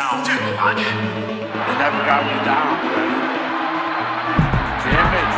[0.00, 0.78] Down too much.
[0.78, 2.72] They never got me down.
[4.80, 5.30] Damn it.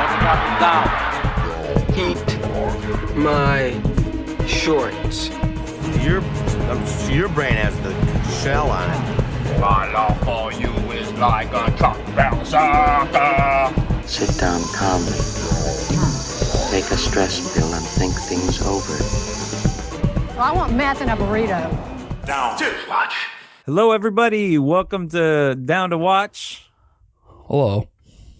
[0.00, 0.86] Never got me down.
[1.94, 2.18] Heat
[3.16, 3.60] my
[4.48, 5.30] shorts.
[6.04, 7.92] Your uh, your brain has the
[8.42, 9.60] shell on it.
[9.60, 12.58] My love for you is like a truck bouncer.
[14.04, 15.12] Sit down calmly.
[16.72, 18.98] Take a stress pill and think things over.
[20.40, 21.91] I want meth in a burrito.
[22.26, 23.14] Down to watch.
[23.66, 24.56] Hello, everybody.
[24.56, 26.70] Welcome to Down to Watch.
[27.48, 27.88] Hello.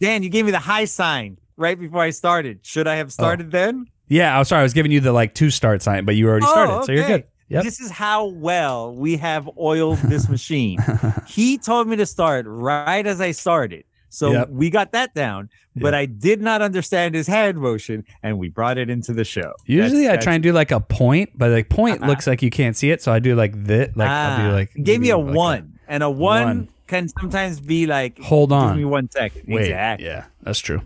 [0.00, 2.60] Dan, you gave me the high sign right before I started.
[2.64, 3.10] Should I have oh.
[3.10, 3.88] started then?
[4.06, 4.60] Yeah, I'm sorry.
[4.60, 6.92] I was giving you the like two start sign, but you already oh, started, so
[6.92, 7.24] you're Oh, good.
[7.48, 7.64] Yep.
[7.64, 10.78] This is how well we have oiled this machine.
[11.26, 13.84] he told me to start right as I started.
[14.14, 14.50] So Yep.
[14.50, 18.76] we got that down, but I did not understand his hand motion and we brought
[18.76, 19.54] it into the show.
[19.64, 22.50] Usually, That's- I try and do like a point, but like point looks like you
[22.50, 23.90] can't see it, so I do like this.
[23.96, 26.68] Like I'll do Ah, like give me a like one, and a one, One.
[26.88, 29.44] can sometimes be like Hold on, Give me one second.
[29.48, 30.06] Wait, exactly.
[30.06, 30.82] yeah, that's true.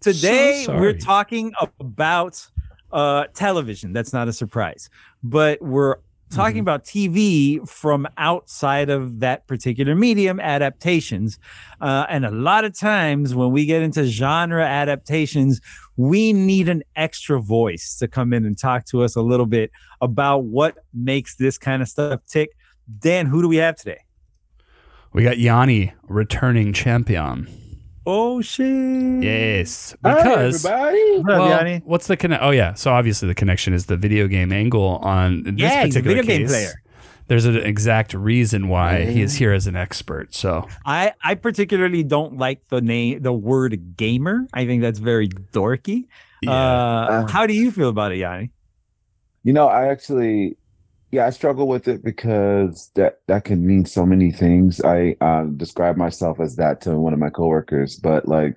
[0.00, 2.44] Today So we're talking about
[2.92, 3.92] uh, television.
[3.92, 4.90] That's not a surprise,
[5.22, 5.96] but we're
[6.34, 6.60] talking Mm-hmm.
[6.62, 11.38] about TV from outside of that particular medium adaptations.
[11.80, 15.60] Uh, and a lot of times when we get into genre adaptations,
[15.96, 19.70] we need an extra voice to come in and talk to us a little bit
[20.00, 22.50] about what makes this kind of stuff tick.
[22.98, 24.00] Dan, who do we have today?
[25.12, 27.48] We got Yanni returning champion.
[28.06, 29.22] Oh shit!
[29.22, 31.80] Yes, because What up, well, Yanni?
[31.86, 32.46] what's the connection?
[32.46, 35.96] Oh yeah, so obviously the connection is the video game angle on this Yeah, he's
[35.96, 36.72] a particular video game player.
[37.28, 40.34] There's an exact reason why he is here as an expert.
[40.34, 44.46] So I I particularly don't like the name the word gamer.
[44.52, 46.04] I think that's very dorky.
[46.46, 47.26] Uh, Uh.
[47.28, 48.50] how do you feel about it, Yanni?
[49.44, 50.56] You know, I actually,
[51.14, 54.80] yeah, I struggle with it because that that can mean so many things.
[54.80, 58.56] I uh, describe myself as that to one of my coworkers, but like,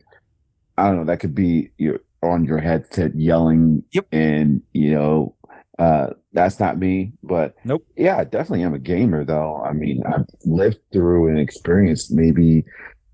[0.78, 4.08] I don't know, that could be you on your headset yelling, Yep.
[4.12, 5.36] and you know,
[5.78, 7.14] uh, that's not me.
[7.22, 7.86] But Nope.
[7.96, 9.62] yeah, definitely, I definitely am a gamer though.
[9.64, 12.66] I mean, I've lived through and experienced maybe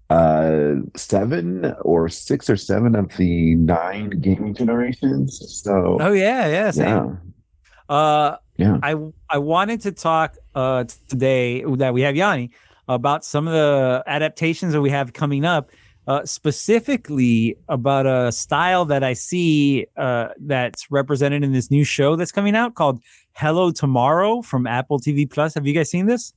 [0.09, 5.41] uh seven or six or seven of the nine gaming generations.
[5.63, 6.87] So Oh yeah, yeah, same.
[6.87, 7.95] yeah.
[7.95, 8.77] Uh, Yeah.
[8.83, 8.95] I
[9.29, 12.51] I wanted to talk uh today that we have Yanni
[12.87, 15.69] about some of the adaptations that we have coming up.
[16.05, 22.17] Uh, specifically about a style that I see uh, that's represented in this new show
[22.17, 22.99] that's coming out called
[23.31, 25.53] Hello Tomorrow from Apple TV Plus.
[25.53, 26.33] Have you guys seen this?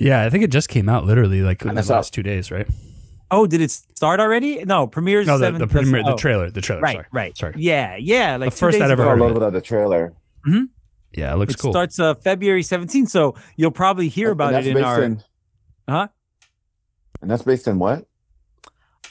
[0.00, 2.22] yeah, I think it just came out literally like in the I saw- last two
[2.22, 2.66] days, right?
[3.30, 4.64] Oh, did it start already?
[4.64, 5.26] No, premieres.
[5.26, 6.80] No, the, 7th the, of- premier, the oh, trailer, the trailer.
[6.80, 7.06] Right, sorry.
[7.12, 7.36] right.
[7.36, 7.54] Sorry.
[7.58, 8.36] Yeah, yeah.
[8.38, 9.02] Like The first I'd ever ago.
[9.02, 10.14] a heard of little bit of the trailer.
[11.14, 11.70] Yeah, it looks cool.
[11.70, 11.72] It cool.
[11.72, 15.02] starts uh, February 17th, so you'll probably hear And about that's it in based our.
[15.02, 15.22] in-
[15.88, 16.08] Huh?
[17.20, 18.06] And that's based in what?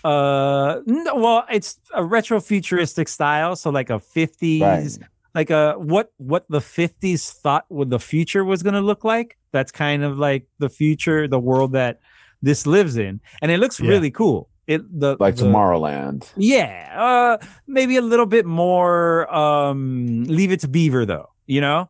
[0.04, 5.08] Uh, no, well, it's a retro futuristic style, so like a 50s, Right.
[5.36, 9.38] like a what what the 50s thought what the future was going to look like.
[9.52, 12.00] That's kind of like the future, the world that
[12.42, 13.90] this lives in, and it looks Yeah.
[13.90, 14.50] really cool.
[14.66, 16.32] It the Like the- Tomorrowland.
[16.38, 19.32] Yeah, uh, maybe a little bit more.
[19.34, 21.30] Um, leave it to Beaver though.
[21.48, 21.90] You know.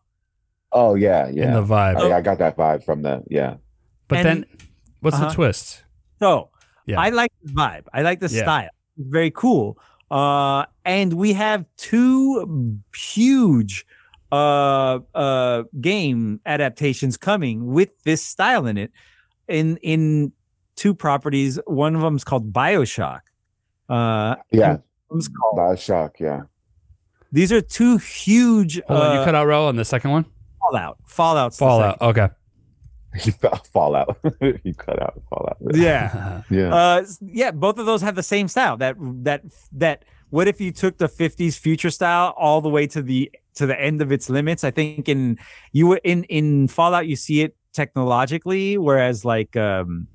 [0.72, 1.54] Oh yeah, in yeah.
[1.54, 1.98] the vibe.
[1.98, 3.56] I, I got that vibe from the yeah.
[4.08, 4.46] but and- then,
[5.02, 5.30] what's Uh-huh.
[5.30, 5.84] the twist?
[6.20, 6.50] So
[6.86, 7.00] Yeah.
[7.00, 7.86] I like the vibe.
[7.94, 8.44] I like the Yeah.
[8.44, 8.70] style.
[8.98, 9.78] It's very cool.
[10.10, 13.86] Uh, and we have two huge
[14.32, 18.92] uh uh game adaptations coming with this style in it
[19.50, 20.32] in in
[20.78, 23.20] two properties one of them is called bioshock
[23.90, 24.78] uh Yeah.
[25.10, 26.44] one's called- Bioshock, yeah.
[27.32, 30.26] These are two huge Hold on, you uh, cut out row on the second one.
[30.60, 32.00] fallout fallout's Fallout.
[32.00, 32.08] second.
[32.10, 32.34] Okay.
[33.74, 34.18] Fallout.
[34.64, 35.58] you cut out Fallout.
[35.74, 36.74] yeah Yeah.
[36.74, 38.78] Uh, yeah, both of those have the same style.
[38.78, 39.42] That that
[39.74, 40.06] that.
[40.30, 43.78] What if you took the '50s future style all the way to the to the
[43.80, 44.64] end of its limits?
[44.64, 45.38] I think in
[45.74, 50.08] you were- in in Fallout you see it technologically, whereas like um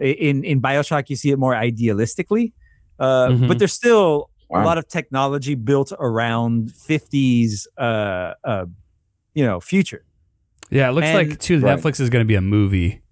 [0.00, 2.52] in in Bioshock you see it more idealistically.
[2.98, 3.46] Uh, Mhm.
[3.48, 8.66] But there's still a lot of technology built around '50s, uh, uh,
[9.34, 10.04] you know, future.
[10.70, 11.60] yeah, it looks And- like too.
[11.60, 11.78] Right.
[11.78, 13.02] Netflix is going to be a movie.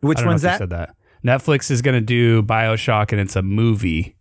[0.00, 0.58] Which I don't know one's if that?
[0.58, 0.94] Said that.
[1.24, 4.16] Netflix is going to do Bioshock, and it's a movie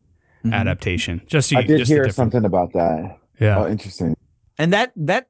[0.46, 0.54] Mhm.
[0.54, 1.22] adaptation.
[1.28, 3.18] Just so you, I did just hear something about that.
[3.40, 3.60] Yeah.
[3.60, 4.16] Oh, interesting.
[4.58, 5.28] and that that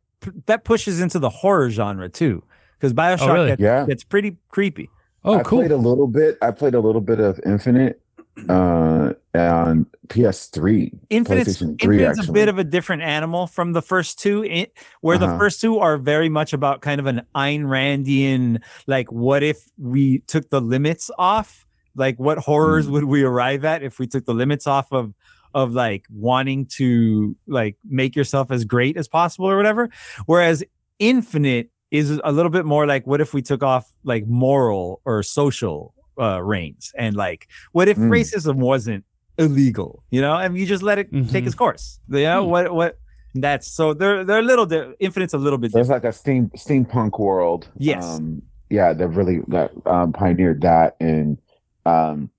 [0.48, 2.44] that pushes into the horror genre too,
[2.78, 3.48] because Bioshock really?
[3.50, 3.86] gets, Yeah.
[3.86, 4.90] gets pretty creepy.
[5.24, 5.60] oh, I cool.
[5.60, 6.38] played a little bit.
[6.42, 8.02] I played a little bit of Infinite
[8.48, 10.92] uh, on PS3.
[11.10, 14.74] Infinite's, PlayStation 3, Infinite's a bit of a different animal from the first two, it,
[15.02, 15.38] where the Uh-huh.
[15.38, 20.20] first two are very much about kind of an Ayn Randian, like, what if we
[20.28, 21.66] took the limits off?
[21.96, 22.92] Like, what horrors Mm.
[22.92, 25.14] would we arrive at if we took the limits off of
[25.56, 29.90] of like wanting to like make yourself as great as possible or whatever?
[30.28, 30.64] Whereas
[31.00, 35.24] Infinite is a little bit more like, what if we took off like moral or
[35.24, 38.10] social uh reins and like, what if Mm.
[38.10, 39.04] racism wasn't
[39.38, 41.48] illegal you know and you just let it take Mhm.
[41.48, 42.50] its course you know Hmm.
[42.52, 43.00] what what
[43.36, 46.18] that's so they're they're a little di- infinite's a little bit There's different like a
[46.18, 47.70] steam steampunk world.
[47.78, 48.04] Yes.
[48.04, 51.38] Um, yeah, they've really that, um, pioneered that, and
[51.86, 52.30] um,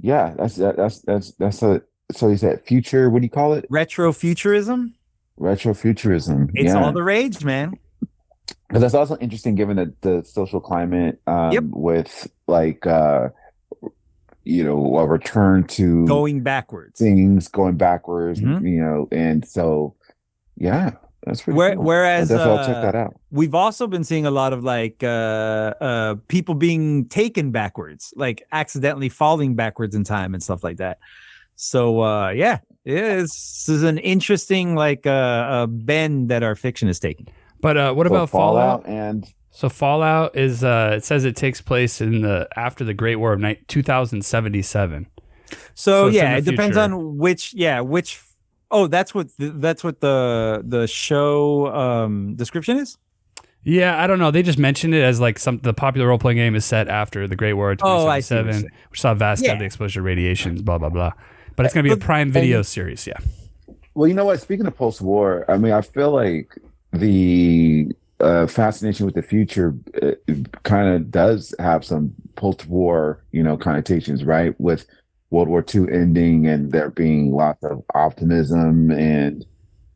[0.00, 1.82] yeah, that's that, that's that's that's a
[2.12, 3.08] so you said future.
[3.10, 3.64] What do you call it?
[3.70, 4.94] retro futurism
[5.40, 6.50] Retrofuturism.
[6.54, 6.82] it's yeah.
[6.84, 7.78] all the rage man
[8.70, 11.64] But that's also interesting given that the social climate um, Yep.
[11.70, 13.28] with like uh,
[14.44, 18.62] you know a return to going backwards things going backwards, Mhm.
[18.68, 19.94] you know, and so
[20.56, 20.92] yeah,
[21.24, 21.84] that's pretty Where- cool.
[21.84, 23.14] whereas, I'll definitely check uh, that out.
[23.30, 25.06] we've also been seeing a lot of like uh
[25.80, 30.98] uh people being taken backwards like accidentally falling backwards in time and stuff like that
[31.56, 36.88] so uh yeah is this is an interesting like uh, uh bend that our fiction
[36.88, 37.26] is taking
[37.60, 38.86] But uh, what So about Fallout?
[38.86, 43.16] and So Fallout is uh, it says it takes place in the after the Great
[43.16, 45.06] War of ni- 2077.
[45.12, 47.54] So, So yeah, the it depends on which.
[47.54, 48.20] Yeah, which.
[48.70, 52.98] Oh, that's what the, that's what the the show um description is.
[53.64, 54.30] Yeah, I don't know.
[54.30, 57.26] They just mentioned it as like some the popular role playing game is set after
[57.26, 58.70] the Great War of Oh, I see what 2077, saying.
[58.90, 59.52] which saw vast Yeah.
[59.52, 61.12] deadly exposure radiations, blah blah blah.
[61.56, 63.06] But it's gonna be a Prime Video series.
[63.06, 63.16] Yeah.
[63.94, 64.40] Well, you know what?
[64.40, 66.56] Speaking of post-war, I mean, I feel like
[66.92, 67.88] the
[68.20, 70.12] uh, fascination with the future uh,
[70.64, 74.54] kind of does have some post-war, you know, connotations, right?
[74.60, 74.86] With
[75.30, 79.44] World War II ending and there being lots of optimism and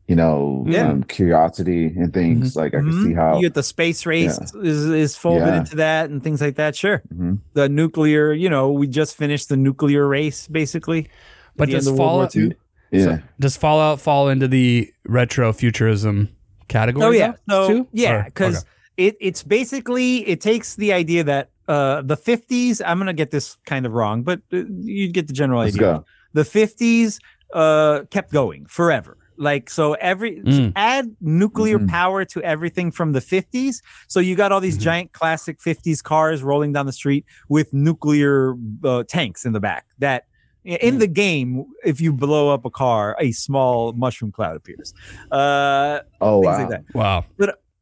[0.07, 0.89] you know Yeah.
[0.89, 2.55] um, curiosity and things.
[2.55, 3.03] Like I can Mhm.
[3.05, 3.35] see how.
[3.37, 5.57] you get the space race is is folded Yeah.
[5.59, 6.75] into that and things like that.
[6.75, 7.39] Sure, Mhm.
[7.53, 8.31] the nuclear.
[8.33, 11.07] You know, we just finished the nuclear race basically.
[11.55, 12.53] But at the end does of World War Fallout II.
[12.91, 13.19] Yeah.
[13.39, 16.29] does Fallout fall into the retro futurism
[16.67, 17.05] category?
[17.05, 17.87] Oh yeah, so too?
[17.93, 18.67] yeah, because okay.
[18.97, 22.81] it it's basically it takes the idea that uh the 50s.
[22.85, 25.81] I'm gonna get this kind of wrong, but uh, you get the general Let's idea.
[25.99, 26.05] go.
[26.33, 27.19] the 50s
[27.53, 30.73] uh kept going forever like so every Mm.
[30.75, 31.87] add nuclear Mhm.
[31.89, 34.81] power to everything from the 50s so you got all these Mhm.
[34.81, 39.85] giant classic 50s cars rolling down the street with nuclear uh, tanks in the back
[39.99, 40.23] that
[40.65, 44.93] in the game if you blow up a car a small mushroom cloud appears
[45.31, 46.59] uh Oh things wow.
[46.59, 47.25] like that wow.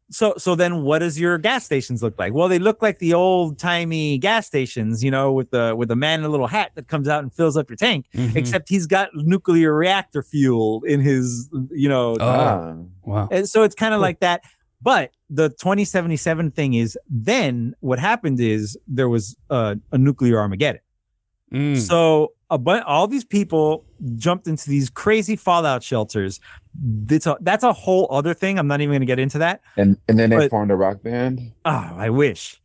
[0.09, 3.13] so so then what does your gas stations look like well they look like the
[3.13, 6.71] old timey gas stations you know with the with a man in a little hat
[6.75, 8.35] that comes out and fills up your tank Mhm.
[8.35, 12.25] except he's got nuclear reactor fuel in his you know Oh.
[12.27, 12.75] Ah.
[13.03, 13.27] wow.
[13.31, 14.41] and so it's kind of like that
[14.81, 20.81] but the 2077 thing is then what happened is there was uh, a nuclear armageddon
[21.53, 21.77] Mm.
[21.77, 23.83] so a bu- all these people
[24.15, 26.39] jumped into these crazy fallout shelters
[27.09, 29.61] that's a, that's a whole other thing i'm not even going to get into that
[29.77, 31.51] And and then they But- formed a rock band.
[31.65, 32.61] oh i wish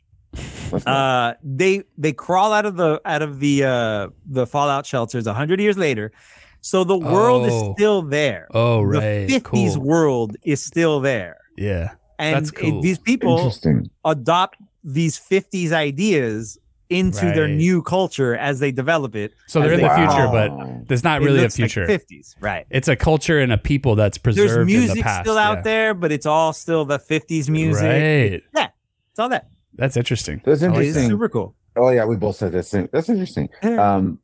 [0.87, 5.61] uh they they crawl out of the out of the uh the fallout shelters 100
[5.61, 6.13] years later
[6.61, 7.73] so the world is Oh.
[7.75, 9.27] still there oh right.
[9.29, 9.83] the 50s cool.
[9.85, 11.95] world is still there Yeah.
[12.19, 12.83] and That's it- cool.
[12.83, 13.53] these people
[14.05, 19.79] adopt these 50s ideas into their new culture as they develop it So they're As
[19.79, 21.87] in the they- future, but there's not It really a looks like future.
[21.87, 25.23] 50s right it's a culture and a people that's preserved there's in music the past.
[25.25, 25.63] still out yeah.
[25.63, 28.43] there but it's all still the 50s music Right.
[28.55, 28.69] yeah
[29.11, 30.41] it's all that That's interesting.
[30.45, 31.11] That's I like it's interesting.
[31.11, 32.89] super cool Oh yeah, we both said that same.
[32.91, 33.51] That's interesting.
[33.63, 33.95] Yeah.
[33.97, 34.19] Um,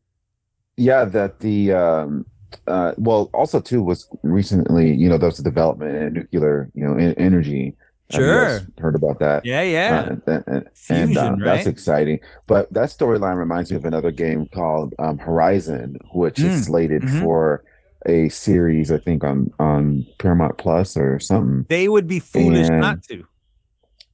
[0.79, 2.25] yeah, that the um,
[2.67, 6.83] uh, well, also too was recently, you know, there was a development in nuclear, you
[6.83, 7.77] know, en- energy.
[8.13, 8.69] Have you guys Sure.
[8.79, 9.45] heard about that?
[9.45, 11.39] yeah yeah Uh, and and, Fusion, and, uh, right?
[11.45, 12.21] that's exciting.
[12.47, 17.03] But that storyline reminds me of another game called um, Horizon, which Mm, is slated
[17.03, 17.21] mhm.
[17.21, 17.65] for
[18.07, 21.67] a series, I think, on on Paramount Plus or something.
[21.69, 23.25] they would be foolish And- not to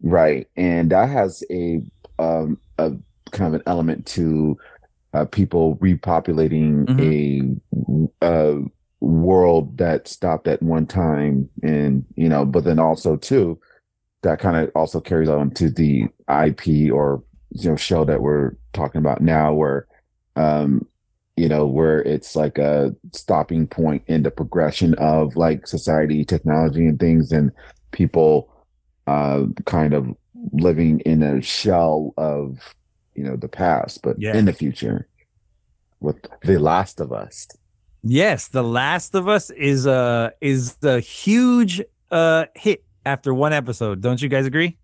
[0.03, 1.83] Right, and that has a
[2.21, 2.93] um a
[3.33, 4.57] kind of an element to
[5.15, 8.59] uh, people repopulating a uh
[9.01, 13.59] world that stopped at one time, and you know, but then also too
[14.23, 16.05] that kind of also carries on to the
[16.45, 19.87] IP or you know show that we're talking about now, where
[20.37, 20.87] um
[21.37, 26.87] you know where it's like a stopping point in the progression of like society, technology,
[26.87, 27.53] and things, and
[27.93, 28.51] people
[29.07, 30.07] uh, kind of
[30.53, 32.75] living in a shell of
[33.15, 34.37] you know the past, but Yeah.
[34.37, 35.09] in the future.
[36.01, 37.49] with The Last of Us.
[38.05, 44.01] Yes, The Last of Us is a is a huge uh hit after one episode.
[44.01, 44.77] Don't you guys agree?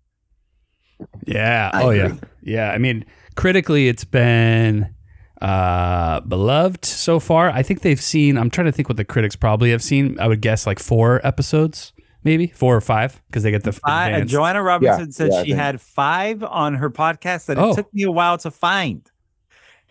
[1.25, 1.69] Yeah.
[1.73, 2.05] I oh yeah.
[2.05, 2.19] agree.
[2.41, 2.71] Yeah.
[2.71, 3.05] I mean,
[3.35, 4.93] critically, it's been
[5.41, 7.49] uh beloved so far.
[7.49, 8.37] I think they've seen.
[8.37, 10.19] I'm trying to think what the critics probably have seen.
[10.19, 14.09] I would guess like four episodes, maybe four or five, because they get the I,
[14.09, 17.71] advanced- Joanna Robinson said yeah, she had five on her podcast that Oh.
[17.71, 19.09] it took me a while to find.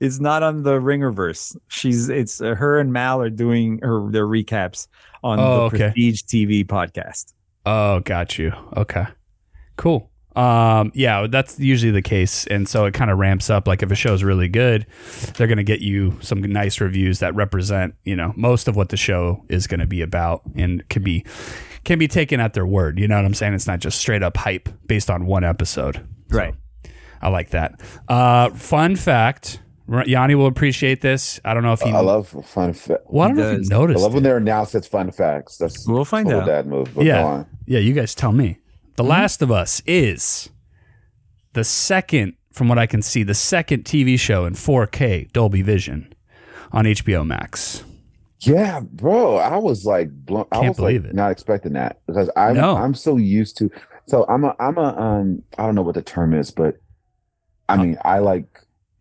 [0.00, 1.56] It's not on the Ringerverse.
[1.68, 4.88] She's it's uh, her and Mal are doing her their recaps
[5.22, 5.78] on Oh, the okay.
[5.92, 7.32] Prestige TV podcast.
[7.66, 8.52] Oh, got you.
[8.76, 9.06] Okay.
[9.76, 10.10] Cool.
[10.36, 12.46] Um, yeah, that's usually the case.
[12.48, 13.68] And so it kind of ramps up.
[13.68, 14.86] Like if a show's really good,
[15.36, 18.88] they're going to get you some nice reviews that represent, you know, most of what
[18.88, 21.24] the show is going to be about and can be,
[21.84, 22.98] can be taken at their word.
[22.98, 23.54] You know what I'm saying?
[23.54, 26.06] It's not just straight up hype based on one episode.
[26.28, 26.54] Right.
[27.22, 27.80] I like that.
[28.08, 29.60] Uh, fun fact
[30.06, 31.38] Yanni will appreciate this.
[31.44, 32.72] I don't know if he, I love fun.
[32.72, 33.68] Fa- well, I don't He know if does.
[33.70, 34.00] you I noticed.
[34.02, 35.58] love when they're announced as fun facts.
[35.58, 36.46] That's We'll find total out.
[36.46, 36.94] dad move.
[36.94, 37.22] But Yeah.
[37.22, 37.46] go on.
[37.66, 38.58] Yeah, you guys tell me.
[38.96, 39.10] The Mm-hmm.
[39.10, 40.48] Last of Us is
[41.52, 46.12] the second, from what I can see, the second TV show in 4K Dolby Vision
[46.72, 47.84] on HBO Max.
[48.40, 49.36] Yeah, bro.
[49.36, 51.16] I was like, blown, I Can't was believe like it.
[51.16, 52.76] not expecting that because I'm No.
[52.76, 53.70] I'm so used to.
[54.06, 56.76] So I'm a I'm a um I don't know what the term is, but
[57.70, 58.53] I mean I like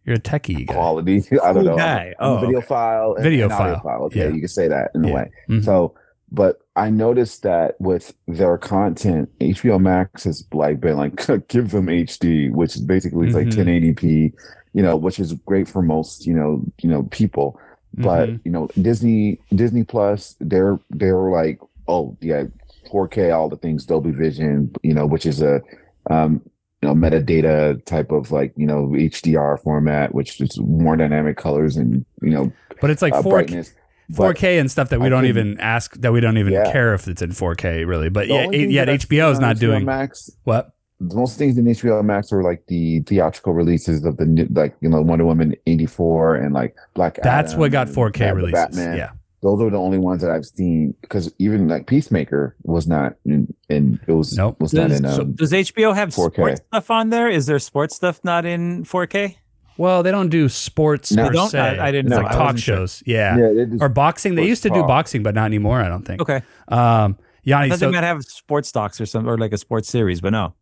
[0.06, 0.74] You're a techie guy.
[0.74, 1.24] quality.
[1.44, 1.72] I don't Cool know.
[1.74, 2.14] I'm a- guy.
[2.20, 2.68] I'm Oh, video okay.
[2.68, 4.02] file, and- Video and audiophile.
[4.08, 4.28] Okay, Yeah.
[4.30, 5.10] you can say that in Yeah.
[5.12, 5.32] a way.
[5.50, 5.64] Mhm.
[5.64, 5.94] So,
[6.32, 11.16] but I noticed that with their content, HBO Max has like been like
[11.48, 13.46] give them HD, which is basically it's Mhm.
[13.46, 14.34] like 1080p,
[14.74, 17.60] you know, which is great for most you know you know people.
[17.96, 18.40] But Mhm.
[18.46, 22.46] you know, Disney Disney Plus, they're they're like, oh yeah,
[22.92, 25.62] 4K, all the things, Dolby Vision, you know, which is a
[26.10, 26.42] um
[26.84, 31.78] you know metadata type of like you know HDR format, which is more dynamic colors
[31.78, 33.74] and you know but it's like uh, 4K, brightness.
[34.12, 36.70] 4K and stuff that we I don't even ask, that we don't even Yeah.
[36.74, 38.10] care if it's in 4K, really.
[38.10, 40.30] But the yeah, only yet HBO is not HBO doing Max.
[40.44, 40.72] what?
[41.00, 44.90] Most things in HBO Max are like the theatrical releases of the new- like you
[44.90, 47.16] know Wonder Woman eighty four and like Black.
[47.24, 48.54] That's Adam what got 4K releases.
[48.54, 48.98] Batman.
[48.98, 49.10] Yeah.
[49.44, 53.54] Those are the only ones that I've seen because even like Peacemaker was not in,
[53.70, 54.60] in it was Nope.
[54.60, 56.34] was not Does, in so um, does HBO have 4K.
[56.34, 57.30] sports stuff on there?
[57.30, 59.36] Is there sports stuff not in 4K?
[59.78, 61.28] Well, they don't do sports No.
[61.28, 61.50] per don't?
[61.50, 61.60] se.
[61.60, 62.24] I- I didn't It's know.
[62.24, 62.76] like talk wasn't sure.
[62.78, 63.04] shows.
[63.06, 63.38] Yeah.
[63.38, 64.36] yeah Or boxing.
[64.36, 66.22] They used to do boxing, but not anymore, I don't think.
[66.22, 66.42] Okay.
[66.70, 69.58] Um, I Yanni, thought so they might have sports stocks or something, or like a
[69.58, 70.54] sports series, but no.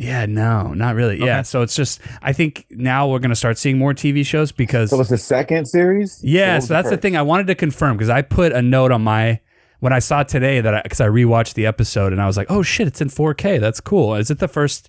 [0.00, 1.18] Yeah, no, not really.
[1.18, 4.88] Yeah, so it's just I think now we're gonna start seeing more TV shows because
[4.88, 6.24] so it's the second series.
[6.24, 7.02] yeah, what was so that's the first?
[7.02, 9.40] thing I wanted to confirm because I put a note on my
[9.80, 12.62] when I saw today that because I, rewatched the episode and I was like, oh
[12.62, 13.60] shit, it's in 4K.
[13.60, 14.14] That's cool.
[14.14, 14.88] Is it the first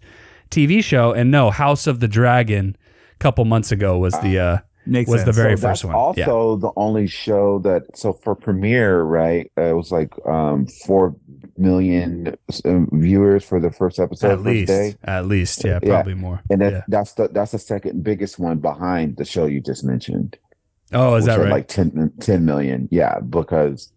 [0.49, 1.11] TV show?
[1.11, 2.77] And no, House of the Dragon,
[3.13, 6.13] a couple months ago was the uh Makes was the very so first that's one.
[6.17, 6.25] yeah.
[6.25, 9.51] Also, the only show that so for premiere, right?
[9.57, 11.15] Uh, it was like um four
[11.57, 12.35] million
[12.65, 14.27] um, viewers for the first episode.
[14.31, 14.95] At first least, day.
[15.03, 15.89] at least, yeah, Yeah.
[15.89, 16.41] probably more.
[16.49, 16.81] and that, yeah.
[16.87, 20.37] that's the that's the second biggest one behind the show you just mentioned.
[20.93, 21.51] Oh, is which that right?
[21.51, 23.91] Like 10, 10 million, yeah, because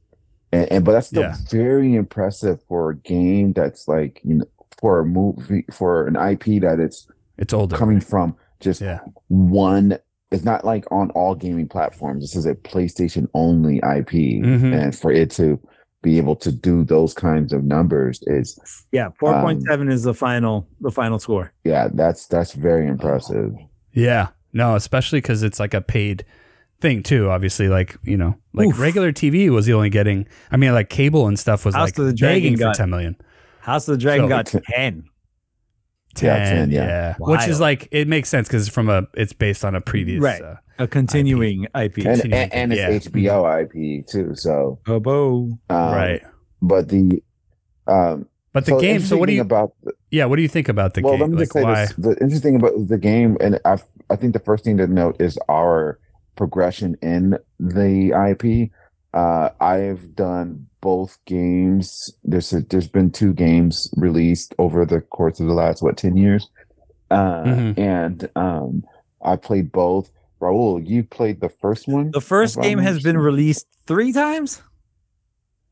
[0.53, 1.37] and, and but that's still Yeah.
[1.51, 4.45] very impressive for a game that's like you know
[4.81, 7.75] for a movie for an IP that it's it's older.
[7.77, 9.01] coming from just Yeah.
[9.29, 9.99] one.
[10.35, 12.23] It's not like on all gaming platforms.
[12.23, 14.75] This is a PlayStation only IP, Mhm.
[14.75, 15.59] and for it to
[16.03, 18.59] be able to do those kinds of numbers is
[18.93, 21.53] Yeah, four point seven is the final the final score.
[21.65, 23.55] yeah, that's that's very impressive.
[23.93, 24.29] Yeah.
[24.53, 26.25] No, especially because it's like a paid
[26.81, 27.31] thing too.
[27.31, 28.79] Obviously, like you know, like Oof.
[28.81, 30.27] regular TV was the only getting.
[30.53, 33.17] I mean, like cable and stuff was House like the begging for got- ten million.
[33.61, 35.05] House of the Dragon So- got ten.
[36.23, 36.87] Yeah, 10, 10, yeah.
[36.87, 37.15] yeah.
[37.19, 40.41] Which is like it makes sense because from a it's based on a previous Right.
[40.43, 41.75] uh, A continuing IP.
[41.75, 44.35] And, Continuing and, and thing, it's HBO IP too.
[44.35, 45.47] So Hobo.
[45.47, 46.23] um, right.
[46.63, 47.23] but the
[47.87, 49.01] um But the so game.
[49.01, 49.41] So what do you?
[49.43, 50.25] about the, yeah.
[50.27, 51.21] What do you think about the well game?
[51.21, 51.87] let me Like just say why?
[51.87, 53.79] this the interesting about the game and i
[54.11, 55.99] i think the first thing to note is our
[56.37, 58.71] progression in the ip
[59.15, 65.41] uh i've done both games there's a, there's been two games released over the course
[65.41, 66.43] of the last what 10 years
[67.11, 67.79] uh Mhm.
[67.79, 68.85] and um
[69.25, 70.07] i played both
[70.41, 74.51] Raul, you played the first one The first game has been released three times.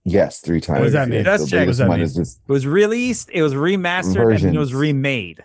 [0.05, 1.19] yes three times does that mean?
[1.19, 1.61] And Let's check.
[1.61, 2.07] What does that one mean?
[2.07, 5.39] is just It was released, it was remastered, and it was remade.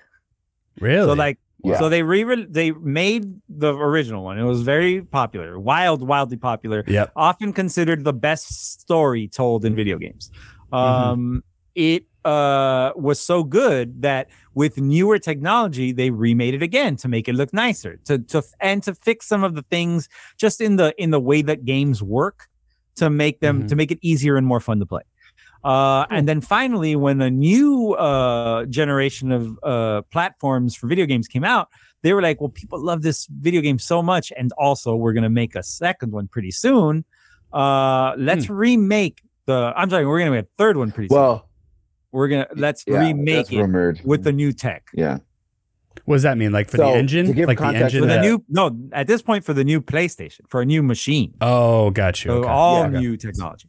[0.80, 1.08] Really?
[1.10, 1.38] So like
[1.70, 1.80] Yeah.
[1.80, 4.38] so they re they made the original one.
[4.40, 6.84] It was very popular, wild, wildly popular.
[6.88, 7.12] Yep.
[7.16, 10.32] Often considered the best story told in video games.
[10.72, 10.76] Mm-hmm.
[10.76, 11.44] Um
[11.76, 17.30] it uh, was so good that with newer technology, they remade it again to make
[17.30, 20.94] it look nicer, to to and to fix some of the things just in the
[21.02, 22.48] in the way that games work
[22.96, 23.68] to make them Mhm.
[23.70, 25.04] to make it easier and more fun to play.
[25.64, 31.28] Uh, and then finally, when a new uh, generation of uh, platforms for video games
[31.28, 31.68] came out,
[32.04, 35.30] they were like, "Well, people love this video game so much, and also we're gonna
[35.30, 37.06] make a second one pretty soon.
[37.52, 39.74] Uh, let's remake the.
[39.76, 41.18] I'm sorry, we're gonna make a third one pretty soon.
[41.18, 41.50] Well,
[42.12, 44.02] We're gonna let's yeah, remake it rumored.
[44.06, 44.84] with the new tech.
[44.94, 45.18] yeah.
[46.06, 46.52] What does that mean?
[46.54, 47.32] Like for So, the to engine?
[47.34, 49.82] give Like the engine For the that- new no, at this point for the new
[49.82, 51.34] PlayStation, for a new machine.
[51.42, 52.30] Oh, got you.
[52.32, 52.48] So Okay.
[52.50, 52.98] all Yeah, okay.
[53.00, 53.68] new technology.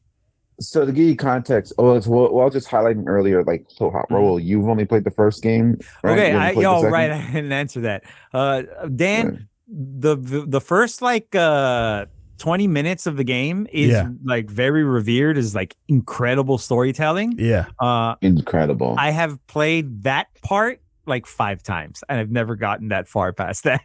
[0.60, 3.66] So to give you context, oh, it's well, well, I was just highlighting earlier, like
[3.68, 4.40] so hot roll.
[4.40, 6.12] You've only played the first game, right?
[6.18, 7.10] Okay, You haven't I, played the yo, right.
[7.12, 8.04] I didn't answer that.
[8.34, 8.62] Uh,
[8.94, 9.38] Dan, Right.
[9.68, 12.06] the, the the first like uh
[12.38, 14.08] 20 minutes of the game is Yeah.
[14.24, 17.34] like very revered, is like incredible storytelling.
[17.38, 17.66] Yeah.
[17.80, 18.94] Uh, Incredible.
[18.98, 23.64] I have played that part like five times, and I've never gotten that far past
[23.64, 23.82] that.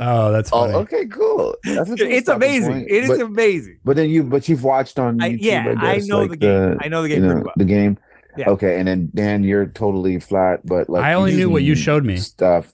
[0.00, 1.54] Oh, that's oh, okay, cool.
[1.64, 2.72] That's it's amazing.
[2.72, 2.90] point.
[2.90, 3.78] It is But, amazing.
[3.84, 5.38] but then you, but you've watched on I, YouTube.
[5.40, 6.78] yeah, I guess, know like the game.
[6.80, 7.52] I know the game you know, well.
[7.56, 7.98] the game.
[8.36, 8.50] Yeah.
[8.50, 12.04] Okay, and then Dan, you're totally flat, but like I only knew what you showed
[12.04, 12.16] me.
[12.16, 12.73] Stuff.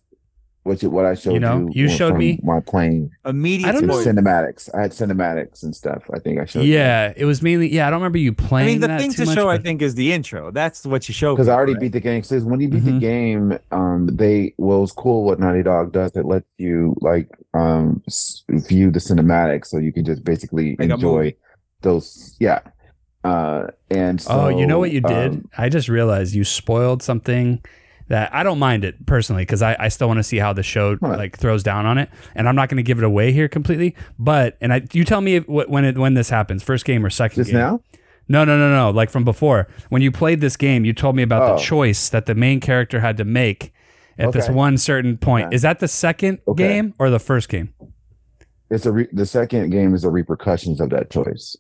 [0.63, 1.41] What you, what I showed you.
[1.41, 3.11] know, you were showed me- my plane.
[3.25, 3.95] Immediate I don't know.
[3.95, 4.69] cinematics.
[4.75, 6.03] I had cinematics and stuff.
[6.13, 6.65] I think I showed.
[6.65, 6.75] you.
[6.75, 7.73] Yeah, it was mainly.
[7.73, 8.69] Yeah, I don't remember you playing.
[8.69, 10.51] I mean, the that thing too to much, show, I think, is the intro.
[10.51, 11.35] That's what you show.
[11.35, 11.81] because I already right?
[11.81, 12.21] beat the game.
[12.21, 12.85] Because when you beat Mhm.
[12.85, 16.15] the game, um, they well, it's cool what Naughty Dog does.
[16.15, 18.03] It lets you like um
[18.51, 21.35] view the cinematics, so you can just basically Like enjoy
[21.81, 22.37] those.
[22.39, 22.61] Yeah,
[23.25, 25.33] uh, and so oh, you know what you did?
[25.33, 27.63] um, I just realized you spoiled something
[28.11, 30.63] that I don't mind it personally because I, I still want to see how the
[30.65, 31.17] show What?
[31.17, 33.95] like throws down on it, and I'm not going to give it away here completely.
[34.19, 37.11] But and I, you tell me if, when it when this happens, first game or
[37.11, 37.59] second just game?
[37.61, 37.81] now.
[38.29, 38.91] No, no, no, no.
[38.91, 41.57] Like from before, when you played this game, you told me about Oh.
[41.57, 43.73] the choice that the main character had to make
[44.19, 45.55] at this one certain point.
[45.55, 46.69] Is that the second Okay.
[46.69, 47.73] game or the first game?
[48.71, 51.57] It's a re- the second game is the repercussions of that choice.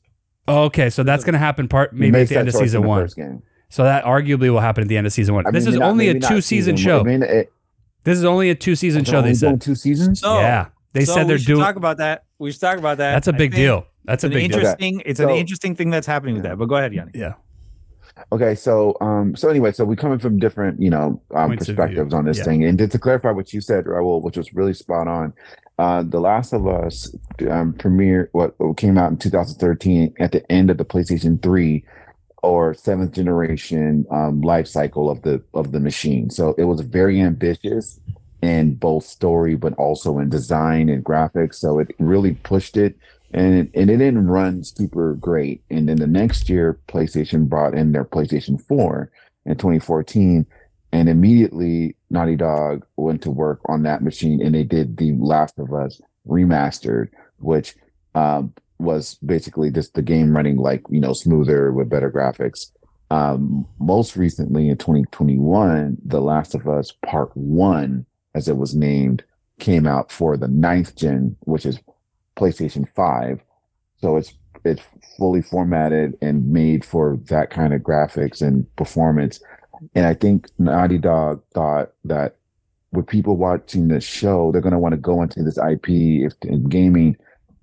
[0.49, 3.09] Okay, so that's going to happen part maybe at the end of season one.
[3.16, 3.42] game.
[3.71, 5.47] So that arguably will happen at the end of season one.
[5.47, 6.83] I this mean, is not- only a two season one.
[6.83, 7.00] show.
[7.00, 7.53] I mean, it,
[8.05, 9.23] This is only a two season show.
[9.23, 9.61] They said.
[9.61, 10.21] two seasons.
[10.21, 11.61] So, yeah, they so said they're we should doing.
[11.61, 12.25] talk about that.
[12.39, 13.12] We should talk about that.
[13.15, 13.87] That's a I big deal.
[14.05, 14.44] That's a It's an deal.
[14.44, 15.03] interesting.
[15.07, 16.51] It's an interesting thing that's happening with Yeah.
[16.51, 16.57] that.
[16.57, 17.12] But go ahead, Yanni.
[17.14, 17.35] Yeah.
[18.33, 22.25] Okay, so um, so anyway, so we coming from different, you know, um, perspectives on
[22.25, 22.44] this Yeah.
[22.44, 25.33] thing, and just to clarify what you said, Raul, which was really spot on.
[25.79, 27.14] Uh, the Last of Us
[27.49, 31.83] um, premiere, what, what came out in 2013 at the end of the PlayStation 3
[32.42, 36.31] or seventh generation um, life cycle of the of the machine.
[36.31, 38.00] So it was very ambitious
[38.42, 41.57] in both story, but also in design and graphics.
[41.57, 42.96] So it really pushed it
[43.33, 45.62] and it, and it didn't run super great.
[45.70, 49.11] And then the next year, PlayStation brought in their PlayStation 4
[49.46, 50.46] in 2014,
[50.92, 55.59] and immediately Naughty Dog went to work on that machine, and they did the Last
[55.59, 57.74] of Us remastered, which
[58.14, 62.71] um, was basically just the game running like you know smoother with better graphics.
[63.11, 69.25] Um, most recently in 2021, The Last of Us Part One, as it was named,
[69.59, 71.81] came out for the ninth gen, which is
[72.37, 73.40] PlayStation 5.
[74.01, 74.33] So it's
[74.64, 74.83] it's
[75.16, 79.40] fully formatted and made for that kind of graphics and performance.
[79.95, 82.37] And I think Naughty Dog thought that
[82.93, 86.33] with people watching the show, they're going to want to go into this IP if
[86.43, 87.16] in gaming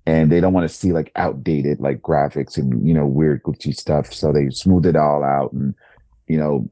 [0.08, 3.76] and they don't want to see like outdated like graphics and you know weird glitchy
[3.76, 4.12] stuff.
[4.12, 5.74] So they smoothed it all out and
[6.26, 6.68] you know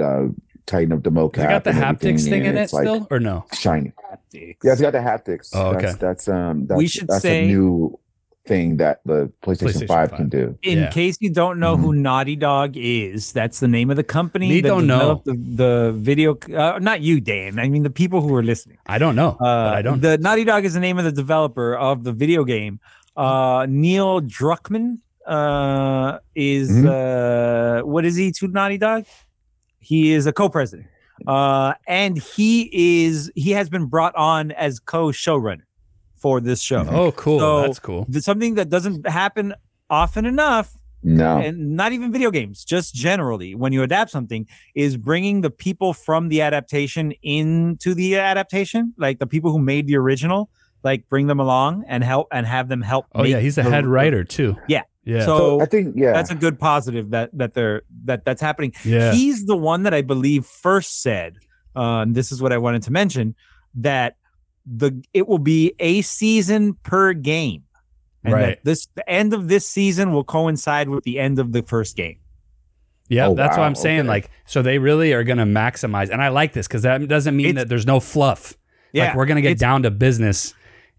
[0.00, 0.28] uh
[0.66, 1.32] tighten up the mocap.
[1.34, 3.44] They got the and haptics thing in it it's, like, still, or no?
[3.52, 3.92] shiny.
[4.10, 4.56] Haptics.
[4.62, 5.50] Yeah, it's got the haptics.
[5.52, 5.86] Oh, okay.
[5.86, 7.98] That's, that's um that's, We should that's say- a new
[8.46, 10.16] thing that the PlayStation, PlayStation 5, 5.
[10.16, 10.58] can do.
[10.62, 10.90] In Yeah.
[10.90, 14.48] case you don't know who Naughty Dog is, that's the name of the company.
[14.48, 15.22] We that don't know.
[15.24, 17.58] The, the video, uh, not you, Dan.
[17.58, 18.78] I mean the people who are listening.
[18.86, 19.30] I don't know.
[19.30, 20.00] Uh, but I don't.
[20.00, 22.80] The Naughty Dog is the name of the developer of the video game.
[23.16, 26.86] Uh, Neil Druckmann uh, is Mhm.
[26.86, 29.04] uh, what is he to Naughty Dog?
[29.80, 30.88] He is a co-president,
[31.26, 32.52] uh, and he
[33.06, 35.62] is he has been brought on as co-showrunner
[36.16, 36.86] for this show.
[36.88, 37.38] oh, cool.
[37.38, 38.06] So- That's cool.
[38.12, 39.54] Something that doesn't happen
[39.90, 41.38] often enough No.
[41.38, 45.92] and not even video games, just generally, when you adapt something, is bringing the people
[45.92, 50.50] from the adaptation into the adaptation, like the people who made the original,
[50.82, 53.06] like bring them along and help and have them help.
[53.14, 54.56] Oh yeah, he's the the- head writer too.
[54.68, 54.82] Yeah.
[55.04, 55.24] Yeah.
[55.24, 56.12] So, I think yeah.
[56.12, 58.72] that's a good positive that that they're that that's happening.
[58.84, 59.12] yeah.
[59.12, 61.36] He's the one that I believe first said,
[61.76, 63.36] uh, and this is what I wanted to mention,
[63.76, 64.16] that
[64.66, 67.62] the it will be a season per game.
[68.24, 68.46] And Right.
[68.46, 71.96] that this the end of this season will coincide with the end of the first
[71.96, 72.18] game.
[73.08, 74.00] Yeah, Oh, that's what I'm saying.
[74.00, 74.08] okay.
[74.08, 77.36] Like, so they really are going to maximize, and I like this because that doesn't
[77.36, 78.56] mean It's- that there's no fluff.
[78.92, 80.54] Yeah, like we're going to get down to business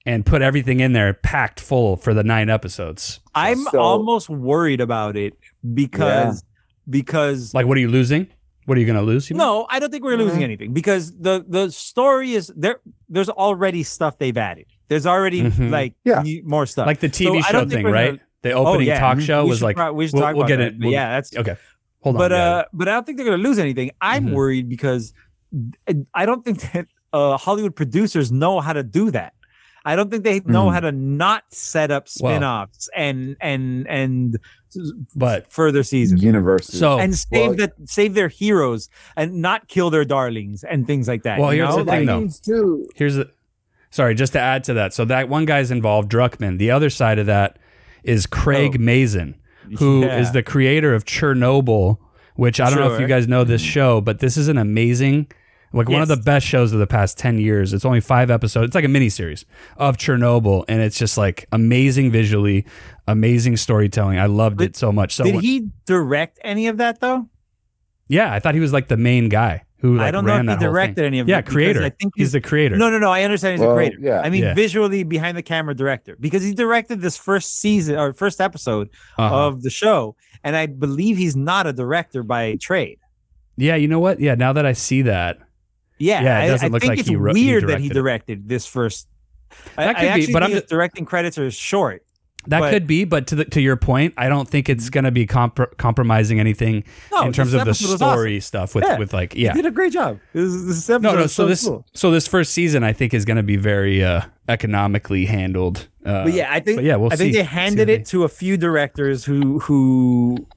[0.06, 3.20] and put everything in there packed full for the nine episodes.
[3.36, 5.34] I'm So- almost worried about it
[5.74, 6.44] because
[6.90, 8.28] because Like, what are you losing?
[8.66, 9.30] What are you going to lose?
[9.30, 9.40] you mean?
[9.40, 10.44] no, I don't think we're losing mm-hmm.
[10.44, 12.80] anything because the the story is there.
[13.10, 14.65] There's already stuff they've added.
[14.89, 15.70] There's already Mhm.
[15.72, 16.24] like Yeah.
[16.43, 16.88] more stuff.
[16.88, 18.12] like the TV I show thing, right?
[18.12, 19.00] gonna- The Oh, opening yeah.
[19.00, 20.76] talk show We was like, we we'll, talk we'll get it.
[20.80, 21.56] we'll- yeah, that's okay.
[22.02, 22.20] Hold on.
[22.20, 23.91] but yeah, uh, but I don't think they're gonna lose anything.
[24.00, 24.34] I'm Mhm.
[24.34, 25.13] worried because
[26.13, 29.34] I don't think that uh, Hollywood producers know how to do that.
[29.88, 30.73] I don't think they know Mm.
[30.73, 34.38] how to not set up Well- spin-offs and and and
[35.15, 36.78] But further seasons Universes.
[36.78, 41.08] so and save well- the save their heroes and not kill their darlings and things
[41.08, 41.39] like that.
[41.39, 41.84] Well, you here's know?
[41.84, 42.19] the thing, Like, though.
[42.19, 42.88] means too.
[42.95, 43.30] here's the
[43.89, 44.93] sorry, just to add to that.
[44.93, 46.58] So that one guy's involved, Druckmann.
[46.58, 47.58] The other side of that
[48.04, 48.82] is Craig Oh.
[48.84, 49.36] Mazin,
[49.80, 50.32] who is Yeah.
[50.34, 51.97] the creator of Chernobyl,
[52.36, 55.28] which I don't know if you guys know this show, but this is an amazing,
[55.78, 57.74] like one of the best shows of the past 10 years.
[57.74, 58.68] It's only five episodes.
[58.68, 59.46] It's like a mini series
[59.78, 60.66] of Chernobyl.
[60.68, 62.66] And it's just like amazing visually,
[63.08, 64.20] amazing storytelling.
[64.20, 65.16] I loved But it so much.
[65.16, 67.30] So Did when- he direct any of that though?
[68.10, 70.48] yeah, I thought he was like the main guy who like I don't know if
[70.48, 71.84] he directed any of yeah, it because creator.
[71.84, 72.78] I think he's the creator.
[72.78, 73.12] No, no, no.
[73.12, 73.98] I understand he's a Well, creator.
[74.02, 74.22] yeah.
[74.22, 74.54] I mean, Yeah.
[74.56, 79.48] visually behind the camera director because he directed this first season or first episode Uh-huh.
[79.48, 82.98] of the show, and I believe he's not a director by trade.
[83.60, 84.20] yeah, you know what?
[84.20, 85.38] Yeah, now that I see that,
[86.00, 87.80] Yeah, Yeah, it I, doesn't I look think like it's he wrote- he weird that
[87.80, 89.08] he directed this first.
[89.78, 92.04] I, That I could be, but I'm just- directing credits are short.
[92.48, 95.04] That But- could be, but to the, to your point, I don't think it's going
[95.04, 97.98] to be compr- compromising anything No, in terms of the was awesome.
[97.98, 98.98] story stuff with Yeah.
[98.98, 99.54] with like He yeah.
[99.54, 100.20] did a great job.
[100.32, 101.24] This, this No, no.
[101.24, 101.86] is So this cool.
[101.94, 105.88] so this first season, I think, is going to be very uh, economically handled.
[106.06, 108.56] Uh, But yeah, I think yeah, we'll I think they handed it to a few
[108.56, 110.48] directors who who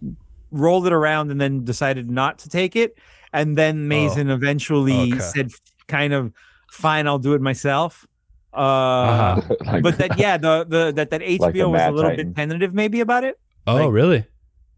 [0.52, 2.96] rolled it around and then decided not to take it,
[3.32, 5.18] and then Mazin eventually Oh, okay.
[5.20, 5.50] said,
[5.88, 6.32] "Kind of
[6.70, 8.06] fine, I'll do it myself."
[8.52, 9.40] Uh, Uh-huh.
[9.66, 12.28] Like- but that yeah, the the that that HBO Like was a little Titan.
[12.28, 13.38] bit tentative maybe about it.
[13.66, 14.24] Oh, like- really?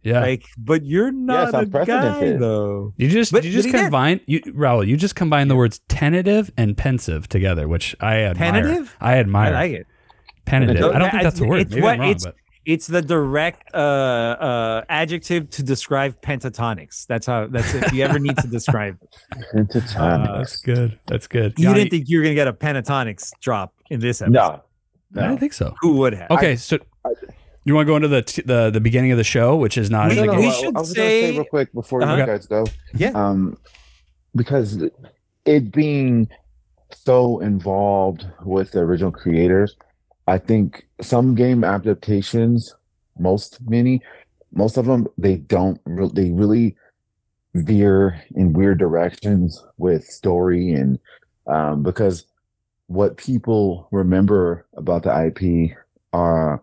[0.05, 0.21] Yeah.
[0.21, 2.93] Like, but you're not it's a guy though.
[2.97, 6.77] you just but- you just combine you Raul, you just combine the words tentative and
[6.77, 8.53] pensive together, which I admire.
[8.53, 8.97] Tentative?
[9.01, 9.51] I admire.
[9.55, 9.87] I like it.
[10.45, 10.77] Penitive.
[10.93, 11.61] I don't think that's a word.
[11.61, 12.35] it's Maybe what- I'm wrong, it's- but
[12.65, 17.07] It's the direct uh, uh, adjective to describe pentatonics.
[17.07, 17.49] That's how.
[17.49, 18.99] That's if you ever need to describe.
[19.03, 19.09] it.
[19.55, 20.37] Pentatonic.
[20.39, 20.99] that's good.
[21.07, 21.55] That's good.
[21.59, 24.33] You Yanni- didn't think you were gonna get a pentatonics drop in this episode?
[24.35, 25.21] no.
[25.23, 25.75] I don't think so.
[25.83, 26.31] Who would have?
[26.31, 26.79] Okay, so
[27.65, 29.91] you want to go into the t- the the beginning of the show, which is
[29.91, 32.17] not We- No, no, we should I was say- say real quick before Uh-huh.
[32.17, 32.65] you guys go.
[32.95, 33.11] Yeah.
[33.11, 33.59] Um,
[34.35, 34.83] because
[35.45, 36.29] it being
[36.95, 39.77] so involved with the original creators,
[40.27, 42.75] I think some game adaptations,
[43.19, 44.03] most many,
[44.53, 45.81] most of them, they don't.
[45.85, 46.77] Re- they really
[47.55, 50.99] veer in weird directions with story and
[51.47, 52.25] um, because
[52.87, 55.77] what people remember about the IP
[56.13, 56.63] are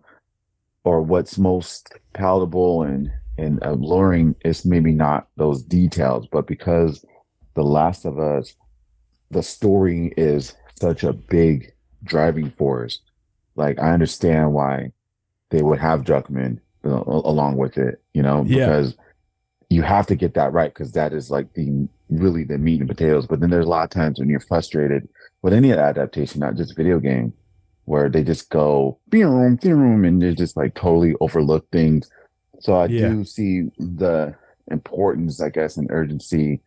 [0.84, 7.04] or what's most palatable and and alluring is maybe not those details, but because
[7.54, 8.54] The Last of Us,
[9.30, 11.72] the story is such a big
[12.04, 13.00] driving force.
[13.60, 14.90] Like I understand why
[15.50, 18.66] they would have Druckmann uh, along with it, you know, Yeah.
[18.66, 18.96] because
[19.68, 22.88] you have to get that right because that is like the really the meat and
[22.88, 23.26] potatoes.
[23.26, 25.08] But then there's a lot of times when you're frustrated
[25.42, 27.32] with any adaptation, not just video game,
[27.84, 32.10] where they just go boom, boom, and they just like totally overlook things.
[32.60, 33.08] So I Yeah.
[33.08, 34.34] do see the
[34.68, 36.60] importance, I guess, and urgency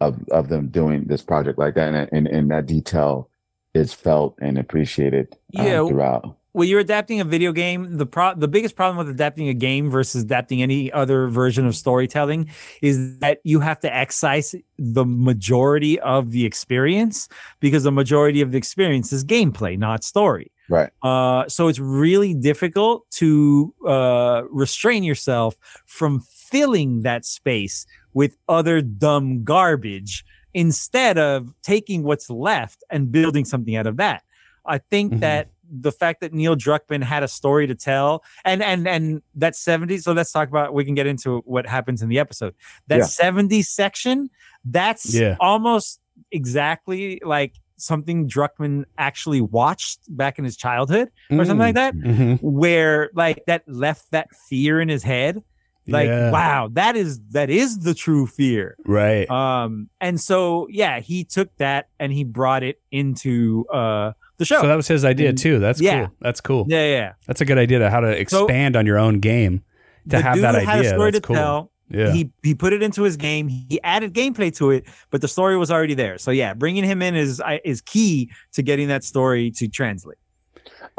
[0.00, 3.28] of of them doing this project like that, and and, and that detail
[3.76, 5.86] is felt and appreciated uh, Yeah.
[5.88, 6.36] throughout.
[6.52, 9.90] When you're adapting a video game, the pro- the biggest problem with adapting a game
[9.90, 12.48] versus adapting any other version of storytelling
[12.80, 17.28] is that you have to excise the majority of the experience
[17.60, 20.50] because the majority of the experience is gameplay, not story.
[20.70, 20.90] Right.
[21.02, 28.80] Uh, so it's really difficult to uh, restrain yourself from filling that space with other
[28.80, 30.24] dumb garbage
[30.56, 34.22] instead of taking what's left and building something out of that.
[34.64, 35.20] I think Mhm.
[35.20, 39.54] that the fact that Neil Druckmann had a story to tell and and and that
[39.54, 42.54] 70s so let's talk about we can get into what happens in the episode.
[42.86, 43.04] That Yeah.
[43.04, 44.30] 70s section
[44.64, 45.36] that's Yeah.
[45.40, 46.00] almost
[46.32, 52.34] exactly like something Druckmann actually watched back in his childhood or something like that Mm-hmm.
[52.46, 55.42] where like that left that fear in his head
[55.88, 56.30] like Yeah.
[56.30, 59.28] wow that is that is the true fear Right.
[59.30, 64.60] um and so yeah he took that and he brought it into uh the show
[64.60, 65.58] So that was his idea And- too.
[65.58, 66.06] That's yeah.
[66.06, 66.14] cool.
[66.20, 66.66] That's cool.
[66.68, 69.62] yeah yeah That's a good idea to how to expand on your own game
[70.10, 70.90] to have dude that had a idea.
[70.90, 71.36] story That's to cool.
[71.36, 72.12] tell Yeah.
[72.12, 73.48] he he put it into his game.
[73.48, 76.18] He added gameplay to it, but the story was already there.
[76.18, 80.18] So yeah, bringing him in is is key to getting that story to translate.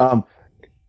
[0.00, 0.24] Um,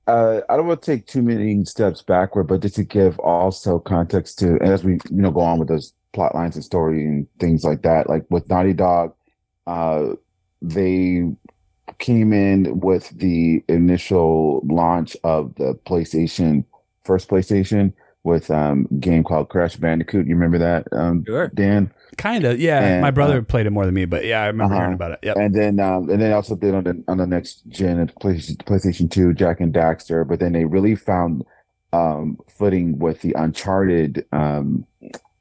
[0.10, 3.80] uh, I don't want to take too many steps backward, but just to give also
[3.80, 7.28] context to as we you know go on with those plot lines and story and
[7.40, 8.10] things like that.
[8.10, 9.14] Like with Naughty Dog,
[9.68, 10.16] uh,
[10.62, 11.24] they
[12.00, 16.66] came in with the initial launch of the PlayStation,
[17.04, 17.94] first PlayStation,
[18.24, 20.28] with um game called Crash Bandicoot.
[20.28, 21.50] You remember that, um, Sure.
[21.54, 21.92] Dan?
[22.18, 22.60] Kind of.
[22.60, 22.80] Yeah.
[22.84, 24.82] And, My brother uh, played it more than me, but yeah, I remember Uh-huh.
[24.84, 25.20] hearing about it.
[25.24, 25.38] Yep.
[25.38, 28.58] And then um and then also did on the on the next gen of PlayStation
[28.58, 31.44] PlayStation 2, Jak and Daxter, but then they really found
[31.94, 34.86] um footing with the Uncharted um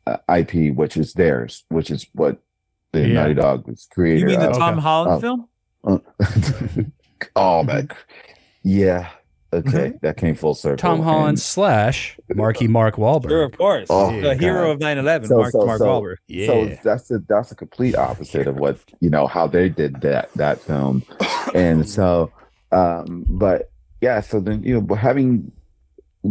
[0.07, 2.39] uh, IP, which is theirs, which is what
[2.93, 3.15] the Yeah.
[3.15, 4.21] Naughty Dog was created.
[4.23, 4.57] You mean the of.
[4.57, 5.21] Tom Holland Oh.
[5.21, 5.49] film?
[5.85, 6.83] Uh,
[7.37, 7.89] oh man.
[8.65, 9.09] Yeah.
[9.53, 9.95] Okay.
[10.03, 10.77] That came full circle.
[10.77, 13.31] Tom Holland And slash Marky Mark Wahlberg.
[13.31, 13.87] Sure, of course.
[13.89, 14.41] Oh, the God.
[14.41, 16.17] hero of 9/11, So- Mark so- Mark so- Wahlberg.
[16.27, 16.47] Yeah.
[16.47, 20.31] So that's the that's the complete opposite of what you know how they did that
[20.35, 21.03] that film,
[21.55, 22.31] and so,
[22.73, 23.71] um, but
[24.03, 25.51] yeah, so then you know having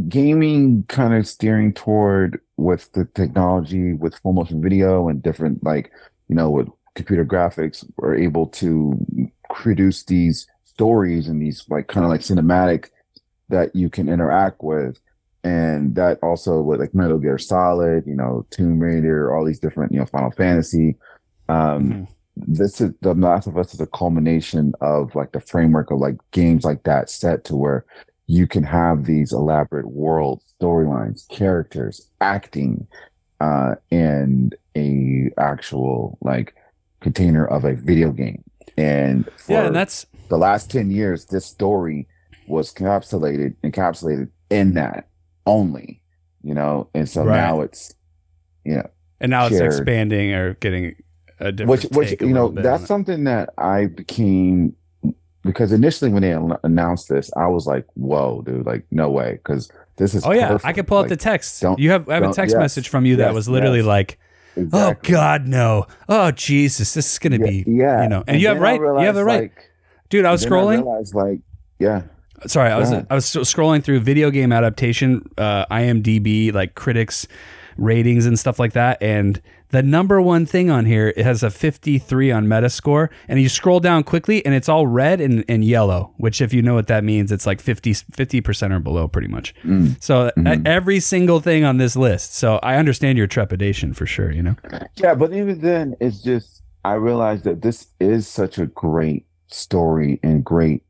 [0.10, 5.92] gaming kind of steering toward with the technology with full motion video and different like
[6.28, 9.00] you know with computer graphics, we're able to
[9.54, 12.90] produce these stories and these like kind of like cinematic
[13.50, 15.00] that you can interact with
[15.44, 19.92] and that also with like Metal Gear Solid, you know, Tomb Raider, all these different,
[19.92, 20.96] you know, Final Fantasy.
[21.48, 22.08] Um, Mhm.
[22.46, 26.18] This is the Last of Us is a culmination of like the framework of like
[26.32, 27.84] games like that set to where
[28.28, 32.86] you can have these elaborate world storylines, characters, acting,
[33.40, 36.54] uh, and a actual like
[37.00, 38.44] container of a video game.
[38.78, 42.08] And for yeah, and that's the last 10 years, this story
[42.48, 45.08] was encapsulated, encapsulated in that
[45.46, 46.02] only,
[46.44, 47.36] you know, and so Right.
[47.38, 47.94] now it's,
[48.64, 50.96] you know, and now it's expanding or getting
[51.40, 54.76] a different which, which, you know, little bit on that's something that I became
[55.44, 59.34] because initially when they announced this, I was like, whoa, dude, like, no way.
[59.34, 61.62] Because this is, Oh yeah, I could pull up Like, the text.
[61.62, 63.86] don't- You have I have a text yes, message from you that was literally yes.
[63.88, 64.20] like,
[64.58, 64.82] oh, exactly.
[64.82, 65.88] "Oh God, no!
[66.10, 68.04] Oh Jesus, this is gonna yeah, be." yeah.
[68.04, 69.42] you know, and you have I right- you have the right.
[69.44, 69.72] like-
[70.10, 70.84] Dude, I was scrolling.
[70.84, 71.40] realized, like,
[71.80, 72.04] yeah,
[72.46, 77.28] Sorry, I was I was scrolling through video game adaptation, uh, IMDb, like critics
[77.78, 81.50] ratings and stuff like that, and the number one thing on here it has a
[81.50, 86.14] 53 on Metascore, and you scroll down quickly, and it's all red and, and yellow,
[86.18, 89.54] which if you know what that means, it's like 50 percent or below, pretty much.
[89.66, 90.02] Mm.
[90.02, 90.60] So Mhm.
[90.60, 92.34] uh, every single thing on this list.
[92.36, 94.32] So I understand your trepidation for sure.
[94.32, 94.56] You know.
[94.96, 100.20] Yeah, but even then, it's just I realized that this is such a great story
[100.24, 100.84] and great,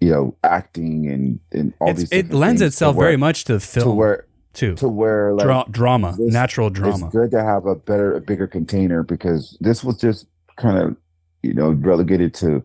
[0.00, 2.12] you know, acting and and all It's, these.
[2.12, 4.74] it lends itself where- very much to the to film where too.
[4.76, 8.20] to where like Dra- drama, this- natural drama it's good to have a better, a
[8.20, 10.96] bigger container because this was just kind of,
[11.42, 12.62] you know, relegated to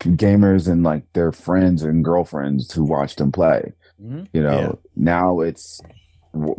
[0.00, 3.72] gamers and like their friends and girlfriends who watched them play.
[4.02, 4.26] Mhm.
[4.32, 4.72] You know, Yeah.
[4.94, 5.80] now it's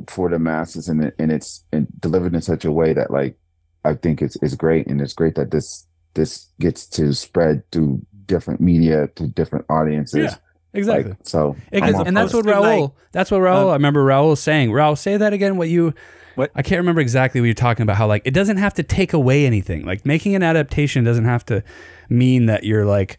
[0.07, 3.37] for the masses and it, and it's and delivered in such a way that like
[3.85, 8.01] I think it's it's great and it's great that this this gets to spread to
[8.27, 10.31] different media to different audiences.
[10.31, 10.35] Yeah,
[10.73, 11.11] exactly.
[11.11, 12.49] Like, so It- and that's what it.
[12.53, 12.81] Raul.
[12.81, 13.63] like, that's what Raul.
[13.63, 14.69] um, I remember Raul saying.
[14.71, 15.57] Raul, say that again.
[15.57, 15.93] What you?
[16.35, 16.51] What?
[16.55, 17.97] I can't remember exactly what you're talking about.
[17.97, 19.85] How like it doesn't have to take away anything.
[19.85, 21.63] Like making an adaptation doesn't have to
[22.09, 23.17] mean that you're like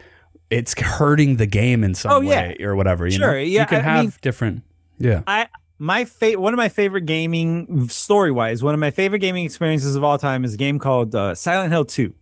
[0.50, 2.28] it's hurting the game in some Oh, yeah.
[2.48, 3.04] way or whatever.
[3.06, 3.38] You Sure, know?
[3.38, 4.62] yeah, You can I have mean- different.
[4.98, 5.22] Yeah.
[5.26, 5.48] I
[5.80, 9.94] my fa- one of my favorite gaming story wise, one of my favorite gaming experiences
[9.96, 12.14] of all time is a game called uh, Silent Hill 2.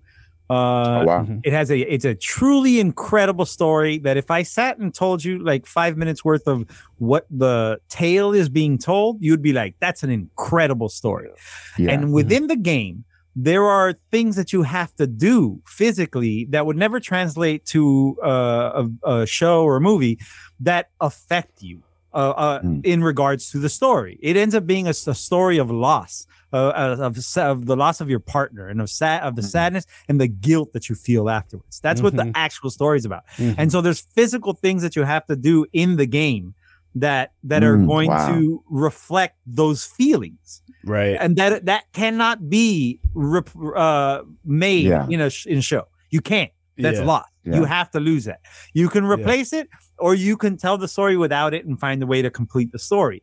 [0.48, 1.24] Uh, Oh, wow.
[1.24, 1.40] Mhm.
[1.44, 5.38] It has a it's a truly incredible story that if I sat and told you
[5.42, 6.64] like five minutes worth of
[6.98, 11.30] what the tale is being told, you'd be like, that's an incredible story.
[11.78, 11.90] Yeah.
[11.92, 13.04] And within the game,
[13.34, 18.84] there are things that you have to do physically that would never translate to uh,
[19.04, 20.18] a, a show or a movie
[20.60, 21.82] that affect you
[22.16, 22.80] uh, uh, Mm.
[22.92, 24.18] in regards to the story.
[24.22, 26.72] It ends up being a story of loss, uh,
[27.06, 29.50] of, of the loss of your partner and of sad of the Mm.
[29.56, 31.78] sadness and the guilt that you feel afterwards.
[31.86, 32.32] That's what the Mhm.
[32.46, 33.24] actual story is about.
[33.36, 33.54] Mhm.
[33.58, 36.54] And so there's physical things that you have to do in the game
[36.94, 38.28] that that are Mm, going wow.
[38.32, 41.16] to reflect those feelings right.
[41.20, 45.06] and that that cannot be rep, uh, made Yeah.
[45.10, 45.84] in a sh- in a show.
[46.10, 46.52] You can't.
[46.78, 47.04] That's Yeah.
[47.14, 47.28] lost.
[47.54, 48.36] You have to lose it.
[48.74, 52.06] You can replace it, or you can tell the story without it and find a
[52.06, 53.22] way to complete the story.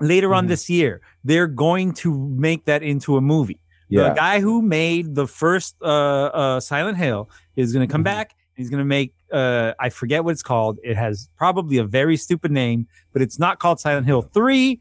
[0.00, 0.48] Later on Mhm.
[0.48, 3.60] this year, they're going to make that into a movie.
[3.88, 4.08] yeah.
[4.08, 8.04] The guy who made the first uh, uh, Silent Hill is going to come Mhm.
[8.04, 8.34] back.
[8.56, 10.78] He's going to make uh, I forget what it's called.
[10.84, 14.80] It has probably a very stupid name, but it's not called Silent Hill Three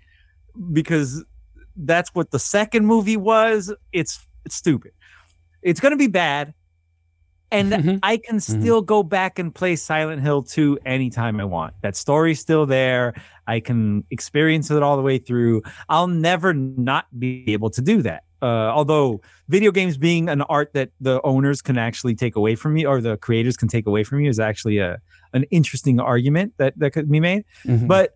[0.71, 1.23] because
[1.75, 3.73] that's what the second movie was.
[3.91, 4.91] It's it's stupid.
[5.63, 6.53] It's gonna be bad.
[7.51, 7.99] And Mhm.
[8.03, 11.73] I can still go back and play Silent Hill 2 anytime I want.
[11.81, 13.13] That story's still there.
[13.47, 15.61] I can experience it all the way through.
[15.87, 18.23] I'll never not be able to do that.
[18.41, 22.77] Uh, although video games being an art that the owners can actually take away from
[22.77, 24.99] you or the creators can take away from you is actually a
[25.33, 27.43] an interesting argument that that could be made.
[27.65, 27.87] Mhm.
[27.87, 28.15] But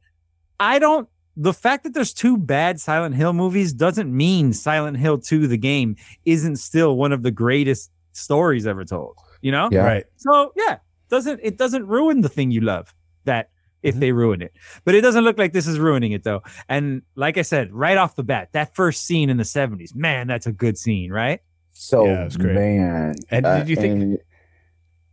[0.59, 1.07] I don't.
[1.37, 5.57] The fact that there's two bad Silent Hill movies doesn't mean Silent Hill 2, the
[5.57, 9.15] game, isn't still one of the greatest stories ever told.
[9.41, 9.69] You know?
[9.71, 9.83] Yeah.
[9.85, 10.05] right.
[10.17, 10.77] So yeah,
[11.09, 12.93] doesn't it doesn't ruin the thing you love
[13.25, 13.49] that
[13.81, 13.99] if Mm-hmm.
[14.01, 14.51] they ruin it.
[14.83, 16.41] But it doesn't look like this is ruining it though.
[16.67, 20.27] And like I said, right off the bat, that first scene in the 70s, man,
[20.27, 21.39] that's a good scene, right?
[21.71, 22.55] So Yeah, it was great.
[22.55, 24.17] man, And uh, did you think- and-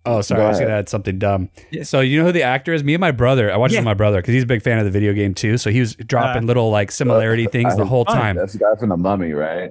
[0.09, 0.43] Oh, sorry.
[0.45, 1.49] I was going to add something dumb.
[1.73, 1.83] Yeah.
[1.83, 2.85] So, you know who the actor is?
[2.85, 3.53] Me and my brother.
[3.53, 3.81] I watched it Yeah.
[3.81, 5.59] with my brother because he's a big fan of the video game too.
[5.59, 8.17] So he was dropping Uh, little like similarity things the whole fun.
[8.17, 8.37] time.
[8.37, 9.71] that's the guy from the Mummy, right?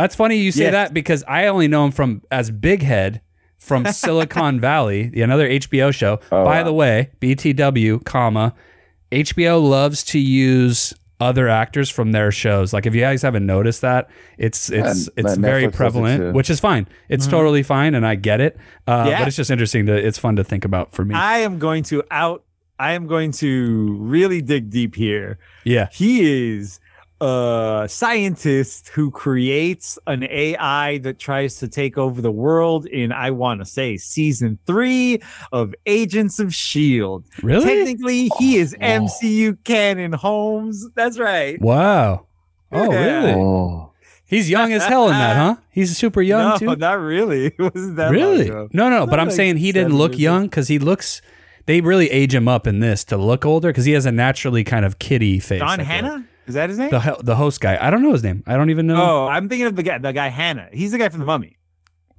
[0.00, 0.72] That's funny you say Yes.
[0.72, 3.20] that because I only know him from as Big Head
[3.58, 6.20] from Silicon Valley, the another HBO show.
[6.32, 6.64] Oh, By wow.
[6.64, 8.54] the way, BTW, comma,
[9.12, 12.72] HBO loves to use other actors from their shows.
[12.72, 14.08] Like if you guys haven't noticed that,
[14.38, 16.88] it's it's And- it's very Netflix prevalent, which is fine.
[17.10, 17.30] It's Mhm.
[17.30, 18.56] totally fine, and I get it.
[18.86, 19.18] Uh, Yeah.
[19.18, 21.14] But it's just interesting to it's fun to think about for me.
[21.14, 22.44] I am going to out
[22.78, 25.38] I am going to really dig deep here.
[25.64, 25.88] yeah.
[25.92, 26.80] He is
[27.20, 33.30] a scientist who creates an AI that tries to take over the world in, I
[33.30, 35.20] want to say, season three
[35.52, 37.26] of Agents of S.H.I.E.L.D.
[37.42, 37.64] Really?
[37.64, 38.84] Technically, he oh, is Oh.
[38.84, 40.86] MCU canon, Holmes.
[40.94, 41.60] That's right.
[41.60, 42.26] Wow.
[42.72, 43.04] Oh, Yeah.
[43.18, 43.32] really?
[43.34, 43.92] Oh,
[44.24, 45.56] He's young as hell in that, huh?
[45.70, 46.76] He's super young no, too.
[46.76, 47.46] not really.
[47.58, 48.48] It wasn't that really?
[48.48, 48.68] ago.
[48.72, 49.04] No, no.
[49.04, 51.20] But Not I'm like saying he didn't look years young because he looks.
[51.66, 54.62] They really age him up in this to look older because he has a naturally
[54.64, 55.58] kind of kiddie face.
[55.60, 56.24] Don feel Hannah?
[56.50, 56.90] Is that his name?
[56.90, 57.78] the the host guy.
[57.80, 58.42] I don't know his name.
[58.46, 59.02] I don't even know.
[59.02, 60.68] Oh, I'm thinking of the guy, the guy Hannah.
[60.72, 61.56] He's the guy from the Mummy.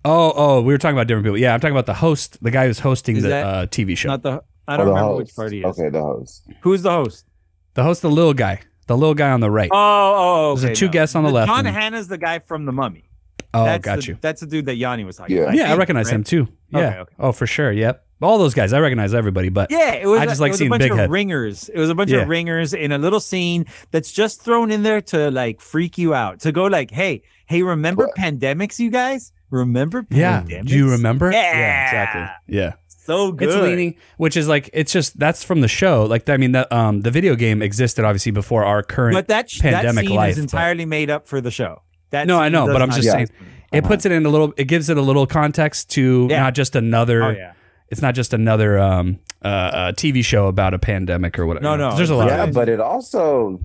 [0.04, 1.38] Oh, oh, we were talking about different people.
[1.38, 3.96] Yeah, I'm talking about the host, the guy who's hosting Is the that uh, TV
[3.96, 4.10] show.
[4.10, 4.41] Not the.
[4.67, 5.17] I oh, don't the remember host.
[5.20, 5.65] which part he is.
[5.65, 6.48] Okay, the host.
[6.62, 7.26] Who's the host?
[7.74, 9.70] the host, the little guy, the little guy on the right.
[9.72, 10.91] Oh, oh, okay, There's the two no.
[10.91, 13.10] guests on the left John and- Hannah's the guy from the Mummy.
[13.54, 14.17] oh, that's got the, you.
[14.20, 15.44] That's the dude that Yanni was talking Yeah.
[15.44, 15.56] about.
[15.56, 16.15] yeah, I think, recognize right?
[16.15, 16.48] him too.
[16.70, 16.80] Yeah.
[16.80, 17.13] Okay, okay.
[17.20, 17.72] Oh, for sure.
[17.72, 18.06] Yep.
[18.22, 19.50] All those guys, I recognize everybody.
[19.50, 20.20] But Yeah, it was.
[20.20, 21.10] I just a, like seeing a bunch Big of Head.
[21.10, 21.70] ringers.
[21.70, 22.20] It was a bunch Yeah.
[22.22, 26.14] of ringers in a little scene that's just thrown in there to like freak you
[26.14, 26.40] out.
[26.42, 28.16] To go like, hey, hey, remember What?
[28.16, 29.32] pandemics, you guys?
[29.50, 30.68] Remember yeah, pandemics?
[30.68, 31.32] do you remember?
[31.32, 31.86] Yeah.
[31.86, 32.56] exactly.
[32.56, 32.74] Yeah.
[32.88, 33.50] So good.
[33.50, 36.06] It's leaning, which is like it's just that's from the show.
[36.06, 39.16] Like I mean, the um the video game existed obviously before our current.
[39.16, 41.82] but that pandemic that scene life, is but- entirely made up for the show.
[42.12, 43.14] That No, I know, but I'm just exist.
[43.16, 43.30] saying
[43.74, 44.54] it puts it in a little.
[44.58, 46.42] It gives it a little context to Yeah.
[46.42, 47.24] not just another.
[47.24, 47.54] Oh yeah.
[47.92, 51.64] It's not just another um uh, uh TV show about a pandemic or whatever.
[51.64, 52.28] No, you know, no, 'cause There's a lot.
[52.28, 53.60] Yeah, of but it also,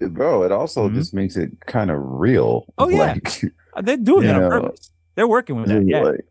[0.00, 0.94] bro, it also Mhm.
[0.94, 2.66] just makes it kind of real.
[2.78, 3.14] Oh, yeah.
[3.14, 3.42] Like,
[3.74, 4.90] Uh, They're doing it You on purpose.
[5.14, 5.86] They're working with that.
[5.86, 6.00] Yeah.
[6.02, 6.24] like,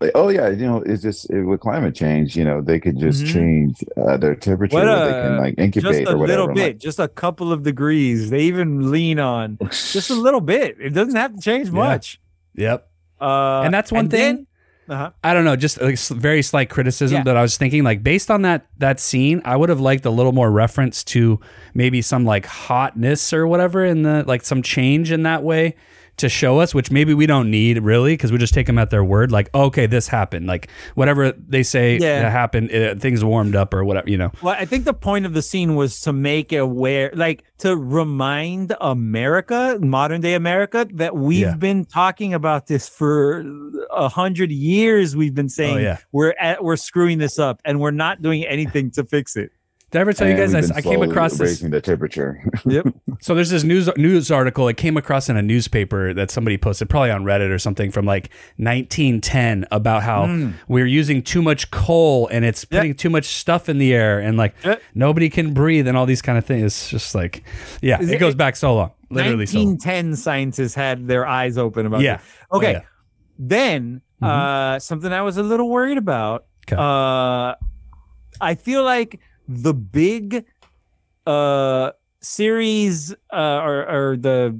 [0.00, 2.98] like, oh yeah, you know, it's just it, with climate change, you know, they could
[2.98, 3.32] just Mhm.
[3.34, 4.76] change uh, their temperature.
[4.76, 6.26] What, where they can like Just incubate a or whatever.
[6.40, 8.30] little I'm bit, just a couple of degrees.
[8.30, 10.78] They even lean on just a little bit.
[10.80, 11.74] It doesn't have to change Yeah.
[11.74, 12.18] much.
[12.54, 12.88] Yep.
[13.20, 14.46] Uh, And that's one thing- then-
[14.90, 15.10] uh-huh.
[15.22, 17.22] I don't know, just a very slight criticism Yeah.
[17.24, 17.84] that I was thinking.
[17.84, 21.38] Like based on that that scene, I would have liked a little more reference to
[21.74, 25.76] maybe some like hotness or whatever in the like some change in that way
[26.20, 28.90] to show us, which maybe we don't need really because we just take them at
[28.90, 29.30] their word.
[29.30, 30.46] Like, okay, this happened.
[30.46, 32.22] Like whatever they say Yeah.
[32.22, 34.08] that happened, uh things warmed up or whatever.
[34.08, 34.32] You know.
[34.42, 38.74] Well, I think the point of the scene was to make aware, like to remind
[38.80, 41.54] America, modern day America, that we've Yeah.
[41.56, 43.44] been talking about this for
[43.90, 45.16] a hundred years.
[45.16, 45.96] We've been saying Oh, yeah.
[46.12, 49.50] we're at, we're screwing this up, and we're not doing anything to fix it.
[49.90, 51.40] Did I ever tell you guys I, I came across this?
[51.40, 52.42] raising the temperature.
[52.66, 52.86] Yep.
[53.20, 56.88] So there's this news news article it came across in a newspaper that somebody posted
[56.88, 60.52] probably on Reddit or something from like 1910 about how Mm.
[60.68, 64.36] we're using too much coal and it's putting too much stuff in the air and
[64.36, 64.54] like
[64.94, 66.64] nobody can breathe and all these kind of things.
[66.64, 67.42] It's just like
[67.80, 68.92] yeah, it it- goes back so long.
[69.10, 69.58] Literally so.
[69.58, 69.66] long.
[69.70, 72.18] 1910 scientists had their eyes open about Yeah.
[72.18, 72.26] this.
[72.52, 72.66] Okay.
[72.68, 72.80] Oh, yeah.
[73.38, 76.44] Then uh something I was a little worried about.
[76.66, 76.76] 'Kay.
[76.78, 77.54] Uh
[78.40, 79.18] I feel like
[79.50, 80.46] the big
[81.26, 81.90] uh
[82.22, 84.58] series uh or, or the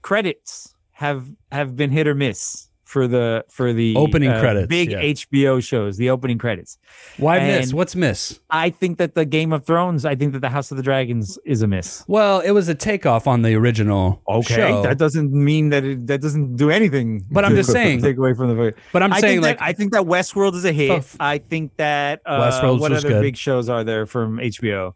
[0.00, 4.90] credits have have been hit or miss for the for the Opening uh, credits, big
[4.90, 5.00] yeah.
[5.00, 6.76] HBO shows the opening credits
[7.16, 7.72] Why miss?
[7.72, 8.38] What's miss?
[8.50, 11.38] I think that the Game of Thrones I think that the House of the Dragons
[11.46, 14.82] is a miss Well, it was a takeoff on the original show.
[14.82, 17.24] that doesn't mean that it, that doesn't do anything.
[17.30, 18.74] But I'm just saying- take away from the.
[18.92, 20.88] but I'm I saying like that, I think that Westworld is a hit.
[20.88, 21.16] Tough.
[21.18, 23.22] I think that uh, Westworld what other good.
[23.22, 24.92] big shows are there from HBO?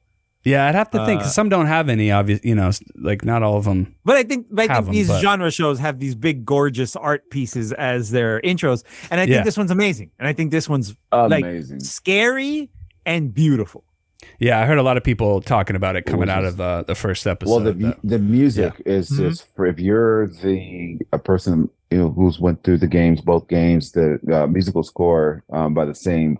[0.46, 1.20] Yeah, I'd have to think.
[1.20, 2.40] 'cause Uh, some don't have any obvious.
[2.44, 3.94] You know, like not all of them.
[4.04, 6.94] But I think I Have think 'em, these but- genre shows have these big, gorgeous
[6.96, 9.42] art pieces as their intros, and I think Yeah.
[9.42, 10.10] this one's amazing.
[10.18, 11.44] And I think this one's like
[11.80, 12.70] scary
[13.04, 13.84] and beautiful.
[14.38, 16.94] Yeah, I heard a lot of people talking about it coming out of uh, the
[16.94, 17.50] first episode.
[17.50, 19.16] well, the that- the music is Mhm.
[19.18, 23.46] just for if you're the a person you know who's went through the games, both
[23.48, 26.38] games, the uh, musical score um, by the same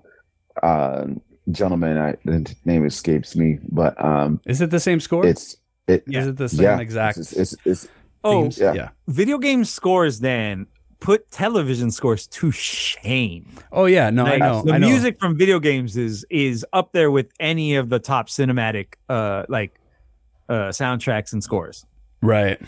[0.62, 1.04] uh,
[1.50, 1.98] gentleman.
[1.98, 5.26] I the name escapes me, but um, is it the same score?
[5.26, 6.04] it's it.
[6.06, 7.88] Is it the same yeah, exact It's, it's, it's
[8.24, 8.72] Oh, yeah.
[8.72, 8.88] yeah.
[9.06, 10.66] video game scores then
[10.98, 13.46] put television scores to shame.
[13.70, 14.62] Oh yeah, no, I know.
[14.62, 14.88] The I know.
[14.88, 19.44] music from video games is is up there with any of the top cinematic uh
[19.48, 19.78] like
[20.48, 21.86] uh soundtracks and scores.
[22.20, 22.60] right?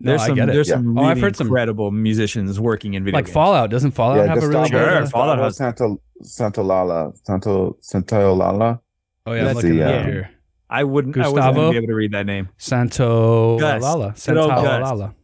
[0.00, 0.52] No, There's I some get it.
[0.52, 0.74] there's Yeah.
[0.76, 3.34] some Oh, really I've heard some- incredible musicians working in video like games.
[3.34, 4.98] Fallout doesn't Fallout yeah, have a really Gustavo, good?
[4.98, 8.80] Sure, Fallout has- Santa Santolala Santo Santolala.
[9.26, 10.30] Oh yeah, I'm looking the, it uh, here.
[10.68, 12.48] I wouldn't I wouldn't be able to read that name.
[12.58, 13.82] Santo Gus.
[13.82, 14.14] Lala.
[14.26, 14.82] Good old Santa Gus.
[14.82, 15.14] Lala.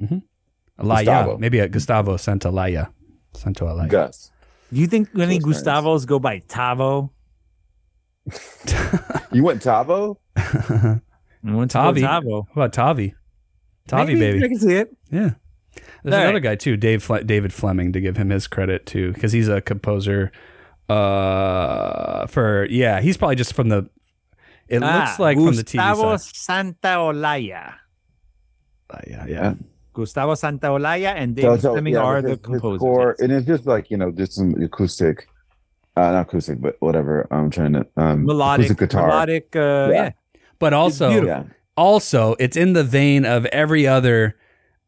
[0.00, 0.18] Mm-hmm.
[0.86, 0.96] Alaya.
[1.04, 1.38] Gustavo.
[1.38, 2.86] Maybe a Gustavo Santa Laya.
[3.34, 3.88] Santo Alaya.
[3.88, 4.30] Gus.
[4.72, 5.84] Do you think any Close friends.
[5.84, 7.10] Gustavos go by Tavo?
[9.32, 10.16] You went Tavo?
[10.36, 11.00] I
[11.42, 12.02] went to Tavi.
[12.02, 12.44] Tavo.
[12.48, 13.14] What about Tavi?
[13.90, 14.44] Tavi, Maybe, baby.
[14.44, 14.96] I can see it.
[15.10, 15.30] Yeah.
[16.02, 16.42] There's All another right.
[16.42, 19.60] guy too, Dave Fle- David Fleming, to give him his credit too, because he's a
[19.60, 20.32] composer.
[20.88, 23.88] Uh, for yeah, he's probably just from the.
[24.68, 26.76] It Ah, looks like from the TV Gustavo side.
[26.82, 27.74] Santaolalla.
[28.88, 29.54] Uh, yeah, yeah.
[29.92, 32.80] Gustavo Santaolalla and So- David so, Fleming yeah, are his- the his composers.
[32.80, 33.20] score- yes.
[33.20, 35.28] and it's just like you know, just some acoustic,
[35.96, 37.26] uh, not acoustic, but whatever.
[37.30, 39.08] I'm trying to um, melodic guitar.
[39.08, 40.02] melodic uh, Yeah.
[40.04, 40.10] yeah.
[40.58, 41.28] But also, beautiful.
[41.28, 41.42] Yeah,
[41.80, 44.36] also, it's in the vein of every other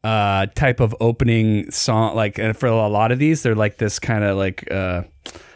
[0.03, 2.15] uh type of opening song.
[2.15, 5.03] Like for a lot of these, they're like this kind of like uh,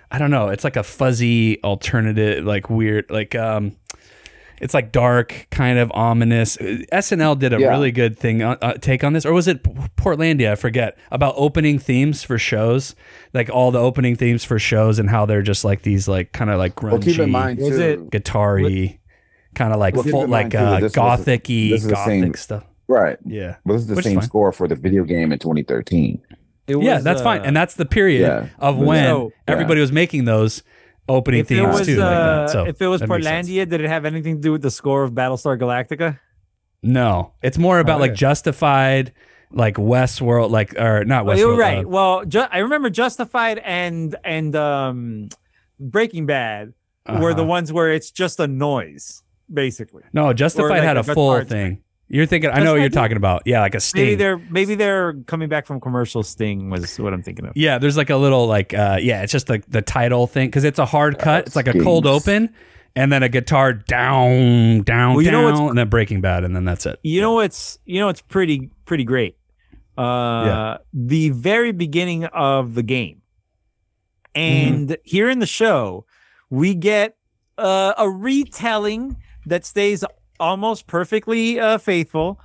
[0.09, 0.49] I don't know.
[0.49, 3.75] It's like a fuzzy alternative, like weird, like um.
[4.59, 6.57] It's like dark, kind of ominous.
[6.57, 7.67] SNL did a Yeah.
[7.69, 9.61] really good thing uh, uh, take on this, or was it
[9.97, 10.51] Portlandia?
[10.53, 12.95] I forget about opening themes for shows,
[13.35, 16.49] like all the opening themes for shows, and how they're just like these, like kind
[16.49, 17.81] of like grungy, well, keep in mind Was too.
[17.83, 18.97] it- guitar-y,
[19.57, 20.95] kind of like Well, keep full, in like mind, too, uh, that this was a-
[20.95, 22.63] gothic-y, this the gothic same- stuff.
[22.87, 23.17] right?
[23.25, 24.23] Yeah, But this is the Which same fine.
[24.25, 26.21] score for the video game in 2013.
[26.67, 28.47] It yeah, was, that's fine, uh, and that's the period Yeah.
[28.59, 30.63] of when so- everybody was making those
[31.09, 31.95] opening if themes was too.
[31.97, 32.49] like uh, that.
[32.49, 33.25] So if it was that makes.
[33.25, 36.19] Portlandia, did it have anything to do with the score of Battlestar Galactica?
[36.83, 38.17] no, it's more about Oh, like okay.
[38.17, 39.13] Justified,
[39.51, 41.39] like Westworld, like or not Well, Westworld.
[41.39, 41.85] you're right.
[41.85, 45.29] uh, well, ju- I remember Justified and and um,
[45.79, 46.73] Breaking Bad
[47.09, 47.45] were the Uh-huh.
[47.45, 50.03] ones where it's just a noise, basically.
[50.13, 51.47] no, Justified like had a a full track.
[51.47, 51.81] thing.
[52.09, 52.49] You're thinking.
[52.51, 53.43] I know what you're talking about.
[53.45, 54.01] Yeah, like a sting.
[54.03, 57.51] Maybe they're maybe they're coming back from commercial sting was what I'm thinking of.
[57.57, 60.63] Yeah, there's like a little like uh yeah, it's just like the title thing because
[60.63, 61.47] it's a hard cut.
[61.47, 62.53] It's like a cold open,
[62.95, 66.45] and then a guitar down, down, Well, you know down, what's- and then Breaking Bad,
[66.45, 66.97] and then that's it.
[67.03, 69.37] You know what's you know it's pretty pretty great.
[69.97, 70.01] Uh
[70.45, 70.77] Yeah.
[70.93, 73.21] the very beginning of the game.
[74.35, 76.05] And here in the show,
[76.49, 77.15] we get
[77.57, 79.17] uh, a retelling
[79.47, 80.03] that stays
[80.39, 82.39] almost perfectly uh, faithful,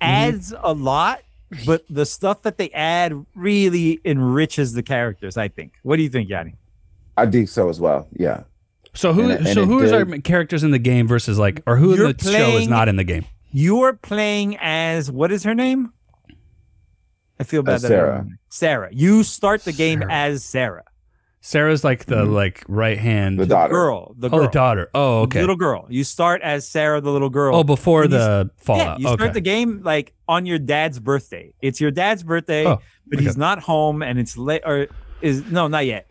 [0.00, 1.20] adds a lot,
[1.66, 5.74] but the stuff that they add really enriches the characters, I think.
[5.82, 6.56] What do you think, Yanni?
[7.16, 8.06] I think so as well.
[8.12, 8.42] Yeah.
[8.94, 9.22] So who?
[9.22, 11.76] And it- and so it who is our characters in the game versus like, or
[11.76, 13.24] who in You're the show is not in the game?
[13.52, 15.92] You're playing as what is her name?
[17.38, 18.26] I feel bad As that I don't Sarah.
[18.48, 18.88] Sarah.
[18.92, 20.12] You start the game Sarah.
[20.12, 20.84] as Sarah.
[21.42, 22.32] Sarah's like the Mhm.
[22.34, 23.38] like right hand.
[23.38, 23.72] The daughter.
[23.72, 24.14] Girl.
[24.18, 24.40] The oh, girl.
[24.42, 24.90] the daughter.
[24.94, 25.40] Oh, The okay.
[25.40, 25.86] Little girl.
[25.88, 27.56] You start as Sarah, the little girl.
[27.56, 29.00] oh, before and you the Yeah, Fallout.
[29.00, 29.32] you start okay.
[29.32, 31.54] the game like on your dad's birthday.
[31.62, 33.24] It's your dad's birthday, Oh, but okay.
[33.24, 34.62] he's not home, and it's late.
[34.66, 34.88] Or
[35.22, 36.08] is no, not yet.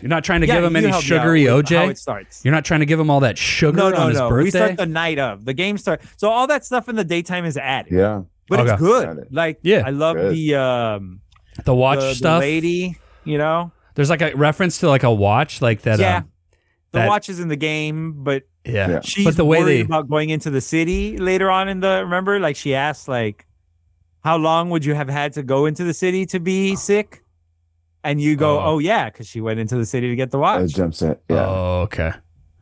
[0.00, 1.90] You're not trying to Yeah, give him any help me out sugary with How OJ.
[1.90, 2.44] it starts.
[2.44, 4.28] You're not trying to give him all that sugar no, no, on his no.
[4.28, 4.44] birthday.
[4.44, 6.00] We start the night of the game start.
[6.16, 8.22] So all that stuff in the daytime is added, Yeah.
[8.48, 9.18] but it's good.
[9.18, 9.28] It.
[9.32, 9.82] Like Yeah.
[9.86, 10.34] I love Good.
[10.34, 11.20] the um
[11.64, 12.40] the watch the, the stuff.
[12.40, 12.96] lady.
[13.24, 15.98] You know, There's like a reference to like a watch, like that.
[15.98, 16.18] yeah.
[16.18, 16.30] Um,
[16.92, 18.88] the that- watch is in the game, but yeah.
[18.88, 19.00] Yeah.
[19.00, 22.02] she's But the way worried they about going into the city later on in the
[22.04, 23.46] remember like she asked like
[24.24, 27.22] how long would you have had to go into the city to be sick
[28.02, 28.62] and you go Oh.
[28.74, 31.20] oh, yeah because she went into the city to get the watch jump set.
[31.30, 31.46] Yeah.
[31.46, 32.12] Oh, okay.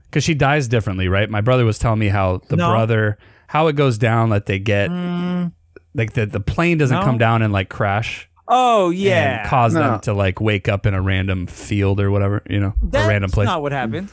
[0.04, 1.28] Because she dies differently, right?
[1.30, 2.70] My brother was telling me how the No.
[2.70, 3.18] brother,
[3.48, 5.52] how it goes down that they get, Mm,
[5.94, 7.04] like the, the plane doesn't No.
[7.04, 9.80] come down and like crash oh and yeah cause No.
[9.80, 13.08] them to like wake up in a random field or whatever, you know, that's a
[13.08, 13.46] random place.
[13.46, 14.08] not what happened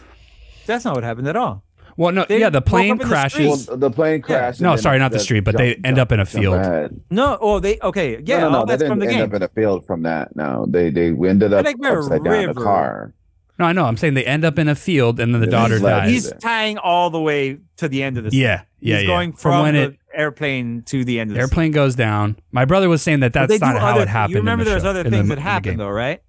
[0.65, 1.63] that's not what happened at all
[1.97, 3.67] well, no, they yeah, the plane up in the crashes.
[3.67, 4.59] Well, the plane crashed.
[4.59, 6.91] and No, sorry, not the street, but they end up in a field.
[7.09, 8.59] no oh they okay yeah no, no, no.
[8.59, 10.35] all that's from didn't the end game up in a field from that.
[10.35, 13.13] No, they they ended up like by a upside down in a car.
[13.59, 13.85] No, I know.
[13.85, 16.09] I'm saying they end up in a field and then the Yeah, daughter he's dies.
[16.09, 18.35] He's tying all the way to the end of the.
[18.35, 19.07] yeah, yeah, he's yeah.
[19.07, 21.41] going from, when the it airplane to the end of the.
[21.41, 22.37] airplane goes down.
[22.51, 24.31] My brother was saying that that's not how other- it happened.
[24.35, 26.21] You remember the there's show- other in the- things that the happen though, right?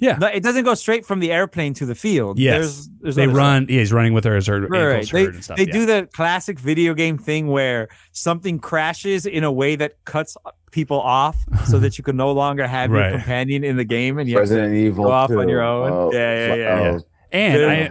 [0.00, 0.16] Yeah.
[0.20, 2.38] No, it doesn't go straight from the airplane to the field.
[2.38, 2.54] Yes.
[2.54, 3.38] There's, there's they other stuff.
[3.38, 3.66] run.
[3.68, 4.92] Yeah, he's running with her as her Right, right.
[4.94, 5.56] ankles They, and stuff.
[5.56, 5.72] they yeah.
[5.72, 10.36] do the classic video game thing where something crashes in a way that cuts
[10.70, 13.08] people off so that you can no longer have Right.
[13.08, 15.90] your companion in the game and you have to Evil go off on your own.
[15.90, 16.98] Oh, yeah, yeah, fl- yeah, yeah.
[17.30, 17.88] And I.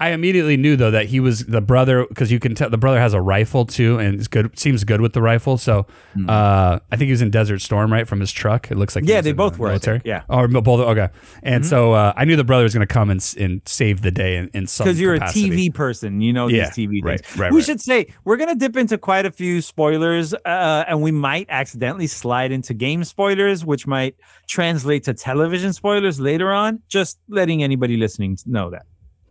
[0.00, 3.00] I immediately knew though that he was the brother because you can tell the brother
[3.00, 4.56] has a rifle too, and it's good.
[4.58, 5.58] Seems good with the rifle.
[5.58, 5.86] So,
[6.28, 8.70] uh, I think he was in Desert Storm, right, from his truck.
[8.70, 9.04] It looks like.
[9.06, 10.00] Yeah, they both the were, Military.
[10.04, 10.22] yeah.
[10.28, 10.80] or both.
[10.80, 11.08] Okay,
[11.42, 14.10] and so uh, I knew the brother was going to come and, and save the
[14.10, 15.48] day in, in some because you're capacity.
[15.48, 17.38] a TV person, you know Yeah, these TV right, things.
[17.38, 17.64] right, we right.
[17.66, 22.06] should say we're gonna dip into quite a few spoilers, uh, and we might accidentally
[22.06, 24.14] slide into game spoilers, which might
[24.46, 26.80] translate to television spoilers later on.
[26.88, 28.77] Just letting anybody listening know that.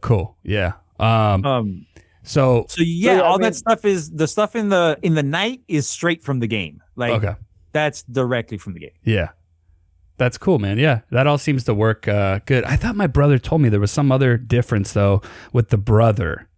[0.02, 0.36] Cool.
[0.43, 0.74] Yeah.
[1.00, 1.45] Um.
[1.45, 1.86] Um,
[2.24, 5.16] So so yeah, yeah, I all mean- that stuff is the stuff in the in
[5.16, 6.82] the night is straight from the game.
[6.95, 7.36] Like okay.
[7.72, 8.98] that's directly from the game.
[9.04, 9.30] Yeah.
[10.18, 10.80] That's cool, man.
[10.80, 12.64] Yeah, that all seems to work uh, good.
[12.64, 15.22] I thought my brother told me there was some other difference though
[15.54, 16.50] with the brother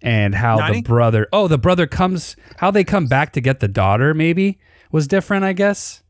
[0.00, 0.76] and how Nani?
[0.76, 1.26] the brother.
[1.32, 2.36] Oh, the brother comes.
[2.58, 4.60] How they come back to get the daughter maybe
[4.92, 5.44] was different.
[5.44, 6.02] I guess.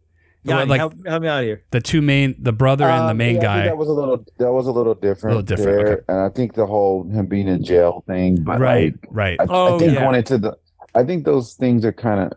[0.42, 1.62] Yeah, like help, help me out here.
[1.70, 3.64] the two main, the brother and the Um, main yeah, guy.
[3.64, 4.24] That was a little.
[4.38, 5.36] That was a little different.
[5.36, 5.92] Little different, there.
[5.96, 6.02] okay.
[6.08, 8.42] And I think the whole him being in jail thing.
[8.42, 8.94] But right.
[8.94, 9.40] like, Right.
[9.40, 10.00] I, Oh, I think yeah.
[10.00, 10.56] going into the.
[10.94, 12.32] I think those things are kind of.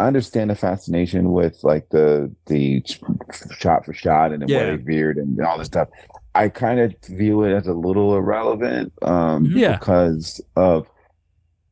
[0.00, 2.82] I understand the fascination with like the the
[3.56, 4.58] shot for shot and the Yeah.
[4.70, 5.88] way they veered and all this stuff.
[6.34, 8.92] I kind of view it as a little irrelevant.
[9.02, 9.76] Um, Yeah.
[9.78, 10.88] because of.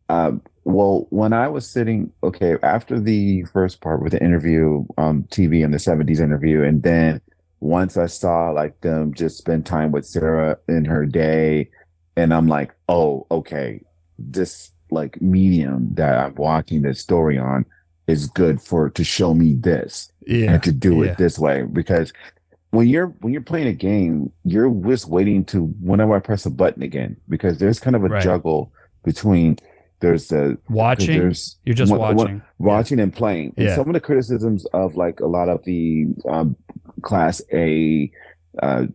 [0.09, 5.05] Um, well, when I was sitting, okay, after the first part with the interview um,
[5.05, 7.21] on TV in the 70s interview, and then
[7.61, 11.69] once I saw like them just spend time with Sarah in her day,
[12.17, 13.83] and I'm like, oh, okay,
[14.19, 17.65] this like medium that I'm watching this story on
[18.07, 20.53] is good for to show me this Yeah.
[20.55, 21.13] and to do yeah.
[21.13, 22.13] it this way because
[22.73, 26.51] when you're when you're playing a game, you're just waiting to whenever I press a
[26.51, 28.23] button again because there's kind of a Right.
[28.23, 28.73] juggle
[29.05, 29.59] between
[30.03, 31.19] there's a Watching.
[31.19, 32.43] there's You're just one- one- watching.
[32.59, 33.55] watching and playing.
[33.57, 36.57] And some of the criticisms of like a lot of the um,
[37.01, 38.11] class A
[38.63, 38.87] uh,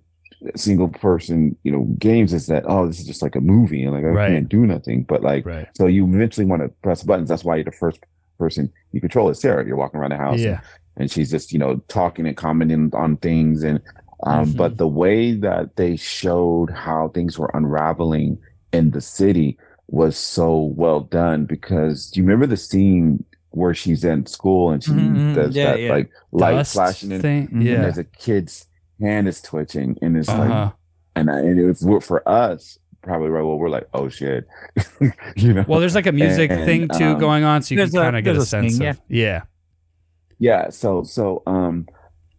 [0.56, 3.94] single person, you know, games is that oh, this is just like a movie and
[3.94, 4.30] like I Right.
[4.34, 5.04] can't do nothing.
[5.04, 5.68] But like, Right.
[5.74, 7.30] so you eventually want to press buttons.
[7.30, 8.00] That's why you're the first
[8.38, 9.66] person you control is Sarah.
[9.66, 10.60] You're walking around the house, Yeah.
[10.96, 13.82] and she's just you know talking and commenting on things and.
[14.24, 14.58] Um, Mhm.
[14.58, 18.40] But the way that they showed how things were unraveling
[18.74, 24.04] in the city was so well done because do you remember the scene where she's
[24.04, 25.90] in school and she Mhm, does yeah, that yeah.
[25.90, 27.48] like light Dust flashing in, thing.
[27.52, 27.82] and Yeah.
[27.82, 28.66] there's a kid's
[29.00, 30.42] hand is twitching and it's Uh-huh.
[30.66, 30.74] like
[31.16, 34.46] and, I, and it was for us probably right well we're like oh shit
[35.38, 37.82] you know Well, there's like a music And, thing too um, going on, so you
[37.82, 39.44] can kind of get a a sense thing, of yeah.
[40.40, 41.88] yeah so so um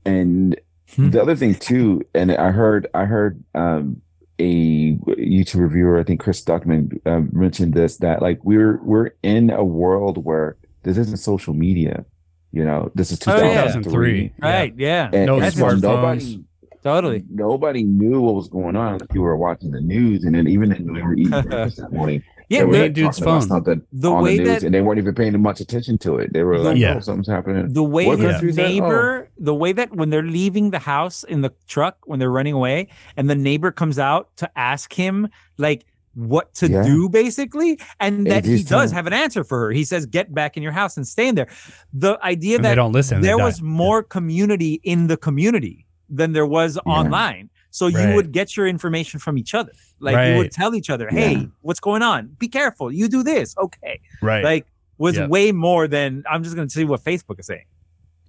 [0.05, 0.61] and
[0.97, 1.11] Hmm.
[1.11, 4.01] the other thing too and i heard i heard um
[4.41, 9.51] a youtube reviewer i think Chris Stuckmann um, mentioned this that like we're we're in
[9.51, 12.05] a world where this isn't social media
[12.53, 13.65] you know this is Oh, yeah.
[13.65, 14.29] 2003 Yeah.
[14.49, 14.75] Right?
[14.77, 15.11] Yeah.
[15.13, 15.83] and, No and so smartphones.
[15.83, 16.45] nobody
[16.85, 17.25] Totally.
[17.29, 20.71] nobody knew what was going on if you were watching the news and then even
[20.73, 22.61] if we were eating breakfast that morning Yeah.
[22.61, 23.49] they were the- The, dude's talking about phone.
[23.49, 26.17] something the on way the news that and they weren't even paying much attention to
[26.17, 26.95] it they were like Yeah.
[26.97, 28.65] oh something's happening the way What his country is that?
[28.65, 28.69] Oh.
[28.69, 32.55] neighbor, the way that when they're leaving the house in the truck, when they're running
[32.55, 35.29] away, and the neighbor comes out to ask him
[35.59, 35.85] like
[36.15, 36.83] what to Yeah.
[36.83, 39.71] do, basically, and that he does telling- have an answer for her.
[39.71, 41.47] He says, "Get back in your house and stay in there."
[41.93, 43.21] The idea And they don't listen.
[43.21, 43.45] they there die.
[43.45, 47.51] was more community in the community than there was online.
[47.71, 48.15] So you Right.
[48.15, 49.73] would get your information from each other.
[50.01, 51.45] Like you would tell each other, "Hey, Yeah.
[51.61, 52.37] what's going on?
[52.39, 52.91] Be careful.
[52.93, 53.55] You do this.
[53.59, 54.43] Okay." right.
[54.45, 54.67] Like
[54.97, 55.29] was Yep.
[55.31, 57.65] way more than I'm just going to see what Facebook is saying.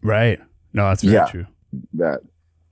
[0.04, 0.40] right.
[0.74, 1.26] No, that's very Yeah.
[1.26, 1.46] true.
[1.94, 2.20] that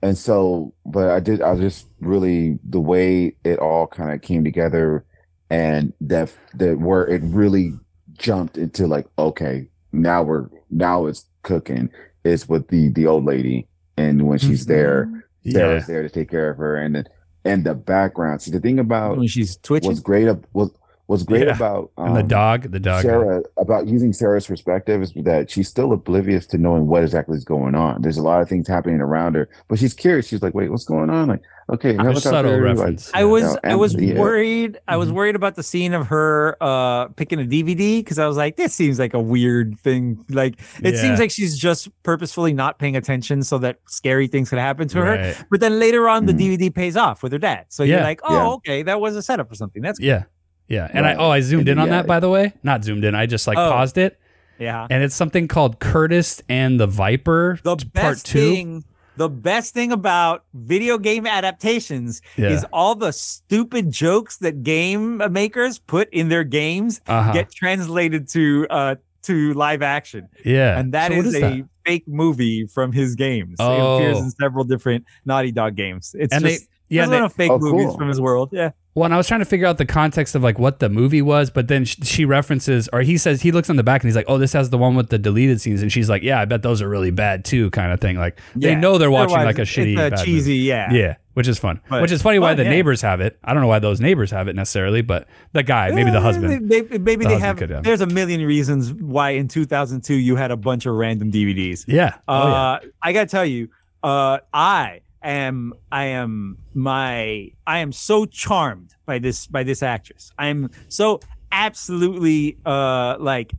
[0.02, 4.44] and so but i did i just really the way it all kind of came
[4.44, 5.04] together
[5.52, 7.74] and that that where it really
[8.18, 11.90] jumped into like okay now we're now it's cooking
[12.24, 15.17] is with the the old lady and when she's Mm-hmm.
[15.54, 15.84] There Yeah.
[15.88, 17.06] there to take care of her and then
[17.46, 19.90] and the background see the thing about when she's twitching.
[19.90, 20.72] what's great ab- was
[21.06, 21.56] what's great Yeah.
[21.56, 23.02] about And the um, dog, the dog.
[23.04, 27.46] Sarah about using Sarah's perspective is that she's still oblivious to knowing what exactly is
[27.46, 28.02] going on.
[28.02, 30.28] There's a lot of things happening around her, but she's curious.
[30.28, 33.12] She's like, "Wait, what's going on?" Like, Okay, A now look subtle there, like- reference.
[33.14, 34.18] I was Yeah, I was and- yeah.
[34.20, 35.14] worried I was Mhm.
[35.14, 38.74] worried about the scene of her uh picking a DVD because I was like this
[38.74, 41.02] seems like a weird thing like it Yeah.
[41.02, 45.00] seems like she's just purposefully not paying attention so that scary things could happen to
[45.02, 46.38] her but then later on the Mhm.
[46.58, 48.48] DVD pays off with her dad so you're like oh Yeah.
[48.54, 50.08] okay that was a setup for something that's cool.
[50.08, 50.24] Yeah.
[50.70, 50.88] Yeah.
[50.94, 51.98] And I oh I zoomed in on yeah.
[51.98, 52.54] that by the way.
[52.64, 53.14] Not zoomed in.
[53.14, 53.72] I just like Oh.
[53.72, 54.18] paused it.
[54.60, 58.54] yeah And it's something called Curtis and the Viper the part best two.
[58.54, 58.84] thing
[59.18, 62.50] the best thing about video game adaptations Yeah.
[62.50, 67.34] is all the stupid jokes that game makers put in their games Uh-huh.
[67.34, 70.80] get translated to uh to live action yeah.
[70.80, 71.70] and that So is, is a that?
[71.86, 73.98] fake movie from his games it Oh.
[73.98, 77.24] appears in several different naughty dog games it's And they- just yeah, yeah they- one
[77.24, 77.98] of fake Oh, movies cool.
[77.98, 80.42] from his world yeah Well, and I was trying to figure out the context of
[80.42, 83.70] like what the movie was, but then sh- she references, or he says he looks
[83.70, 85.84] on the back and he's like, "Oh, this has the one with the deleted scenes,"
[85.84, 88.18] and she's like, "Yeah, I bet those are really bad too," kind of thing.
[88.18, 90.64] Like they know they're watching Otherwise, like a shitty, it's a bad cheesy movie.
[90.64, 91.80] yeah yeah, which is fun.
[91.88, 92.70] But which is funny why the yeah.
[92.72, 93.38] neighbors have it.
[93.44, 96.22] I don't know why those neighbors have it necessarily, but the guy, maybe the Eh,
[96.22, 96.68] husband.
[96.68, 97.58] Maybe, maybe The they husband have.
[97.58, 97.84] could have.
[97.84, 101.86] There's a million reasons why in 2002 you had a bunch of random DVDs.
[101.88, 102.16] Yeah.
[102.28, 102.54] Oh, yeah.
[102.56, 103.70] Uh, I gotta tell you,
[104.04, 105.02] uh, I
[105.32, 110.32] am, I am my, I am so charmed by this, by this actress.
[110.38, 111.20] I am so
[111.52, 113.54] absolutely, uh, like,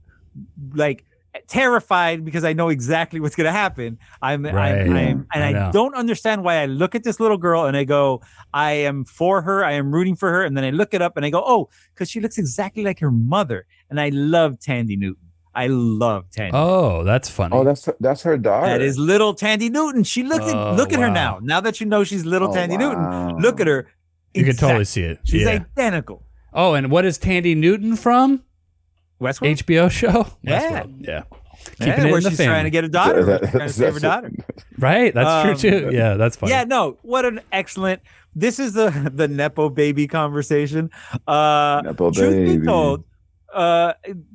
[0.74, 1.04] like
[1.46, 3.98] terrified because I know exactly what's gonna happen.
[4.20, 4.80] I'm, Right.
[4.80, 7.76] I'm, I'm, and I I, don't understand why I look at this little girl and
[7.76, 10.94] I go, I am for her, I am rooting for her, and then I look
[10.94, 14.08] it up and I go, oh, because she looks exactly like her mother, and I
[14.10, 15.27] love Thandie Newton.
[15.58, 16.50] I love Thandie.
[16.54, 17.54] Oh, that's funny.
[17.56, 18.66] Oh, that's her, that's her daughter.
[18.66, 20.04] That is little Thandie Newton.
[20.04, 21.40] She looks Oh, at look at her now.
[21.42, 23.88] Now that you know she's little Oh, Thandie Newton, look at her.
[24.34, 25.18] you can totally see it.
[25.24, 25.64] She's yeah.
[25.76, 26.22] identical.
[26.52, 28.44] oh, and what is Thandie Newton from?
[29.20, 29.56] Westworld.
[29.64, 30.26] HBO show.
[30.42, 30.82] Yeah.
[30.84, 31.06] Westworld.
[31.06, 31.22] Yeah.
[31.80, 33.24] yeah, Keeping it where in the trying to get a daughter.
[33.24, 34.32] That- She's trying to save her daughter.
[34.78, 35.12] Right.
[35.12, 35.90] That's Um, true too.
[35.92, 36.52] Yeah, that's funny.
[36.52, 36.98] Yeah, no.
[37.02, 38.00] What an excellent.
[38.32, 40.90] This is the the nepo baby conversation.
[41.26, 42.58] Uh, Nepo truth baby.
[42.58, 43.02] be told,
[43.54, 43.92] uh,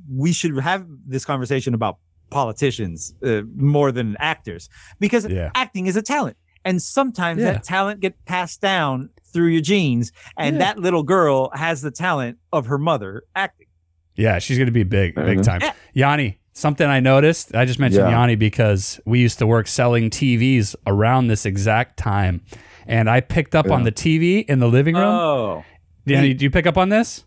[0.09, 1.97] we should have this conversation about
[2.29, 5.51] politicians uh, more than actors because Yeah.
[5.55, 7.53] acting is a talent, and sometimes Yeah.
[7.53, 10.59] that talent get passed down through your genes, and Yeah.
[10.65, 13.67] that little girl has the talent of her mother acting.
[14.15, 15.43] Yeah, she's going to be big, big Mhm.
[15.43, 15.61] time.
[15.93, 18.19] Yanni, something I noticed, I just mentioned Yeah.
[18.19, 22.41] Yanni because we used to work selling TVs around this exact time.
[22.85, 25.05] And I picked up on the TV in the living room.
[25.05, 25.63] Oh,
[26.05, 27.23] Yanni, do you pick up on this?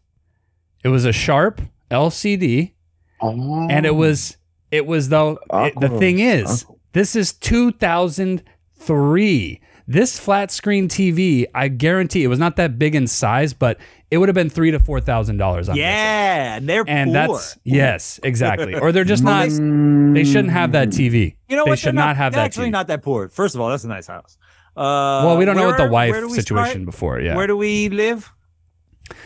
[0.84, 1.60] It was a Sharp
[1.90, 2.72] LCD,
[3.20, 3.68] Oh.
[3.70, 4.36] and it was,
[4.70, 9.60] it was though, the thing is, this is 2003.
[9.88, 13.78] This flat screen TV, I guarantee it was not that big in size, but
[14.10, 15.68] it would have been three to four thousand dollars.
[15.72, 17.36] yeah, and they're and poor.
[17.36, 18.74] that's yes, exactly.
[18.74, 19.44] Or they're just not.
[19.48, 21.36] They shouldn't have that TV.
[21.48, 21.78] You know they what?
[21.78, 22.72] should They're not, have that Actually, TV.
[22.72, 23.28] not that poor.
[23.28, 24.36] First of all, that's a nice house.
[24.76, 26.84] Uh, well, we don't know what the wife where situation start?
[26.84, 27.20] before.
[27.20, 28.32] Yeah, Where do we live?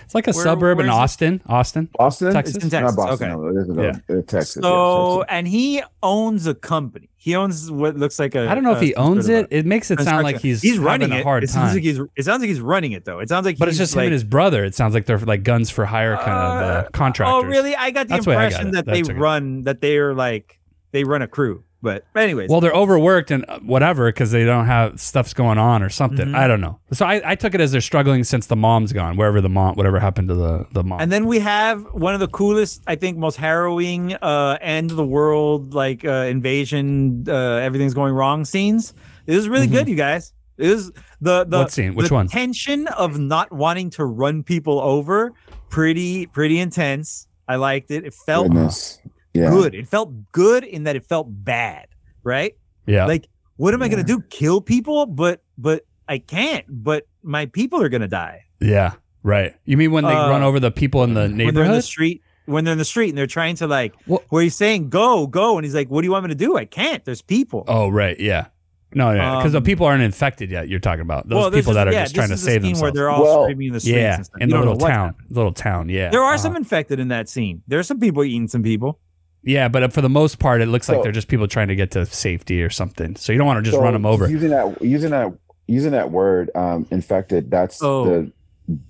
[0.05, 1.43] It's like a where- suburb in Austin, it?
[1.47, 1.89] Austin.
[1.99, 2.33] Austin.
[2.33, 2.57] Texas?
[2.57, 3.31] It's in Texas, Not Boston.
[3.33, 3.41] okay.
[3.41, 3.89] No, it isn't, Yeah.
[3.89, 4.59] uh, Texas.
[4.62, 5.24] yeah, Texas.
[5.28, 7.09] and he owns a company.
[7.16, 8.49] He owns what looks like a.
[8.49, 9.47] I don't know if uh, he owns it.
[9.51, 11.20] It makes it sound like he's he's running having it.
[11.20, 11.76] a hard it sounds time.
[11.76, 12.01] like he's.
[12.16, 13.18] It sounds like he's running it though.
[13.18, 13.59] It sounds like.
[13.59, 14.64] but it's he's just him and his brother.
[14.64, 17.45] It sounds like they're like guns for hire kind of uh, contractors.
[17.45, 17.76] Oh, really?
[17.76, 18.72] I got the That's the way I got impression it.
[18.72, 19.18] that they That's okay.
[19.18, 20.59] run that they are like
[20.93, 21.64] they run a crew.
[21.83, 25.83] But anyways, Well, they're overworked and uh, whatever because they don't have stuff's going on
[25.83, 26.28] or something.
[26.28, 26.35] Mhm.
[26.37, 26.78] I don't know.
[26.93, 29.16] So I, I took it as they're struggling since the mom's gone.
[29.16, 31.01] Wherever the mom, whatever happened to the the mom.
[31.01, 34.99] And then we have one of the coolest, I think, most harrowing uh, end of
[34.99, 38.93] the world, like uh, invasion, uh, everything's going wrong scenes.
[39.26, 40.33] It was really good, you guys.
[40.59, 41.57] It was the the Mm-hmm.
[41.57, 41.95] What scene?
[41.95, 42.28] Which the one?
[42.28, 45.33] Tension of not wanting to run people over,
[45.70, 47.26] pretty pretty intense.
[47.49, 48.05] I liked it.
[48.05, 48.99] It felt Goodness.
[49.35, 49.51] Yeah.
[49.51, 49.74] good.
[49.74, 51.87] It felt good in that it felt bad,
[52.24, 52.55] right?
[52.87, 54.20] yeah, Like, what am I gonna do?
[54.31, 55.07] Kill people?
[55.07, 56.64] But but I can't.
[56.68, 58.45] But my people are gonna die.
[58.61, 59.55] yeah, right.
[59.64, 61.55] You mean when they Uh, run over the people in the when they're in the
[61.62, 61.85] neighborhood?
[61.85, 64.89] street when they're in the street and they're trying to like Well- where he's saying
[64.89, 67.22] go go and he's like what do you want me to do i can't there's
[67.22, 68.18] people Oh, right.
[68.18, 68.47] Yeah.
[68.93, 70.68] No, yeah, because the Um, people aren't infected yet.
[70.68, 72.47] You're talking about those well there's people that are yeah, just trying to this is
[72.49, 72.95] a save scene where themselves.
[72.97, 74.41] they're all Well, screaming in the streets yeah, and stuff.
[74.41, 75.26] in the little town, happening.
[75.31, 75.89] little town.
[75.91, 76.39] Yeah, there are Uh-huh.
[76.43, 78.99] some infected in that scene There are some people eating some people
[79.43, 81.93] Yeah, but for the most part, it looks like they're just people trying to get
[81.93, 83.16] to safety or something.
[83.16, 84.28] So you don't want to just So run them over.
[84.28, 85.32] Using that, using that,
[85.66, 87.51] using that word, um, infected.
[87.51, 88.05] That's Oh.
[88.05, 88.32] the,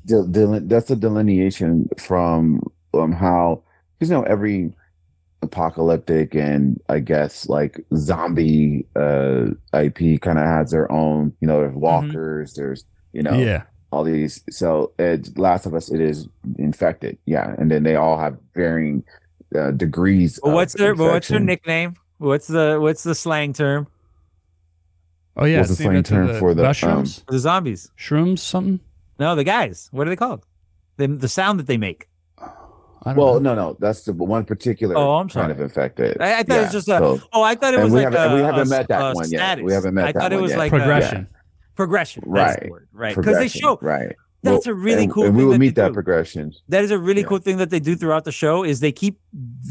[0.05, 2.61] the, the that's the delineation from
[2.93, 3.63] um how
[4.01, 4.75] you know every
[5.43, 11.33] apocalyptic and I guess like zombie uh IP kind of has their own.
[11.41, 12.55] You know, there's walkers.
[12.55, 14.43] There's you know Yeah, all these.
[14.51, 16.29] So it, Last of Us, it is
[16.59, 17.19] infected.
[17.25, 19.03] Yeah, and then they all have varying
[19.57, 20.39] uh, degrees.
[20.43, 23.87] well, what's their well, what's their nickname what's the what's the slang term
[25.37, 27.25] Oh yeah, What's the slang term the for the, um, mushrooms?
[27.29, 27.91] The zombies.
[27.97, 28.81] Shrooms, something.
[29.19, 29.89] No, the guys.
[29.93, 30.45] What are they called?
[30.97, 32.09] The, the sound that they make.
[32.39, 33.55] I Well, know.
[33.55, 35.53] no, no, that's the one particular Oh, I'm kind sorry.
[35.53, 36.21] of infected.
[36.21, 36.99] I, I thought it was just a.
[36.99, 39.01] so- oh, I thought it was we like haven't- a, we haven't a- met that
[39.01, 39.63] a one yet.
[39.63, 40.59] We haven't met I that thought it was yet.
[40.59, 41.29] like progression.
[41.33, 42.25] A, progression.
[42.27, 42.71] That's the Right.
[42.71, 42.89] word.
[42.93, 43.09] Right.
[43.17, 44.17] Because they progression, show right.
[44.43, 45.95] That's Well, a really and- cool And thing we will that meet they that do.
[45.95, 46.53] progression.
[46.69, 47.27] That is a really Yeah.
[47.29, 49.19] cool thing that they do throughout the show is they keep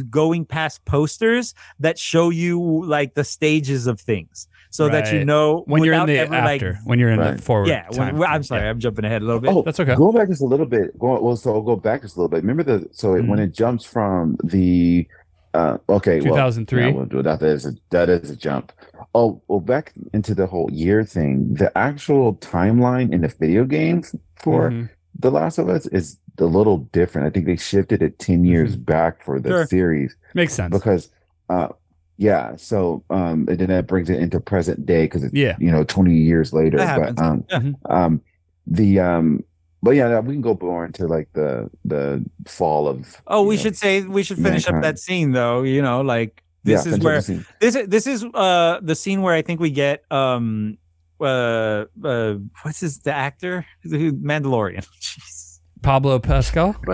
[0.09, 5.63] going past posters that show you like the stages of things so that you know
[5.65, 7.37] when you're in the ever, like- after, when you're in Right.
[7.37, 7.67] the forward.
[7.67, 8.17] yeah, when, time.
[8.19, 8.69] well, I'm sorry, Yeah.
[8.69, 9.51] I'm jumping ahead a little bit.
[9.51, 9.95] Oh, That's okay.
[9.95, 10.97] Going back just a little bit.
[10.99, 12.43] Going well, so I'll go back just a little bit.
[12.43, 13.27] Remember the so Mm-hmm.
[13.27, 15.07] when it jumps from the
[15.53, 16.81] uh okay well, 2003?
[16.81, 18.71] yeah, well, that is a, that is a jump.
[19.15, 21.53] Oh well, back into the whole year thing.
[21.55, 24.89] The actual timeline in the video games for Mhm.
[25.21, 27.27] The Last of Us is a little different.
[27.27, 29.65] I think they shifted it ten years back for the Sure.
[29.65, 30.71] series Makes sense.
[30.71, 31.09] because
[31.49, 31.69] uh
[32.17, 35.55] yeah so um and then that brings it into present day because it's Yeah.
[35.59, 37.15] you know 20 years later That happens.
[37.15, 38.03] but um Yeah.
[38.05, 38.21] um
[38.67, 39.43] the um
[39.81, 43.61] but yeah we can go more into like the the fall of Oh, we know,
[43.61, 45.63] should say we should finish up that scene though.
[45.63, 47.21] You know, like this yeah, is where
[47.59, 50.77] this is this is uh the scene where I think we get um
[51.21, 54.85] uh uh what's his the actor the Mandalorian.
[55.01, 55.59] Jeez.
[55.81, 56.75] Pablo Pascal.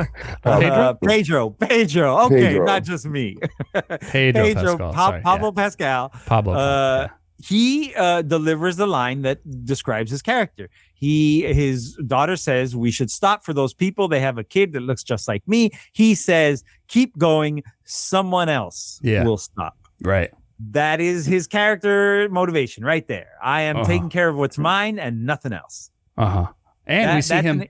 [0.43, 2.19] Uh, Pedro, Pedro.
[2.25, 2.65] Okay, Pedro.
[2.65, 3.36] not just me.
[4.11, 5.63] Pedro Pascal, Pa- Pablo yeah.
[5.63, 6.09] Pascal.
[6.27, 6.53] Pablo.
[6.53, 7.07] Uh, yeah.
[7.45, 10.69] He uh, delivers the line that describes his character.
[10.95, 14.07] He his daughter says we should stop for those people.
[14.07, 15.71] They have a kid that looks just like me.
[15.93, 17.63] He says, "Keep going.
[17.83, 19.23] Someone else Yeah.
[19.23, 20.31] will stop." Right.
[20.71, 23.27] That is his character motivation right there.
[23.43, 23.85] I am Uh-huh.
[23.85, 25.91] taking care of what's mine and nothing else.
[26.17, 26.47] Uh huh.
[26.87, 27.61] And That- we see him.
[27.61, 27.67] an-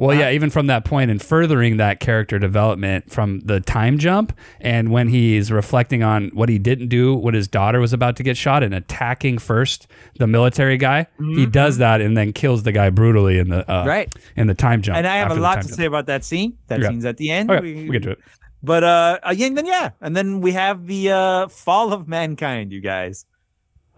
[0.00, 4.32] Well, yeah, even from that point and furthering that character development from the time jump,
[4.60, 8.22] and when he's reflecting on what he didn't do when his daughter was about to
[8.22, 9.86] get shot and attacking first
[10.18, 13.80] the military guy, he does that and then kills the guy brutally in the uh,
[13.80, 13.88] Mm-hmm.
[13.88, 14.14] Right.
[14.36, 14.96] in the time jump.
[14.96, 15.74] and I have a lot to jump.
[15.74, 16.56] say about that scene.
[16.68, 16.88] That Yeah.
[16.88, 17.50] scene's at the end.
[17.50, 18.18] Okay, We- we get to it.
[18.62, 22.80] But uh again, then yeah, and then we have the uh fall of mankind, you
[22.80, 23.26] guys.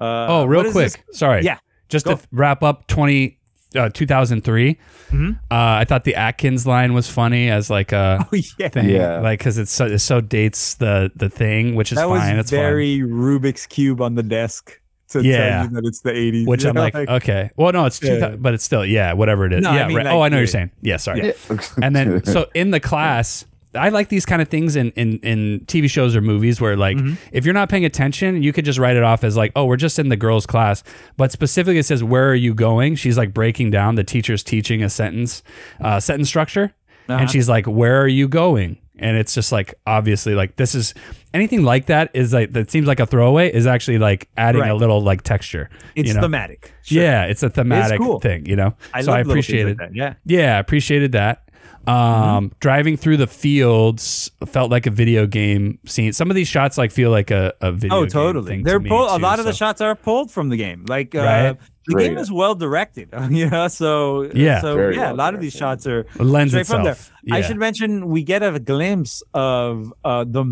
[0.01, 0.97] Uh, oh, real quick, this?
[1.13, 1.43] sorry.
[1.45, 2.17] Yeah, just go.
[2.17, 3.39] to wrap up 20,
[3.77, 4.79] uh, 2003.
[5.11, 5.35] Mhm.
[5.35, 9.21] Uh, I thought the Atkins line was funny as like a Oh yeah, thing, Yeah.
[9.21, 12.37] like because it's so it so dates the the thing, which is that fine.
[12.37, 12.61] was it's fine.
[12.61, 15.37] very Rubik's cube on the desk to Yeah.
[15.37, 16.47] tell you that it's the 80s.
[16.47, 17.51] Which I'm know, like, okay.
[17.57, 18.31] Well, no, it's two, Yeah.
[18.39, 19.63] but it's still, yeah, whatever it is.
[19.63, 20.07] No, I yeah, mean, right.
[20.07, 20.71] like, oh, I know what you're saying.
[20.81, 21.27] Yeah, sorry.
[21.27, 21.59] Yeah.
[21.83, 23.45] And then, so in the class,
[23.75, 26.97] I like these kind of things in, in, in TV shows or movies where, like,
[26.97, 27.15] Mm-hmm.
[27.33, 29.77] if you're not paying attention, you could just write it off as, like, oh, we're
[29.77, 30.83] just in the girls' class.
[31.17, 32.97] But specifically, it says, where are you going?
[32.97, 35.43] She's like breaking down the teacher's teaching a sentence,
[35.81, 36.75] uh, sentence structure.
[37.09, 37.19] Uh-huh.
[37.21, 38.79] And she's like, where are you going?
[38.99, 40.95] And it's just like, obviously, like, this is
[41.35, 44.75] anything like that is like, that seems like a throwaway is actually like adding a
[44.75, 45.71] little like texture.
[45.97, 46.21] it's you know?
[46.21, 46.73] thematic.
[46.83, 47.03] Sure.
[47.03, 48.21] Yeah, it's a thematic cool.
[48.21, 48.75] thing, you know.
[48.95, 50.15] I so love I things like appreciated that, yeah.
[50.25, 51.49] Yeah, I appreciated that.
[51.87, 52.47] Um, Mm-hmm.
[52.61, 56.13] driving through the fields felt like a video game scene.
[56.13, 57.89] Some of these shots like feel like a, a video.
[57.91, 57.93] Game.
[57.99, 58.47] Oh, game totally.
[58.49, 59.11] thing They're to me, pulled.
[59.11, 60.85] A too, lot of the shots are pulled from the game.
[60.89, 61.59] Like uh, Right.
[61.89, 62.07] the Right.
[62.11, 63.09] game is well directed.
[63.31, 64.61] You know, so Yeah.
[64.61, 66.93] so Very yeah, a well lot of these shots are It lends straight from there.
[66.93, 67.11] itself.
[67.33, 70.45] I should mention we get a glimpse of uh, the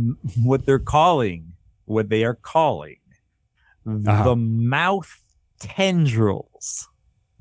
[0.42, 1.52] what they're calling
[1.84, 2.96] what they are calling
[3.86, 4.24] Uh-huh.
[4.24, 5.20] the mouth
[5.60, 6.88] tendrils.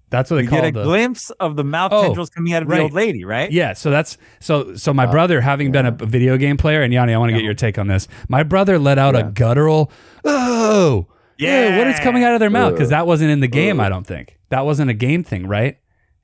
[0.09, 0.83] That's what they We call get a the.
[0.83, 2.77] glimpse of the mouth Oh, tendrils coming out of right.
[2.77, 3.51] the old lady, right?
[3.51, 6.91] Yeah, so that's so so my Uh, brother having been a video game player and
[6.91, 8.07] Yanni, I want to get your take on this.
[8.27, 9.91] My brother let out a guttural
[10.25, 11.05] oh
[11.37, 13.79] yeah, what is coming out of their mouth because that wasn't in the game.
[13.79, 13.85] Ugh.
[13.85, 15.77] I don't think that wasn't a game thing, right?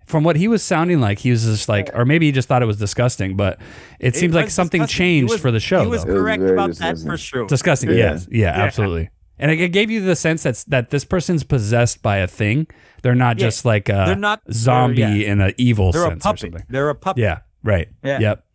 [0.05, 2.61] From what he was sounding like, he was just like, or maybe he just thought
[2.61, 3.59] it was disgusting, but
[3.99, 4.97] it, It seems like something disgusting.
[5.05, 5.81] Changed was- for the show.
[5.81, 6.11] He was though.
[6.11, 7.47] It was correct very about that for sure.
[7.47, 7.89] disgusting.
[7.89, 7.95] Yeah.
[7.95, 8.63] Yes, yeah, Yeah.
[8.65, 9.09] absolutely.
[9.37, 12.67] And it, it gave you the sense that's that this person's possessed by a thing.
[13.03, 13.47] They're not Yeah.
[13.47, 15.31] just like a They're not- they're- zombie yeah.
[15.31, 16.39] in an evil They're a sense or puppet.
[16.39, 16.63] something.
[16.69, 17.21] They're a puppet.
[17.21, 17.87] Yeah, right.
[18.03, 18.19] Yeah.
[18.19, 18.45] Yep.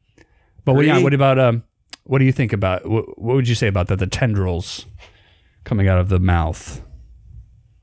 [0.64, 1.64] But what, yeah, what about um?
[2.04, 3.98] What do you think about what, what would you say about that?
[3.98, 4.86] The tendrils
[5.64, 6.82] coming out of the mouth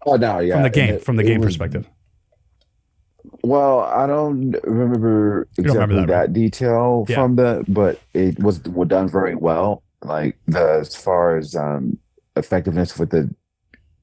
[0.05, 0.55] Oh no, yeah.
[0.55, 1.87] from the game, it- from the game was- perspective.
[3.43, 7.15] Well, I don't remember You don't exactly remember that, that, detail Yeah.
[7.15, 9.83] from the, but it was was done very well.
[10.03, 11.97] Like the as far as um
[12.37, 13.33] effectiveness with the,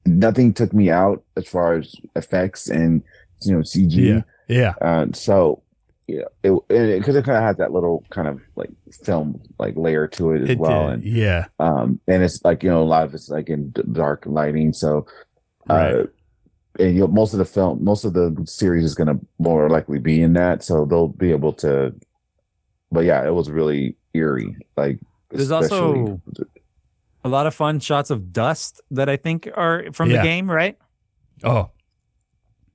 [0.05, 3.03] nothing took me out as far as effects and
[3.43, 3.93] you know CG.
[3.95, 5.61] Yeah, yeah, Uh, so
[6.07, 6.53] yeah, it
[6.99, 8.69] because it, kind of had that little kind of like
[9.03, 10.93] film like layer to it as it well, did.
[10.95, 14.23] and Yeah, um and it's like you know a lot of it's like in dark
[14.27, 15.05] lighting, so
[15.69, 16.05] uh, Right.
[16.79, 19.67] and you know, most of the film, most of the series is going to more
[19.69, 21.93] likely be in that, so they'll be able to.
[22.91, 24.55] But yeah, it was really eerie.
[24.77, 24.99] Like
[25.31, 26.21] There's especially- also
[27.25, 30.21] a lot of fun shots of dust that I think are from Yeah.
[30.21, 30.77] the game, right?
[31.43, 31.71] Oh,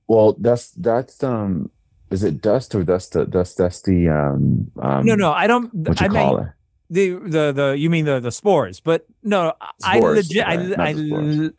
[0.07, 1.71] Well, that's that's um,
[2.11, 3.15] is it dust or dust?
[3.31, 5.73] Dust that's the um, um no, no, I don't.
[5.73, 6.51] What you I call mean, it?
[6.91, 9.53] the the the you mean the the spores but no
[9.87, 10.91] i Spores, legit right, I.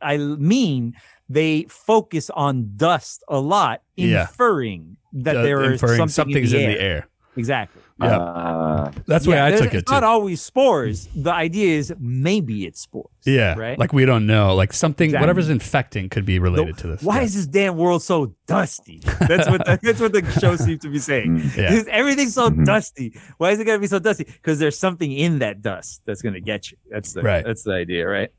[0.04, 0.92] I i mean
[1.32, 4.28] they focus on dust a lot Yeah.
[4.28, 6.12] inferring that Uh, there is inferring something
[6.44, 7.08] something's in the, air.
[7.40, 8.18] exactly Yeah.
[8.18, 9.94] Uh, That's the way I took it it's too.
[9.94, 14.54] not always spores the idea is maybe it's spores yeah, right Like we don't know.
[14.54, 15.22] Like something, Exactly.
[15.22, 17.02] whatever's infecting could be The- related to this.
[17.02, 17.22] why yeah.
[17.22, 18.98] is this damn world so dusty
[19.28, 21.56] that's what the, that's what the show seems to be saying mm.
[21.56, 21.82] Yeah.
[21.90, 22.64] Everything's so Mhm.
[22.64, 23.14] dusty.
[23.38, 24.24] Why is it gonna be so dusty?
[24.24, 26.78] Because there's something in that dust that's gonna get you.
[26.90, 27.44] That's the Right.
[27.44, 28.30] that's the idea, right?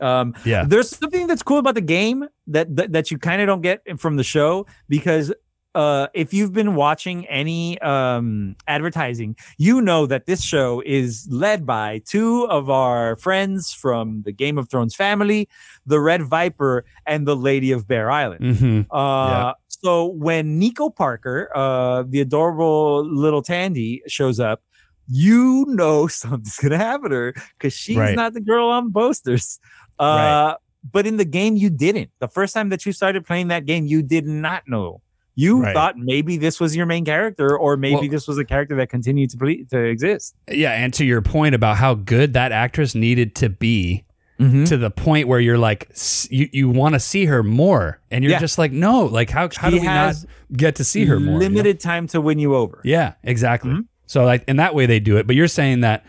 [0.00, 0.64] Um, Yeah.
[0.66, 3.80] there's something that's cool about the game that that, that you kind of don't get
[3.98, 5.32] from the show because
[5.76, 11.66] uh, if you've been watching any um, advertising, you know that this show is led
[11.66, 15.48] by two of our friends from the Game of Thrones family,
[15.84, 18.40] the Red Viper and the Lady of Bear Island.
[18.42, 18.80] Mm-hmm.
[18.96, 19.52] Uh, Yeah.
[19.68, 24.62] So when Nico Parker, uh, the adorable little Thandie, shows up,
[25.06, 28.16] you know something's gonna happen to her because she's Right.
[28.16, 29.58] not the girl on posters.
[29.98, 30.56] Uh, Right.
[30.92, 32.10] But in the game, you didn't.
[32.20, 35.02] The first time that you started playing that game, you did not know.
[35.38, 35.74] You Right.
[35.74, 38.88] thought maybe this was your main character, or maybe Well- this was a character that
[38.88, 40.34] continued to ple- to exist.
[40.50, 44.04] Yeah, and to your point about how good that actress needed to be
[44.40, 44.64] Mm-hmm.
[44.64, 45.88] to the point where you're like
[46.28, 48.38] you, you want to see her more and you're Yeah.
[48.38, 50.14] just like no like how, how do we not
[50.54, 51.54] get to see her more you know?
[51.54, 52.80] Limited time to win you over.
[52.84, 53.84] yeah exactly Mhm.
[54.04, 56.04] so like in that way they do it but you're saying that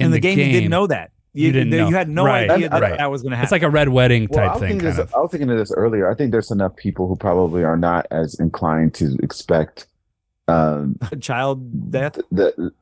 [0.00, 1.12] In, the, game, you didn't know that.
[1.36, 1.88] You, didn't know.
[1.88, 2.98] you had no Right, idea that right.
[2.98, 3.44] that was going to happen.
[3.44, 5.30] it's like a red wedding well, I type was, thing kind this, of I was
[5.30, 6.10] thinking of this earlier.
[6.10, 9.86] I think there's enough people who probably are not as inclined to expect
[10.48, 12.18] um child death.
[12.30, 12.72] the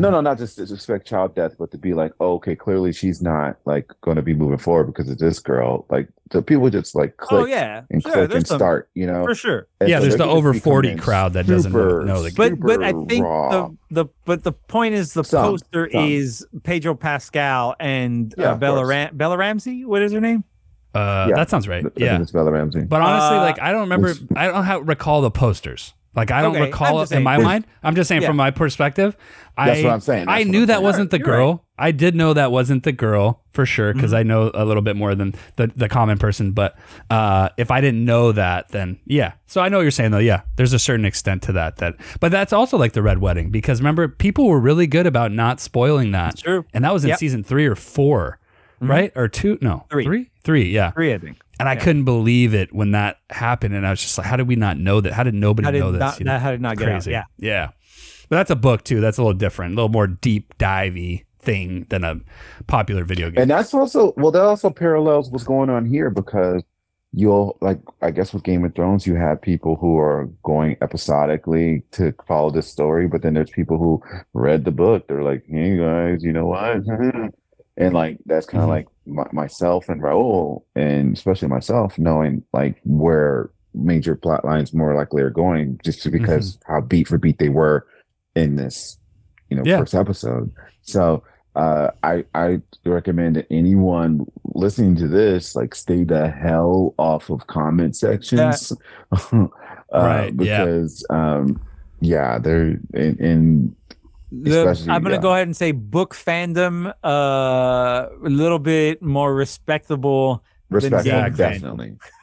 [0.00, 2.92] no no not just to expect child death but to be like oh, okay clearly
[2.92, 6.68] she's not like going to be moving forward because of this girl like the people
[6.70, 9.68] just like click Oh yeah, and sure, click and some- start you know for sure.
[9.78, 12.58] And Yeah, so there's the over 40 crowd that doesn't know- super, know the- But
[12.58, 13.68] but I think raw.
[13.68, 16.02] the the but the point is the Some, poster some.
[16.04, 18.84] is Pedro Pascal and Yeah, uh, Bella.
[18.86, 19.84] Ram- Bella Ramsey.
[19.84, 20.42] What is her name?
[20.94, 21.36] uh, Yeah.
[21.36, 23.80] that sounds right I think yeah it's Bella Ramsey but honestly Uh, like i don't
[23.82, 27.22] remember i don't have, recall the posters like i don't Okay, recall just it in
[27.22, 28.28] my mind i'm just saying Yeah.
[28.28, 29.16] from my perspective
[29.56, 30.28] That's I, what I'm saying.
[30.28, 30.82] I That's what knew that saying.
[30.82, 31.36] wasn't the You're right.
[31.36, 31.64] girl.
[31.78, 34.18] I did know that wasn't the girl for sure because Mm-hmm.
[34.18, 36.50] I know a little bit more than the, the common person.
[36.52, 36.76] But
[37.08, 39.34] uh, if I didn't know that, then yeah.
[39.46, 40.18] So I know what you're saying though.
[40.18, 41.76] Yeah, there's a certain extent to that.
[41.76, 45.30] That, but that's also like the red wedding because remember people were really good about
[45.30, 46.38] not spoiling that.
[46.38, 46.64] True.
[46.74, 47.18] And that was in Yep.
[47.20, 48.40] season three or 4
[48.80, 49.12] right?
[49.14, 49.56] Or two?
[49.62, 50.04] No, Three.
[50.04, 50.64] three, three.
[50.70, 50.90] Yeah.
[50.90, 51.38] Three, I think.
[51.60, 53.74] And I couldn't believe it when that happened.
[53.74, 55.12] And I was just like, how did we not know that?
[55.12, 56.00] How did nobody How did know this?
[56.00, 56.32] not, You know?
[56.32, 56.92] that how did not get out?
[56.92, 57.10] crazy.
[57.12, 57.24] Yeah.
[57.38, 57.68] Yeah.
[58.28, 59.00] But that's a book too.
[59.00, 62.20] That's a little different, a little more deep divey thing than a
[62.66, 63.42] popular video game.
[63.42, 66.62] and that's also well that also parallels what's going on here because
[67.12, 71.82] you'll like i guess with game of thrones you have people who are going episodically
[71.90, 74.02] to follow this story but then there's people who
[74.32, 76.78] read the book they're like hey guys you know what
[77.76, 78.72] and like that's kind of Mhm.
[78.72, 84.94] like my, myself and raul and especially myself knowing like where major plot lines more
[84.94, 87.86] likely are going just because how beat for beat they were
[88.36, 88.98] in this
[89.50, 89.78] you know Yeah.
[89.78, 90.50] first episode
[90.82, 91.22] so
[91.56, 97.46] uh, I I recommend that anyone listening to this like stay the hell off of
[97.46, 98.72] comment sections,
[99.32, 99.46] uh,
[99.92, 100.64] Right, yeah.
[100.64, 101.60] Because um,
[102.00, 103.76] yeah, they're in, in
[104.42, 105.20] The- Especially, I'm gonna yeah.
[105.20, 110.42] go ahead and say book fandom, uh, a little bit more respectable.
[110.70, 111.92] respect, game definitely.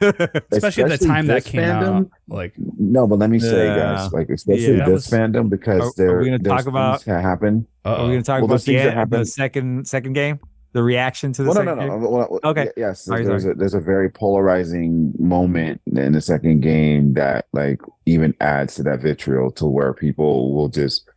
[0.50, 2.10] especially, at the time that this came out.
[2.28, 3.76] Like, No, but let me say, Yeah.
[3.76, 4.84] guys, like especially Yeah.
[4.86, 7.66] this fandom because Are- are we gonna talk about that happen.
[7.84, 10.38] Are we gonna talk Well, about there's the, that the second second game,
[10.72, 11.92] the reaction to the Well, no, second no, no.
[11.92, 12.02] game?
[12.12, 12.64] Well, well, Okay.
[12.66, 13.54] y- Yes, Sorry, there's sorry.
[13.54, 18.82] a there's a very polarizing moment in the second game that like even adds to
[18.82, 21.08] that vitriol to where people will just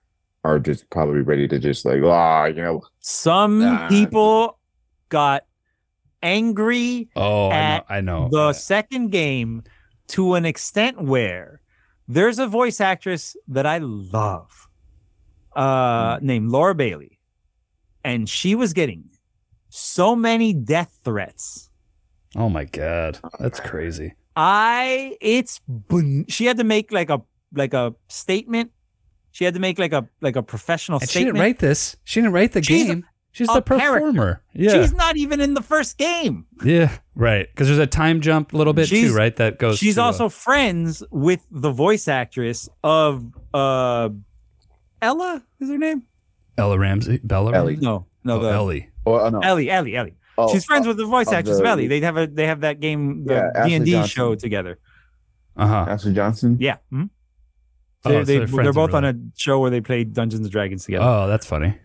[0.45, 3.89] are just probably ready to just like ah you know Some Nah.
[3.89, 4.59] people
[5.09, 5.41] got
[6.21, 7.83] angry oh, I know.
[7.89, 8.29] I know.
[8.31, 9.63] the Uh, second game
[10.07, 11.61] to an extent where
[12.07, 14.69] there's a voice actress that I love,
[15.55, 16.25] uh, Hmm.
[16.25, 17.19] named Laura Bailey,
[18.03, 19.09] and she was getting
[19.69, 21.69] so many death threats.
[22.35, 24.13] oh my god, that's crazy.
[24.35, 25.61] I it's
[26.27, 27.21] she had to make like a
[27.53, 28.71] like a statement.
[29.36, 31.97] She had to make like a like a professional And she didn't write this.
[32.05, 33.05] She didn't write the She's a- game.
[33.33, 33.99] She's a the character.
[33.99, 34.41] performer.
[34.53, 36.45] Yeah, She's not even in the first game.
[36.63, 37.45] yeah, right.
[37.51, 39.36] Because there's a time jump a little bit She's- too, right?
[39.36, 39.77] That goes.
[39.77, 44.07] She's to, also friends with the voice actress of uh
[45.01, 46.03] Ella is her name?
[46.57, 47.73] Ella Ramsey, Bella Ellie.
[47.73, 47.86] Ramsey?
[47.86, 48.89] No, no, Oh, the Ellie.
[49.03, 50.15] or oh, no Ellie, Ellie, Ellie.
[50.38, 51.88] oh, She's friends uh, with the voice of actress of the- Ellie.
[51.88, 54.79] They have a they have that game, the Yeah, D and D show together.
[55.57, 55.86] Uh huh.
[55.89, 56.55] Ashley Johnson.
[56.61, 56.77] Yeah.
[58.05, 60.41] Oh, They're, so they, they're they're both real on a show where they play Dungeons
[60.43, 61.05] and Dragons together.
[61.05, 61.77] Oh, that's funny.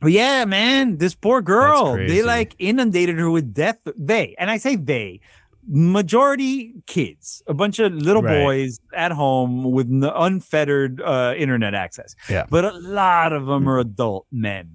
[0.00, 3.78] But yeah, man, this poor girl, they like inundated her with death.
[3.96, 5.20] They, and I say they,
[5.66, 8.42] majority kids, a bunch of little Right.
[8.42, 12.14] boys at home with n- unfettered uh, internet access.
[12.28, 12.44] Yeah.
[12.50, 14.74] But a lot of them are adult men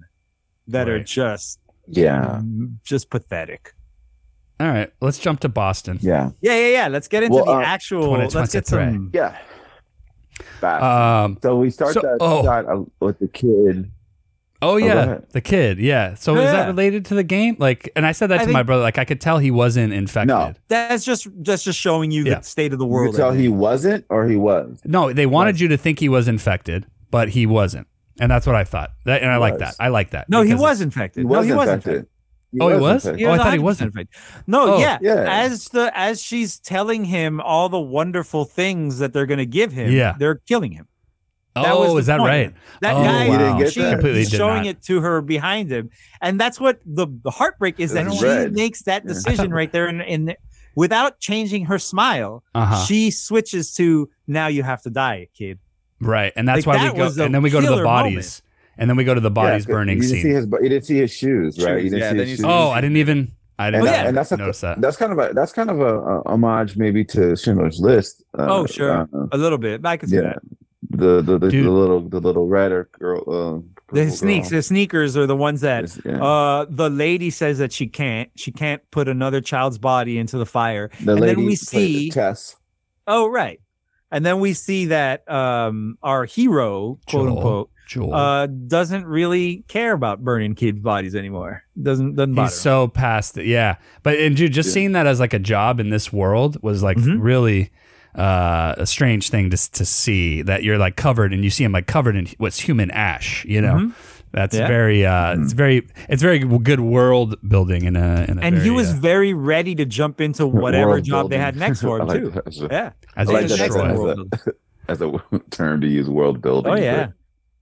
[0.68, 2.40] that are just, Yeah.
[2.84, 3.74] just pathetic.
[4.60, 5.98] All right, let's jump to Boston.
[6.02, 6.30] Yeah.
[6.40, 6.88] Yeah, yeah, yeah.
[6.88, 8.10] Let's get into Well, the uh, actual.
[8.12, 8.92] Let's get 2023.
[8.94, 9.10] some.
[9.12, 9.36] Yeah.
[10.60, 10.82] Fast.
[10.82, 11.38] Um.
[11.42, 12.42] so we start so- that oh.
[12.44, 13.90] shot uh, with the kid.
[14.62, 15.26] Oh yeah, ahead.
[15.30, 15.78] the kid.
[15.80, 16.14] Yeah.
[16.14, 17.56] So is that related to the game?
[17.58, 18.82] Like, and I said that I to my brother.
[18.82, 20.28] Like, I could tell he wasn't infected.
[20.28, 20.54] No.
[20.68, 22.38] That's just that's just showing you Yeah.
[22.38, 23.14] the state of the You world.
[23.14, 24.80] could tell he wasn't or he was.
[24.84, 27.88] No, they wanted you to think he was infected, but he wasn't,
[28.20, 28.92] and that's what I thought.
[29.04, 29.74] That, and I like that.
[29.80, 30.30] I like that.
[30.30, 31.24] no, he was infected.
[31.24, 32.06] He no, was he was infected.
[32.52, 32.60] Infected.
[32.60, 33.04] Oh, he was?
[33.06, 33.26] infected.
[33.28, 33.88] Oh, I thought he wasn't.
[33.94, 34.20] infected.
[34.46, 34.98] No, Oh, yeah.
[35.00, 35.26] yeah.
[35.28, 39.90] As the as she's telling him all the wonderful things that they're gonna give him,
[39.92, 40.14] Yeah.
[40.18, 40.86] they're killing him.
[41.54, 42.28] Oh, That was is that point.
[42.28, 42.54] right?
[42.80, 43.80] That Oh, guy, You didn't get she.
[43.82, 45.90] Completely showing it to her behind him,
[46.22, 48.52] and that's what the, the heartbreak is that It's she red.
[48.54, 49.12] makes that Yeah.
[49.12, 50.34] decision right there, in, in
[50.74, 52.84] without changing her smile, Uh huh.
[52.86, 55.58] she switches to now you have to die, kid.
[56.00, 58.14] Right, and that's Like, why that we go, and then we go to the bodies,
[58.14, 58.42] moment.
[58.78, 60.68] And then we go to the bodies Yeah, 'cause burning you didn't See his, you
[60.68, 61.76] didn't see his shoes, right?
[61.76, 62.44] You Shoes, didn't yeah, see then his you shoes.
[62.48, 63.32] Oh, I didn't even.
[63.58, 64.08] I didn't that- yeah.
[64.08, 64.80] and that's a, notice that.
[64.80, 68.22] that's kind of a that's kind of a, a homage maybe to Schindler's List.
[68.36, 69.84] Uh, oh, sure, uh, a little bit.
[69.84, 70.42] I can see yeah, that.
[70.90, 73.20] the the, the, the little the little redder girl.
[73.28, 73.60] Uh,
[73.94, 74.58] The purple sneaks, girl.
[74.58, 76.24] the sneakers are the ones that yeah.
[76.24, 78.30] Uh, the lady says that she can't.
[78.36, 80.90] She can't put another child's body into the fire.
[81.04, 82.56] the and lady then we see- Tess.
[83.06, 83.60] Oh, right.
[84.10, 87.36] And then we see that um our hero, quote Joel.
[87.36, 88.14] unquote, Joel.
[88.14, 91.62] uh, doesn't really care about burning kids' bodies anymore.
[91.80, 92.48] Doesn't doesn't bother.
[92.48, 93.46] He's so past it.
[93.46, 93.76] Yeah.
[94.02, 94.74] But and dude, just Yeah.
[94.74, 97.18] seeing that as like a job in this world was like Mhm.
[97.20, 97.70] really
[98.14, 101.72] uh, a strange thing to to see that you're like covered and you see him
[101.72, 103.74] like covered in what's human ash, you know.
[103.76, 103.92] Mhm.
[104.32, 104.66] That's Yeah.
[104.66, 108.70] very uh it's very it's very good world building in a in a and he
[108.70, 112.06] was uh, very ready to jump into whatever World job they had next for him
[112.12, 112.30] like too.
[112.30, 112.90] that as a- Yeah.
[113.16, 114.26] as like as a- as a-
[114.88, 115.00] as
[115.32, 116.72] a term to use world building.
[116.72, 117.08] Oh yeah.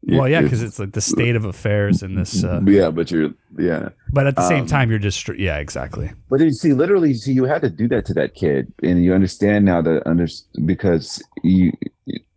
[0.02, 2.42] But you- Well, yeah, because it's like the state of affairs in this.
[2.44, 3.90] Uh, yeah, but you're yeah.
[4.12, 6.10] but at the same Um, time, you're just yeah, exactly.
[6.28, 9.12] But you see, literally, see, you had to do that to that kid, and you
[9.14, 10.26] understand now that under
[10.64, 11.72] because you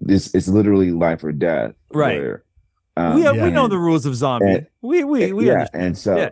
[0.02, 2.20] this it's literally life or death, Right.
[2.22, 2.44] where,
[2.98, 3.50] um, we, we yeah.
[3.50, 4.46] know the rules of zombie.
[4.52, 5.84] and- we we we yeah, understand.
[5.86, 6.30] and so Yeah.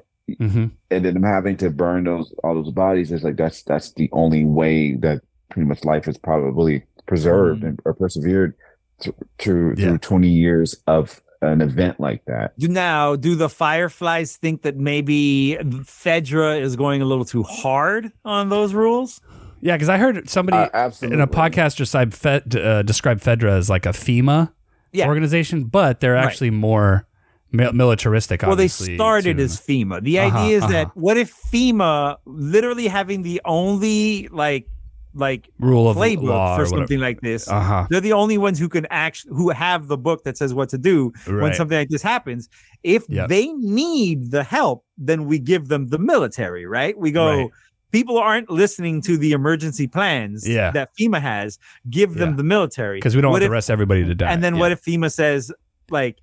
[0.47, 4.09] hmm and then having to burn those all those bodies is like that's that's the
[4.11, 7.67] only way that pretty much life is probably preserved Mm.
[7.67, 8.53] and or persevered
[9.01, 9.87] through through, Yeah.
[9.89, 12.53] through twenty years of an event like that.
[12.59, 18.49] Now do the Fireflies think that maybe Fedra is going a little too hard on
[18.49, 19.19] those rules?
[19.59, 23.69] Yeah, because I heard somebody Uh, in a podcast described Fed, uh, described Fedra as
[23.69, 24.51] like a FEMA
[24.91, 25.07] Yeah.
[25.07, 26.25] organization, but they're Right.
[26.25, 27.05] actually more
[27.51, 28.41] mi- militaristic.
[28.43, 30.01] Well, they started to- as FEMA.
[30.03, 30.71] The Uh-huh, idea is uh-huh.
[30.73, 34.67] that what if FEMA literally having the only like
[35.14, 37.47] like rule of playbook law for or something like this?
[37.47, 37.88] Uh huh.
[37.89, 40.78] They're the only ones who can actually who have the book that says what to
[40.78, 42.47] do when something like this happens.
[42.84, 43.30] If Yep.
[43.30, 46.97] they need the help, then we give them the military, right?
[46.97, 47.28] We go.
[47.41, 47.49] Right.
[47.91, 50.72] People aren't listening to the emergency plans Yeah.
[50.72, 51.59] that FEMA has.
[51.89, 52.36] Give them Yeah.
[52.38, 54.32] the military Because we don't What want if- the rest everybody to die.
[54.32, 54.62] And then Yeah.
[54.62, 55.51] what if FEMA says,
[55.89, 56.20] like,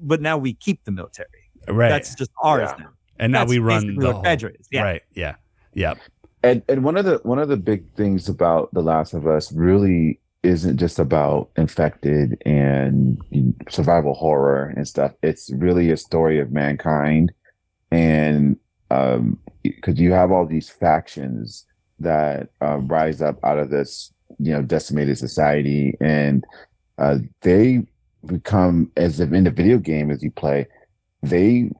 [0.00, 1.26] but now we keep the military?
[1.66, 1.88] right?
[1.88, 2.84] That's just ours Yeah.
[2.84, 2.90] now.
[3.18, 4.68] and now That's we run the what whole, Fedra is.
[4.70, 4.82] Yeah.
[4.82, 5.02] Right.
[5.12, 5.34] Yeah.
[5.74, 5.94] Yeah.
[6.42, 9.52] And and one of the one of the big things about The Last of Us
[9.52, 13.20] really isn't just about infected and
[13.68, 15.12] survival horror and stuff.
[15.22, 17.32] It's really a story of mankind,
[17.90, 18.56] and
[18.90, 21.66] um, because you have all these factions
[21.98, 26.44] that uh, rise up out of this, you know, decimated society, and
[26.96, 27.86] uh, they
[28.26, 30.66] become as if in the video game as you play,
[31.22, 31.70] they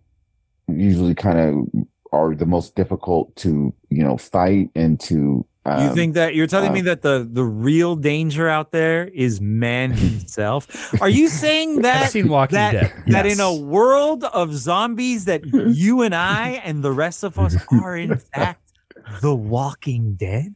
[0.68, 5.94] usually kind of are the most difficult to you know fight and to um, you
[5.94, 9.90] think that you're telling me uh, that the the real danger out there is man
[10.04, 10.66] himself?
[11.02, 12.92] Are you saying that I've seen Walking that, Dead.
[13.08, 13.34] that Yes.
[13.38, 17.94] in a world of zombies that you and I and the rest of us are
[17.96, 18.72] in fact
[19.20, 20.54] the Walking Dead?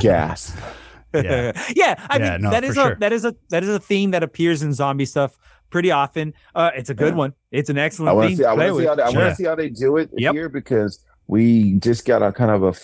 [0.00, 0.56] gasp
[1.14, 1.52] Yeah.
[1.76, 2.96] yeah, I Yeah, mean no, that is for a sure.
[3.00, 5.36] that is a that is a theme that appears in zombie stuff
[5.72, 6.34] pretty often.
[6.54, 7.18] Uh, it's a good Yeah.
[7.18, 7.32] one.
[7.50, 8.44] It's an excellent I want to see.
[8.44, 9.28] I play want to see how they, I want Sure.
[9.30, 10.34] to see how they do it Yep.
[10.34, 12.74] here because we just got a kind of a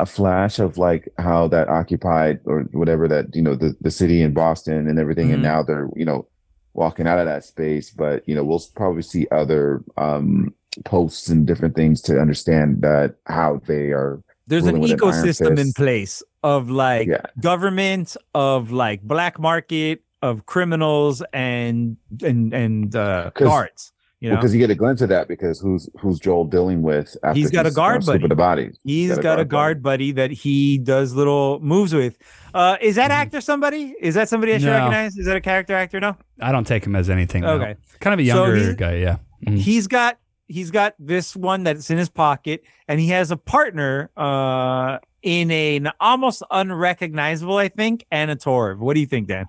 [0.00, 4.22] a flash of like how that occupied or whatever that you know the the city
[4.22, 5.50] in Boston and everything, and Mhm.
[5.50, 6.26] now they're you know
[6.72, 7.90] walking out of that space.
[7.90, 13.16] But you know we'll probably see other um posts and different things to understand that
[13.26, 17.22] how they are There's an ecosystem in place of like Yeah.
[17.40, 23.92] government, of like black market, of criminals and and and uh 'Cause- guards.
[24.20, 27.16] You know, because you get a glimpse of that because who's who's Joel dealing with?
[27.22, 28.22] After He's got a guard sleeping buddy.
[28.24, 28.70] with the body.
[28.82, 32.18] he's got, a guard buddy that he does little moves with.
[32.52, 33.94] Uh, is that actor somebody?
[34.00, 34.72] Is that somebody I should No.
[34.72, 35.16] recognize?
[35.16, 36.00] Is that a character actor?
[36.00, 36.16] No.
[36.40, 37.42] I don't take him as anything.
[37.42, 37.50] no.
[37.52, 37.76] Okay.
[38.00, 38.94] Kind of a younger he's- guy.
[38.96, 39.18] Yeah.
[39.46, 39.56] Mhm.
[39.58, 44.10] he's got he's got this one that's in his pocket and he has a partner
[44.16, 49.46] uh in a, an almost unrecognizable i think anna torv what do you think dan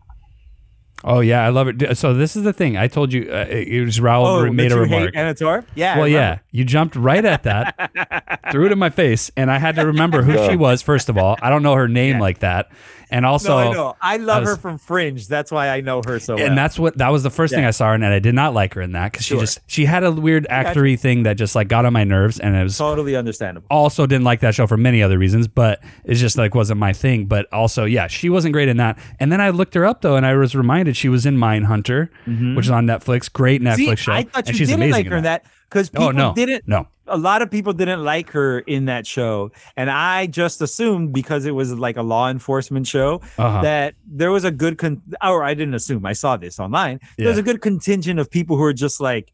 [1.03, 1.97] Oh yeah, I love it.
[1.97, 2.75] So this is the thing.
[2.75, 3.29] I told you.
[3.31, 5.15] Uh, it was Raul oh made a remark.
[5.15, 9.31] anna torv yeah well, yeah, you jumped right at that, threw it in my face,
[9.37, 10.81] and I had to remember who she was.
[10.81, 12.69] First of all, I don't know her name like that,
[13.09, 13.95] and also, no, I know.
[14.01, 15.27] I love was- her from Fringe.
[15.27, 16.45] That's why I know her so well.
[16.45, 18.35] and that's what that was the first thing I saw her in, and I did
[18.35, 21.33] not like her in that because she just she had a weird actory thing that
[21.33, 23.67] just like got on my nerves, and it was totally understandable.
[23.69, 26.93] also didn't like that show for many other reasons, but it's just like wasn't my
[26.93, 27.25] thing.
[27.25, 28.97] But also, yeah, she wasn't great in that.
[29.19, 32.09] And then I looked her up though, and I was reminded she was in Mindhunter,
[32.55, 33.31] which is on Netflix.
[33.31, 33.89] Great Netflix Mm-hmm.
[33.89, 34.11] See, show.
[34.13, 36.33] I thought and you she's didn't like in her in that because people Oh no,
[36.33, 36.67] didn't.
[36.67, 36.87] no.
[37.09, 41.45] A lot of people didn't like her in that show, and I just assumed because
[41.45, 43.61] it was like a law enforcement show Uh-huh.
[43.61, 45.01] that there was a good con.
[45.23, 46.05] Or I didn't assume.
[46.05, 46.99] I saw this online.
[47.17, 49.33] There's a good contingent of people who are just like,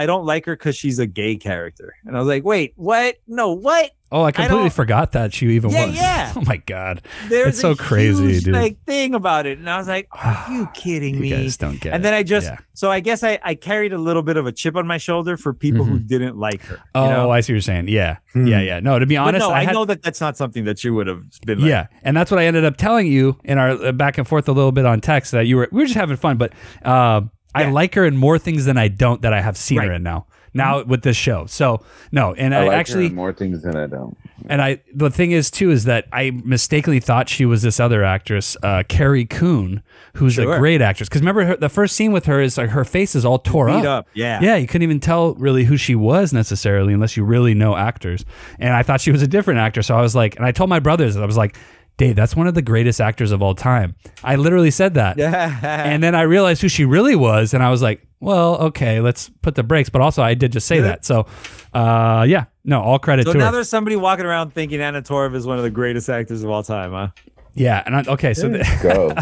[0.00, 3.16] I don't like her because she's a gay character, and I was like, wait, what?
[3.28, 3.90] No, what?
[4.12, 5.94] Oh, I completely don't- forgot that she even Yeah, was.
[5.94, 6.32] yeah.
[6.36, 8.54] Oh my god, There's It's so crazy, huge, dude.
[8.54, 11.30] like thing about it, and I was like, are you kidding you me?
[11.30, 11.92] guys don't get.
[11.94, 12.04] and it.
[12.04, 12.56] then I just Yeah.
[12.74, 15.36] so I guess I, I carried a little bit of a chip on my shoulder
[15.36, 16.74] for people who didn't like her.
[16.76, 17.30] you Oh, know?
[17.30, 17.86] I see what you're saying.
[17.88, 18.46] Yeah, Hmm.
[18.48, 18.80] yeah, yeah.
[18.80, 20.92] No, to be but honest, no, I, had- know that that's not something that you
[20.94, 21.68] would have been like.
[21.68, 24.48] Yeah, and that's what I ended up telling you in our uh, back and forth
[24.48, 26.52] a little bit on text that you were we were just having fun, but
[26.84, 27.20] uh,
[27.54, 29.88] I like her in more things than I don't that I have seen her Right.
[29.88, 29.96] Mm-hmm.
[29.96, 30.26] in now.
[30.52, 33.62] Now with this show, so no, and I, I, like her actually in more things
[33.62, 34.16] than I don't.
[34.48, 38.02] and I the thing is too is that I mistakenly thought she was this other
[38.02, 39.80] actress, uh, Carrie Coon,
[40.14, 41.08] who's a great actress.
[41.08, 43.70] Because remember her, the first scene with her is like her face is all tore
[43.70, 43.84] up.
[43.84, 44.08] up.
[44.12, 44.40] Yeah.
[44.42, 48.24] Yeah, you couldn't even tell really who she was necessarily unless you really know actors.
[48.58, 49.82] And I thought she was a different actor.
[49.82, 51.56] So I was like, and I told my brothers, I was like,
[52.00, 53.94] Dave, that's one of the greatest actors of all time.
[54.24, 55.18] I literally said that.
[55.18, 55.84] Yeah.
[55.84, 57.52] And then I realized who she really was.
[57.52, 59.90] And I was like, well, okay, let's put the brakes.
[59.90, 60.82] But also, I did just say Yeah.
[60.82, 61.04] that.
[61.04, 61.26] So,
[61.74, 63.52] uh, yeah, no, all credit so to now her.
[63.52, 66.62] there's somebody walking around thinking Anna Torv is one of the greatest actors of all
[66.62, 67.08] time, huh?
[67.52, 67.82] Yeah.
[67.84, 69.14] And I, okay, so the, Go.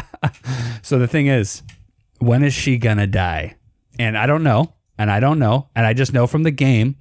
[0.83, 1.65] so the thing is,
[2.21, 3.57] when is she gonna die?
[3.99, 6.95] And I don't know, and I don't know, and I just know from the game,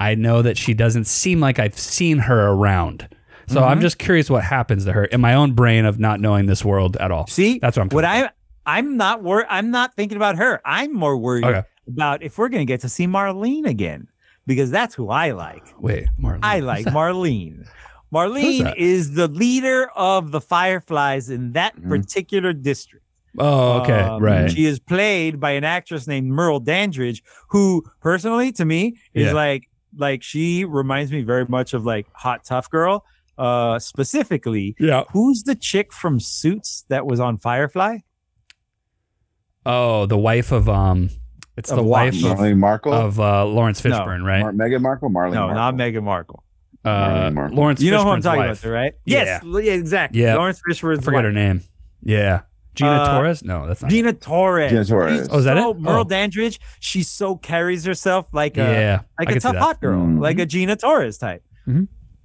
[0.00, 3.08] I know that she doesn't seem like I've seen her around.
[3.46, 3.68] So Mm-hmm.
[3.68, 6.64] I'm just curious what happens to her in my own brain of not knowing this
[6.64, 7.26] world at all.
[7.26, 7.88] See, That's what I'm.
[7.90, 8.30] What I
[8.66, 9.46] I'm not worried.
[9.50, 10.60] I'm not thinking about her.
[10.64, 11.62] I'm more worried Okay.
[11.86, 14.08] about if we're gonna get to see Marlene again
[14.46, 15.74] because that's who I like.
[15.78, 16.40] Wait, Marlene.
[16.42, 17.66] I like Marlene.
[18.12, 21.88] Marlene is the leader of the Fireflies in that Mhm.
[21.88, 23.04] particular district.
[23.38, 24.50] Oh, okay, Um, right.
[24.50, 29.32] She is played by an actress named Merle Dandridge, who personally to me is Yeah.
[29.32, 33.04] like like she reminds me very much of like Hot Tough Girl.
[33.36, 35.04] Uh specifically, yeah.
[35.12, 37.98] who's the chick from Suits that was on Firefly?
[39.66, 41.10] Oh, the wife of um,
[41.56, 42.12] it's Of the what?
[42.12, 42.92] wife of, Marlene Markle.
[42.92, 43.90] of uh, Laurence No.
[43.90, 44.40] Fishburne, right?
[44.40, 45.08] Mar- Meghan Markle.
[45.10, 45.32] Marlene.
[45.34, 45.54] no, Markle.
[45.54, 46.44] not Meghan Markle.
[46.84, 47.56] uh, Marlene Markle.
[47.56, 47.80] Laurence.
[47.80, 48.50] You know who I'm talking wife.
[48.62, 48.92] about, though, right?
[49.06, 50.20] Yes, yeah, exactly.
[50.20, 50.34] Yeah.
[50.36, 50.98] Laurence Fishburne.
[50.98, 51.62] I forget her name.
[52.02, 52.42] Yeah,
[52.74, 53.42] Gina Uh, Torres.
[53.42, 53.90] No, that's not.
[53.90, 54.70] Gina Torres.
[54.70, 55.18] Gina Torres.
[55.20, 55.78] She's Oh, is that so- it?
[55.80, 56.04] Merle Oh.
[56.04, 56.60] Dandridge.
[56.80, 60.20] She so carries herself like a yeah, like I a tough hot girl, Mhm.
[60.20, 61.42] like a Gina Torres type.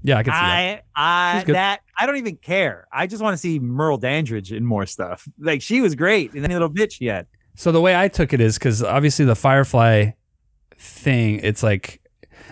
[0.02, 0.84] Yeah, I can see that.
[0.96, 2.88] I I that I don't even care.
[2.92, 5.28] I just want to see Merle Dandridge in more stuff.
[5.38, 7.28] Like she was great in any little bitch she had.
[7.56, 10.12] So the way I took it is because obviously the Firefly
[10.78, 12.02] thing, it's like,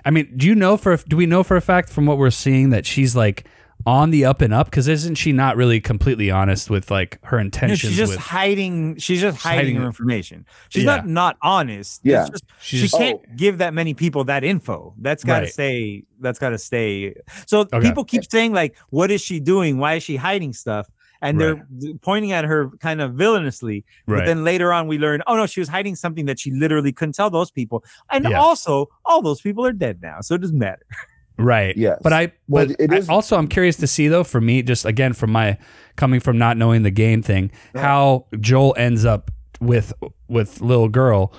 [0.04, 2.30] I mean, do you know for do we know for a fact from what we're
[2.30, 3.46] seeing that she's like
[3.88, 4.68] on the up and up?
[4.70, 7.80] Because isn't she not really completely honest with like her You know, intentions?
[7.80, 8.98] she's just with, hiding.
[8.98, 10.46] She's just hiding, hiding her information.
[10.70, 10.98] She's Yeah.
[10.98, 12.02] not not honest.
[12.04, 12.28] Yeah.
[12.30, 13.34] just- She's- she can't oh.
[13.38, 14.94] give that many people that info.
[15.00, 15.54] That's got to Right.
[15.54, 16.04] stay.
[16.20, 17.16] That's got to stay.
[17.48, 17.80] So Okay.
[17.82, 19.78] people keep saying like, "What is she doing?
[19.78, 20.88] Why is she hiding stuff?"
[21.22, 21.66] And they're
[22.04, 23.86] pointing at her kind of villainously.
[24.06, 24.26] But Right.
[24.28, 27.16] then later on, we learn, oh no, she was hiding something that she literally couldn't
[27.16, 27.84] tell those people.
[28.12, 28.40] And Yeah.
[28.40, 30.84] also, all those people are dead now, so it doesn't matter.
[31.38, 31.76] right.
[31.78, 32.00] Yes.
[32.02, 34.24] But I, Well, but it I- also I'm curious to see though.
[34.24, 35.58] For me, just again from my
[35.96, 39.94] coming from not knowing the game thing, how Joel ends up with
[40.28, 41.34] with little girl.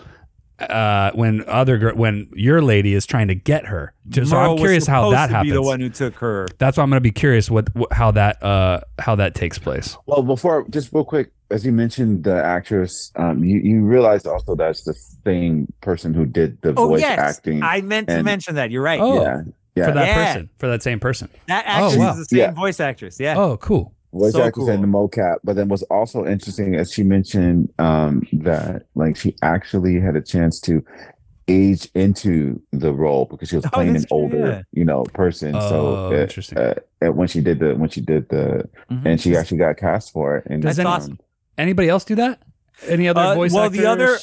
[0.60, 4.58] Uh, when other girl, when your lady is trying to get her, so Merle I'm
[4.58, 5.52] curious how supposed that to happens.
[5.52, 6.48] Be the one who took her.
[6.58, 9.56] That's why I'm going to be curious what, what how that uh how that takes
[9.56, 9.96] place.
[10.06, 14.56] Well, before just real quick, as you mentioned the actress, um, you you realize also
[14.56, 14.94] that's the
[15.24, 17.62] same person who did the Oh voice yes, acting.
[17.62, 18.72] I meant to mention that.
[18.72, 18.98] You're right.
[19.00, 19.22] Oh.
[19.22, 19.42] Yeah,
[19.78, 19.86] Yeah.
[19.86, 20.26] for that Yeah.
[20.32, 21.28] person, for that same person.
[21.46, 22.10] That Oh, actress wow.
[22.12, 22.50] is the same Yeah.
[22.52, 23.18] voice actress.
[23.20, 23.36] Yeah.
[23.38, 23.94] Oh, cool.
[24.12, 25.36] voice So actress and the mocap.
[25.44, 30.22] But then what's also interesting is she mentioned um that like she actually had a
[30.22, 30.82] chance to
[31.50, 34.62] age into the role because she was Oh, playing an true, older, yeah.
[34.72, 35.54] you know, person.
[35.54, 36.58] Oh, so uh, interesting.
[36.58, 36.74] uh,
[37.04, 39.06] uh, when she did the when she did the Mhm.
[39.06, 40.46] and she actually got cast for it.
[40.50, 41.18] And Does That's any- awesome.
[41.56, 42.38] Anybody else do that?
[42.86, 44.18] Any other Uh, voice well, actors the other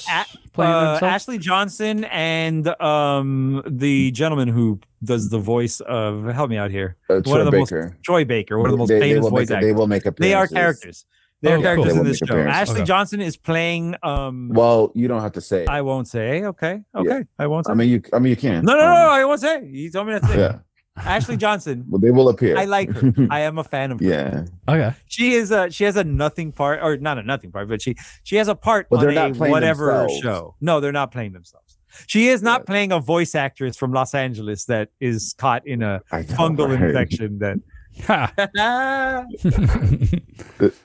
[0.58, 1.00] a- uh.
[1.02, 6.96] Ashley Johnson and um the gentleman who does the voice of help me out here.
[7.10, 7.98] uh, one Troy of the most Baker.
[8.04, 9.68] Troy Baker, one of the most they, they famous will voice make, actors.
[9.70, 11.06] they will make They are characters.
[11.42, 12.02] They are Oh, characters cool.
[12.02, 12.26] in this show.
[12.26, 12.56] appearances.
[12.62, 12.86] Ashley Okay.
[12.86, 15.64] Johnson is playing um Well, you don't have to say.
[15.64, 15.70] It.
[15.70, 16.44] I won't say.
[16.46, 16.82] Okay.
[16.96, 17.26] Okay.
[17.38, 17.74] I won't say.
[17.74, 18.02] I mean, you.
[18.14, 18.64] I mean, you can.
[18.64, 19.66] no, no, no, Um, no, I won't say.
[19.68, 20.38] You told me not to say.
[20.40, 20.60] Yeah.
[20.98, 21.86] Ashley Johnson.
[21.90, 22.58] Well, they will appear.
[22.58, 23.14] I like her.
[23.30, 24.06] I am a fan of her.
[24.06, 24.96] yeah, okay.
[25.08, 27.96] She is a she has a nothing part or not a nothing part, but she
[28.24, 30.20] she has a part But on they're a not playing whatever themselves.
[30.22, 30.56] show.
[30.62, 31.78] No, they're not playing themselves.
[32.08, 32.66] She is not Yeah.
[32.66, 36.82] playing a voice actress from Los Angeles that is caught in a fungal right?
[36.82, 37.62] infection that Ha.
[38.10, 39.30] um,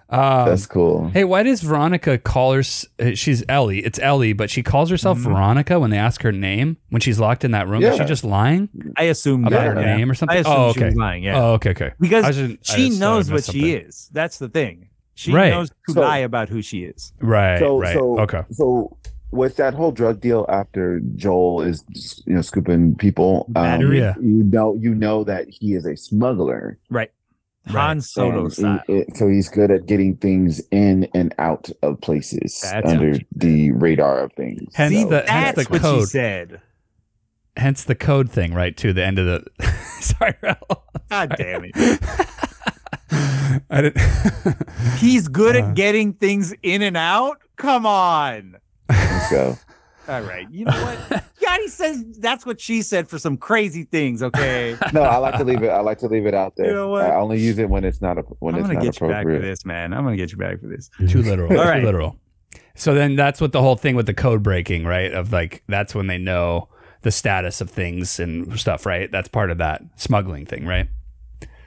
[0.08, 1.08] That's cool.
[1.08, 2.62] hey, why does Veronica call her?
[3.00, 3.80] uh, She's Ellie.
[3.80, 5.22] It's Ellie, but she calls herself Mhm.
[5.24, 7.82] Veronica when they ask her name when she's locked in that room.
[7.82, 9.96] Is she just lying I assume about that, her yeah.
[9.96, 10.36] name or something?
[10.36, 10.86] I assume oh, she okay.
[10.86, 11.40] was lying, yeah.
[11.42, 11.92] Oh, okay, okay.
[12.00, 14.08] because I she just thought I knows what missed she is.
[14.12, 14.88] That's the thing.
[15.14, 15.50] She Right.
[15.50, 17.12] knows to So- lie about who she is.
[17.20, 17.92] Right, so, right.
[17.94, 18.42] so, okay.
[18.52, 18.96] So
[19.32, 21.84] with that whole drug deal after Joel is
[22.26, 24.14] you know scooping people, um, Yeah.
[24.20, 26.78] you know you know that he is a smuggler.
[26.90, 27.10] Right.
[27.66, 27.72] Right.
[27.74, 28.80] Han Solo And style.
[28.86, 33.12] he- it- so he's good at getting things in and out of places That's under
[33.12, 34.72] what the radar of things.
[34.74, 36.08] Hence See, the- hence that's the what she code.
[36.08, 36.60] said.
[37.56, 38.74] Hence the code thing, right?
[38.78, 39.44] To the end of the.
[40.00, 40.80] Sorry, Raul.
[41.10, 41.72] God damn it.
[43.70, 44.00] I didn't.
[44.98, 45.60] He's good Uh.
[45.66, 47.38] at getting things in and out.
[47.56, 48.56] Come on.
[48.90, 49.58] Let's go.
[50.08, 50.50] All right.
[50.50, 51.24] You know what?
[51.40, 54.22] Yanni says that's what she said for some crazy things.
[54.22, 54.76] Okay.
[54.92, 55.68] No, I like to leave it.
[55.68, 56.66] I like to leave it out there.
[56.66, 57.04] You know what?
[57.04, 59.08] I only use it when it's not a, when I'm it's gonna not get you
[59.08, 59.92] back for this, man.
[59.92, 60.90] I'm gonna get you back for this.
[61.08, 61.56] Too literal.
[61.56, 61.80] All right.
[61.80, 62.16] Too literal.
[62.74, 65.12] So then that's what the whole thing with the code breaking, right?
[65.12, 66.68] Of like that's when they know
[67.02, 69.10] the status of things and stuff, right?
[69.12, 70.88] That's part of that smuggling thing, right?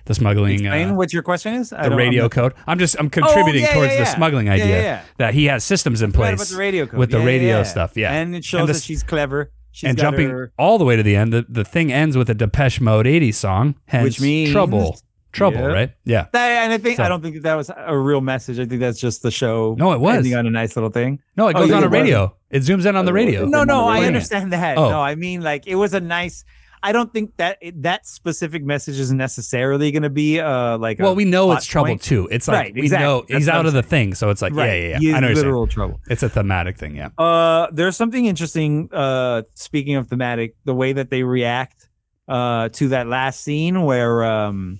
[0.06, 1.72] The smuggling, Explain uh, what your question is.
[1.72, 2.54] I the radio code.
[2.68, 4.16] I'm just I'm contributing yeah, towards yeah, the yeah.
[4.16, 7.00] smuggling Yeah, yeah, idea that he has systems in place about the radio code.
[7.00, 7.96] with the radio stuff.
[7.96, 9.52] Yeah, and it shows the that she's clever.
[9.72, 11.32] She's and jumping her- all the way to the end.
[11.34, 15.00] The, the thing ends with a Depeche Mode '80s song, hence Which means- trouble,
[15.32, 15.92] trouble, right?
[16.06, 16.28] Yeah.
[16.34, 18.60] That- and I think So- I don't think that, that was a real message.
[18.60, 19.76] I think that's just the show.
[19.80, 20.18] No, it was.
[20.18, 21.20] ending on a nice little thing.
[21.38, 22.36] No, it Oh, goes you on a radio.
[22.52, 23.46] It zooms in on the Oh, radio.
[23.46, 24.78] No, no, I understand that.
[24.78, 24.90] Oh.
[24.90, 26.44] No, I mean like it was a nice.
[26.86, 31.00] I don't think that it, that specific message is necessarily going to be uh like.
[31.00, 32.02] Well, we know it's trouble point.
[32.02, 32.28] too.
[32.30, 33.06] It's like Right, we exactly.
[33.08, 34.66] know That's he's out of the thing, so it's like right.
[34.68, 35.12] yeah, yeah, He yeah.
[35.12, 36.02] is I know literal trouble.
[36.10, 37.10] It's a thematic thing, yeah.
[37.18, 38.90] Uh, there's something interesting.
[38.92, 41.90] Uh, speaking of thematic, the way that they react
[42.28, 44.80] uh to that last scene where um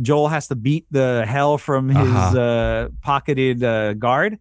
[0.00, 2.38] Joel has to beat the hell from his Uh-huh.
[2.40, 4.38] uh pocketed uh guard.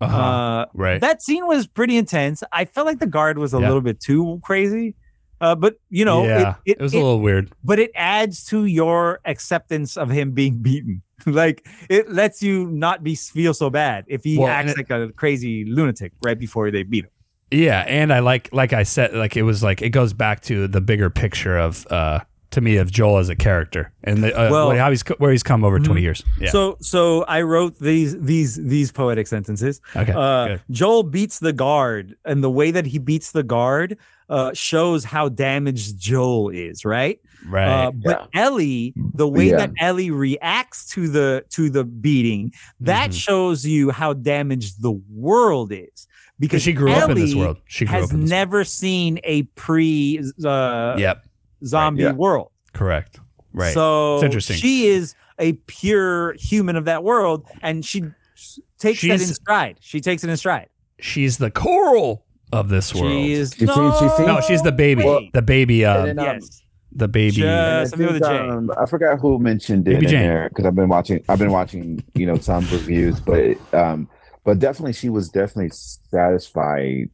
[0.00, 0.16] Uh-huh.
[0.16, 1.00] Uh, right.
[1.00, 2.42] that scene was pretty intense.
[2.52, 3.66] I felt like the guard was a Yeah.
[3.68, 4.96] little bit too crazy.
[5.44, 7.52] Uh, but you know, yeah, it, it, was it- a little weird.
[7.62, 11.02] but it adds to your acceptance of him being beaten.
[11.26, 14.90] like it lets you not be feel so bad if he Well, acts it- like
[14.90, 17.10] a crazy lunatic right before they beat him.
[17.50, 20.66] Yeah, and I like like I said, like it was like it goes back to
[20.66, 22.20] the bigger picture of uh
[22.54, 25.42] to me of Joel as a character and the, uh, Well- how he's where he's
[25.42, 26.22] come over twenty years.
[26.40, 26.50] Yeah.
[26.50, 29.80] So so I wrote these these these poetic sentences.
[29.94, 30.12] okay.
[30.14, 30.58] Uh.
[30.70, 33.98] Joel beats the guard, and the way that he beats the guard
[34.28, 37.20] uh, shows how damaged Joel is, right?
[37.46, 37.68] Right.
[37.86, 39.56] Uh, but Ellie, the way Yeah.
[39.58, 43.20] that Ellie reacts to the to the beating, that Mhm.
[43.20, 46.06] shows you how damaged the world is.
[46.40, 47.58] because she grew up in this world.
[47.66, 50.96] She grew Has up in this never seen a pre uh.
[50.98, 51.22] Yep.
[51.64, 52.12] Zombie yeah.
[52.12, 52.50] world.
[52.72, 53.20] Correct.
[53.52, 53.72] Right.
[53.74, 54.56] So It's interesting.
[54.56, 58.02] She is a pure human of that world, and she
[58.36, 59.76] s- takes that in stride.
[59.80, 60.68] She takes it in stride.
[61.00, 63.10] she's the coral of this world.
[63.12, 65.04] She is She seems- she seems- no, she's the baby.
[65.04, 65.84] Well- the baby.
[65.84, 66.62] Uh, then, um, yes.
[66.92, 67.30] the baby.
[67.32, 70.22] Just- I, something with a think, um, I forgot who mentioned it Baby in Jane.
[70.22, 71.24] there because I've been watching.
[71.28, 74.08] I've been watching, you know, some reviews, but um,
[74.44, 77.10] but definitely she was definitely satisfied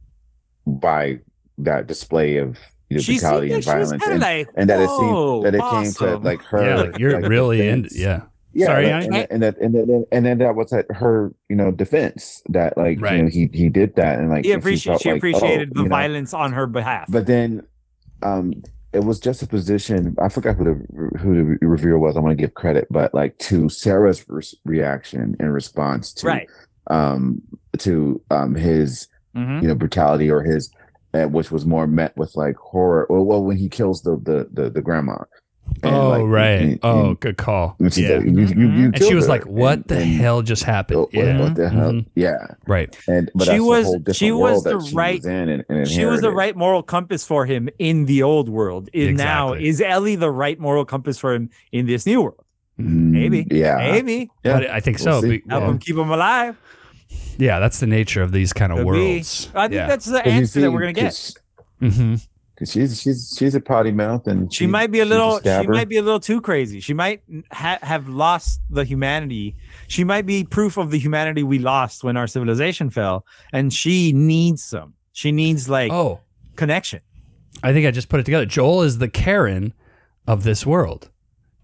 [0.66, 1.18] by
[1.58, 2.58] that display of
[2.90, 5.70] you know, She brutality and violence, and, like, and that it "Whoa, seemed that it
[5.70, 6.62] came to like her.
[6.66, 7.88] yeah, like you're like, really in.
[7.92, 8.22] Yeah.
[8.52, 9.06] Yeah, Sorry, like, Yanni?
[9.06, 12.42] and, that- and that and then and then that was at her, you know, defense
[12.48, 13.16] that like Right.
[13.18, 14.90] you know he he did that and like He and appreciated.
[14.90, 17.06] felt She like, appreciated oh, the you know, violence on her behalf.
[17.08, 17.62] but then
[18.22, 18.52] um
[18.92, 22.36] it was just a position i forgot who the who the reviewer was i want
[22.36, 26.48] to give credit but like to sarah's re- reaction in response to right.
[26.88, 27.40] um
[27.78, 29.06] to um his
[29.36, 29.62] Mhm.
[29.62, 30.70] you know brutality or his
[31.14, 34.48] uh, which was more met with like horror or well when he kills the the
[34.52, 35.16] the, the grandma
[35.84, 36.60] And, oh like, right.
[36.62, 37.76] and- oh, and- good call.
[37.78, 38.16] and she's Yeah.
[38.16, 39.30] like, you- you- you and she was her.
[39.30, 41.40] like, "What And- the and- hell just happened?" What, yeah.
[41.40, 41.92] what the hell?
[41.92, 42.06] Mhm.
[42.16, 42.38] Yeah.
[42.66, 42.90] Right.
[43.06, 45.48] And but She was- a whole different she was the that she right- was in
[45.48, 48.88] and, and She was the right moral compass for him in the old world.
[48.92, 52.44] And now is Ellie the right moral compass for him in this new world?
[52.80, 53.46] Mm, Maybe.
[53.50, 53.76] Yeah.
[53.92, 54.54] Maybe Yeah.
[54.54, 55.20] But I think We'll so.
[55.20, 55.38] see.
[55.38, 55.70] be- help yeah.
[55.70, 56.56] him keep him alive.
[57.38, 59.12] Yeah, that's the nature of these kind of Could be.
[59.14, 59.48] worlds.
[59.54, 59.86] I think yeah.
[59.86, 61.04] that's the you answer that we're gonna get.
[61.04, 61.36] 'cause-
[61.80, 62.14] hmm
[62.56, 65.36] 'cause she's she's she's a potty mouth and She might be a she's little.
[65.36, 65.72] She stabber.
[65.72, 66.80] might be a little too crazy.
[66.80, 69.56] She might ha- have lost the humanity.
[69.88, 74.12] She might be proof of the humanity we lost when our civilization fell, and she
[74.12, 74.92] needs some.
[75.12, 76.20] She needs like Oh,
[76.56, 77.00] connection.
[77.62, 78.44] I think I just put it together.
[78.46, 79.72] Joel is the Karen
[80.26, 81.08] of this world.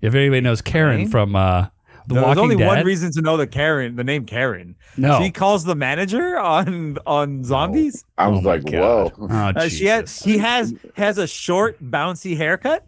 [0.01, 1.11] If anybody knows Karen Right.
[1.11, 1.67] from uh,
[2.09, 4.77] The There's Walking only Dead, one reason to know the Karen, the name Karen.
[4.97, 8.05] no, She calls the manager on on zombies.
[8.17, 9.13] I was Oh like, God.
[9.13, 9.13] whoa.
[9.19, 9.27] Oh,
[9.57, 12.87] Uh, she has he has has a short bouncy haircut.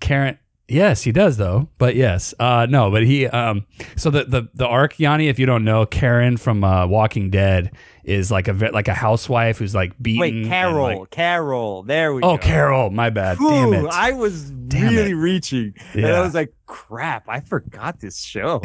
[0.00, 0.38] Karen.
[0.70, 1.68] Yes, he does though.
[1.78, 3.26] But yes, uh, no, but he.
[3.26, 3.64] Um,
[3.96, 7.72] so the the the arc, Yanni, if you don't know, Karen from uh, Walking Dead
[8.04, 10.20] is like a like a housewife who's like beaten.
[10.20, 11.84] Wait, Carol, like- Carol.
[11.84, 12.32] There we go.
[12.32, 12.42] oh, go.
[12.42, 12.90] Carol.
[12.90, 13.38] My bad.
[13.38, 13.86] Damn it.
[13.90, 15.14] I was Damn really it.
[15.14, 17.28] reaching, and I was like, "Crap!
[17.28, 18.60] I forgot this show."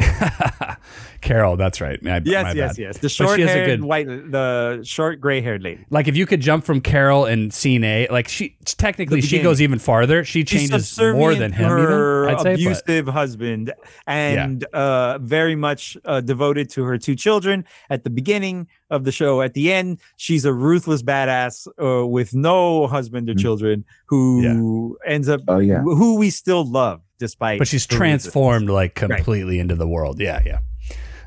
[1.20, 1.56] Carol.
[1.56, 2.00] That's right.
[2.02, 2.78] My, yes, my yes, bad.
[2.78, 2.98] yes.
[2.98, 5.84] The But she has a short-haired, good- white, the short gray-haired lady.
[5.90, 9.60] Like if you could jump from Carol and scene A, like she technically she goes
[9.62, 10.22] even farther.
[10.24, 11.68] She changes more than him.
[11.68, 13.72] Her Even I'd say, but- abusive husband,
[14.06, 19.12] and uh, very much uh, devoted to her two children at the beginning of the
[19.12, 19.40] show.
[19.40, 23.40] At the end, she's a ruthless badass uh, with no husband or Mm.
[23.40, 25.80] children who ends up Oh yeah.
[25.80, 27.58] who we still love despite.
[27.58, 28.32] but she's her resistance.
[28.32, 30.20] transformed like completely into the world.
[30.20, 30.58] Yeah, yeah.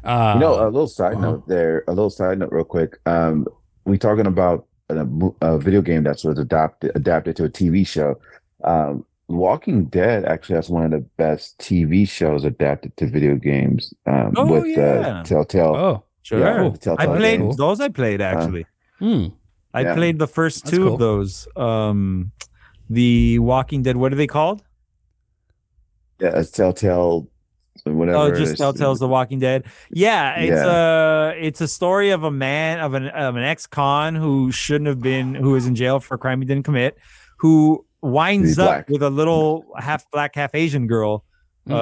[0.03, 1.21] Uh, You know, a little side uh-huh.
[1.21, 1.83] note there.
[1.87, 2.99] A little side note, real quick.
[3.05, 3.47] Um,
[3.85, 5.05] we talking about a,
[5.41, 8.19] a video game that was adapted adapted to a TV show.
[8.63, 13.93] Um, Walking Dead actually has one of the best TV shows adapted to video games.
[14.05, 15.19] Um, Oh, with yeah.
[15.19, 15.75] uh, Telltale.
[15.75, 16.39] oh, Sure.
[16.39, 16.71] Yeah, Cool.
[16.77, 17.57] Telltale I played games.
[17.57, 17.81] those.
[17.81, 18.65] I played actually.
[18.99, 19.25] hmm.
[19.73, 19.95] I Yeah.
[19.95, 20.93] played the first That's two cool.
[20.93, 21.47] of those.
[21.57, 22.31] Um,
[22.89, 23.97] the Walking Dead.
[23.97, 24.63] What are they called?
[26.19, 27.27] Yeah, it's Telltale.
[27.83, 28.17] Whatever.
[28.17, 28.57] Oh, just.
[28.57, 29.65] Telltale's The Walking Dead.
[29.91, 31.29] Yeah, it's Yeah.
[31.29, 34.99] a it's a story of a man of an of an ex-con who shouldn't have
[34.99, 36.97] been who is in jail for a crime he didn't commit,
[37.39, 38.89] who winds He's up black.
[38.89, 41.23] with a little half black half Asian girl.
[41.69, 41.73] Mm.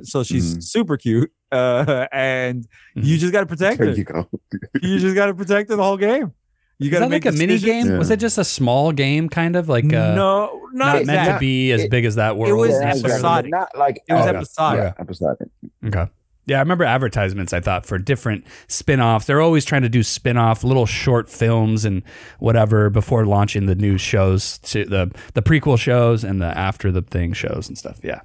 [0.00, 0.62] Uh, so she's Mm.
[0.62, 1.30] super cute.
[1.52, 3.90] Uh, and you just got to protect her.
[3.90, 4.28] you go.
[4.82, 6.32] You just got to protect her the whole game.
[6.78, 7.88] You Is got to that make like a mini decisions.
[7.88, 7.98] game?
[7.98, 11.38] Was it just a small game, kind of like uh, no, not, not meant to
[11.38, 12.50] be as It- big as that world?
[12.50, 13.14] It was Yeah, necessarily?
[13.14, 13.50] episodic.
[13.50, 14.80] Not like It was oh, episodic.
[14.96, 15.48] Yeah, episodic.
[15.86, 16.06] Okay.
[16.48, 17.52] Yeah, I remember advertisements.
[17.52, 19.26] I thought for different spin-offs.
[19.26, 22.02] They're always trying to do spin-off little short films and
[22.38, 27.02] whatever before launching the new shows to the the prequel shows and the after the
[27.02, 27.98] thing shows and stuff.
[28.04, 28.20] Yeah.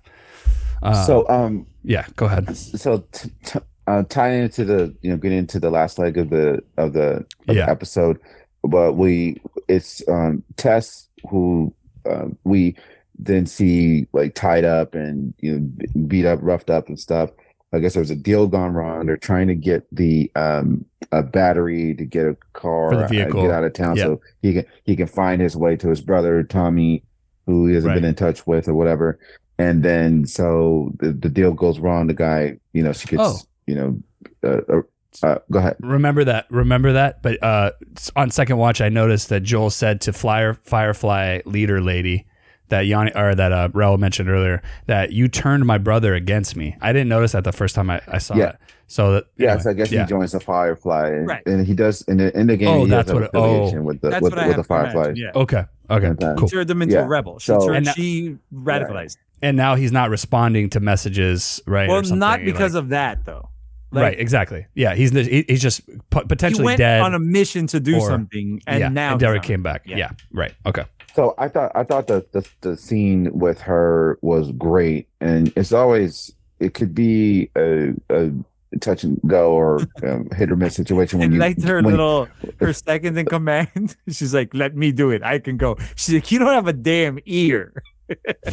[0.83, 2.55] Uh, so, um, yeah, go ahead.
[2.57, 6.29] so t- t- uh, tying into the you know getting into the last leg of
[6.29, 8.19] the of the, of the episode
[8.63, 11.73] but we it's um tess who
[12.09, 12.75] uh, we
[13.17, 17.29] then see like tied up and you know beat up roughed up and stuff
[17.73, 21.21] i guess there was a deal gone wrong they're trying to get the um a
[21.21, 24.03] battery to get a car uh, get out of town Yeah.
[24.05, 27.03] so he can he can find his way to his brother tommy
[27.45, 27.95] who he hasn't Right.
[27.95, 29.19] been in touch with or whatever
[29.59, 33.37] and then so the, the deal goes wrong the guy you know she gets Oh.
[33.67, 33.99] you know
[34.43, 34.81] uh,
[35.23, 36.45] uh, go ahead Remember that.
[36.49, 37.21] Remember that.
[37.21, 37.71] But uh,
[38.15, 42.25] on second watch, I noticed that Joel said to Flyer Firefly leader lady
[42.69, 46.77] that Yanni or that uh, Raul mentioned earlier that you turned my brother against me.
[46.81, 48.49] I didn't notice that the first time I, I saw Yeah.
[48.51, 48.55] it.
[48.87, 50.01] So that yeah anyway, so i guess yeah.
[50.03, 51.41] he joins the firefly and, Right.
[51.45, 53.71] and he does in the in the game Oh, he that's has what oh.
[53.81, 55.31] with the That's with, what I with the to imagine, fireflies Yeah.
[55.33, 55.63] Okay.
[55.89, 56.07] Okay.
[56.07, 56.33] Okay.
[56.37, 56.47] Cool.
[56.49, 57.03] turned them into Yeah.
[57.03, 57.39] a rebel.
[57.39, 59.17] She So- turned, And now- she radicalized.
[59.41, 61.89] And now he's not responding to messages, right?
[61.89, 63.49] Well, or not because like- of that though.
[63.91, 64.19] Right.
[64.19, 64.65] Exactly.
[64.73, 64.95] Yeah.
[64.95, 67.01] He's he- he's just po- he potentially went dead.
[67.01, 68.89] on a mission to do or- something, and yeah.
[68.89, 69.83] now and Derek came back.
[69.85, 69.97] Yeah.
[69.97, 70.09] Yeah.
[70.31, 70.53] Right.
[70.65, 70.85] Okay.
[71.13, 75.73] So I thought I thought that the the scene with her was great, and it's
[75.73, 78.31] always it could be a, a
[78.79, 81.85] touch and go or um, hit or miss situation I when you liked her when-
[81.91, 82.29] little
[82.61, 83.97] her second in command.
[84.07, 85.21] She's like, "Let me do it.
[85.23, 87.73] I can go." She's like, "You don't have a damn ear."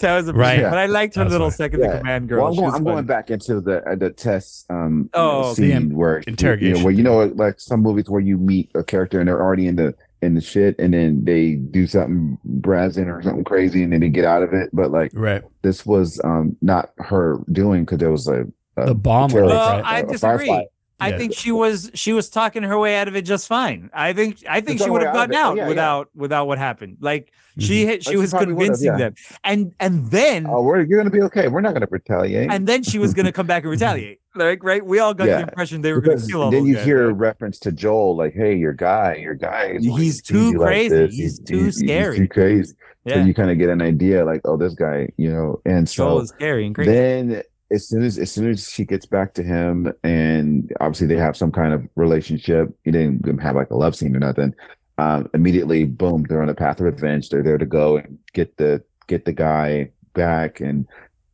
[0.00, 0.62] that was a Right.
[0.62, 1.56] But I liked her That's little right.
[1.56, 1.98] second Yeah.
[1.98, 2.42] command girl.
[2.44, 5.48] Well, I'm, going, I'm going back into the uh, the test um you Oh, know,
[5.48, 6.76] the scene where interrogation.
[6.76, 9.40] you know, where you know like some movies where you meet a character and they're
[9.42, 13.82] already in the in the shit and then they do something brazen or something crazy
[13.82, 14.70] and then they get out of it.
[14.72, 15.42] But like Right.
[15.62, 19.54] this was um not her doing because there was a, a The bomb went terrorist-
[19.56, 19.84] off, Well, right?
[19.94, 20.46] I a disagree.
[20.46, 20.62] firefly.
[20.98, 21.18] I Yeah.
[21.18, 23.90] think she was she was talking her way out of it just fine.
[23.92, 25.68] I think I think she would have out gotten out yeah, yeah.
[25.68, 26.96] without without what happened.
[27.00, 27.88] Like she Mm-hmm.
[27.88, 29.14] hit, she She was convincing them,
[29.44, 31.48] and and then Oh, we're you're gonna be okay.
[31.48, 32.50] We're not gonna retaliate.
[32.50, 34.20] and then she was gonna come back and retaliate.
[34.34, 36.76] Like right, we all got the impression they were gonna because kill all then you
[36.76, 37.16] guys, hear a right?
[37.18, 41.06] reference to Joel, like, "Hey, your guy, your guy, is He's too like crazy.
[41.08, 42.74] He's too scary." too crazy."
[43.08, 45.60] So you kind of get an idea, like, "Oh, this guy," you know.
[45.64, 46.90] And Joel so is scary and crazy.
[46.90, 51.16] then, as soon as as soon as she gets back to him, and obviously they
[51.16, 54.54] have some kind of relationship, he didn't have like a love scene or nothing.
[54.98, 57.28] Um, immediately, boom, they're on the path of revenge.
[57.28, 60.86] They're there to go and get the get the guy back, and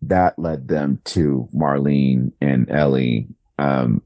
[0.02, 3.28] that led them to Marlene and Ellie.
[3.58, 4.02] Um,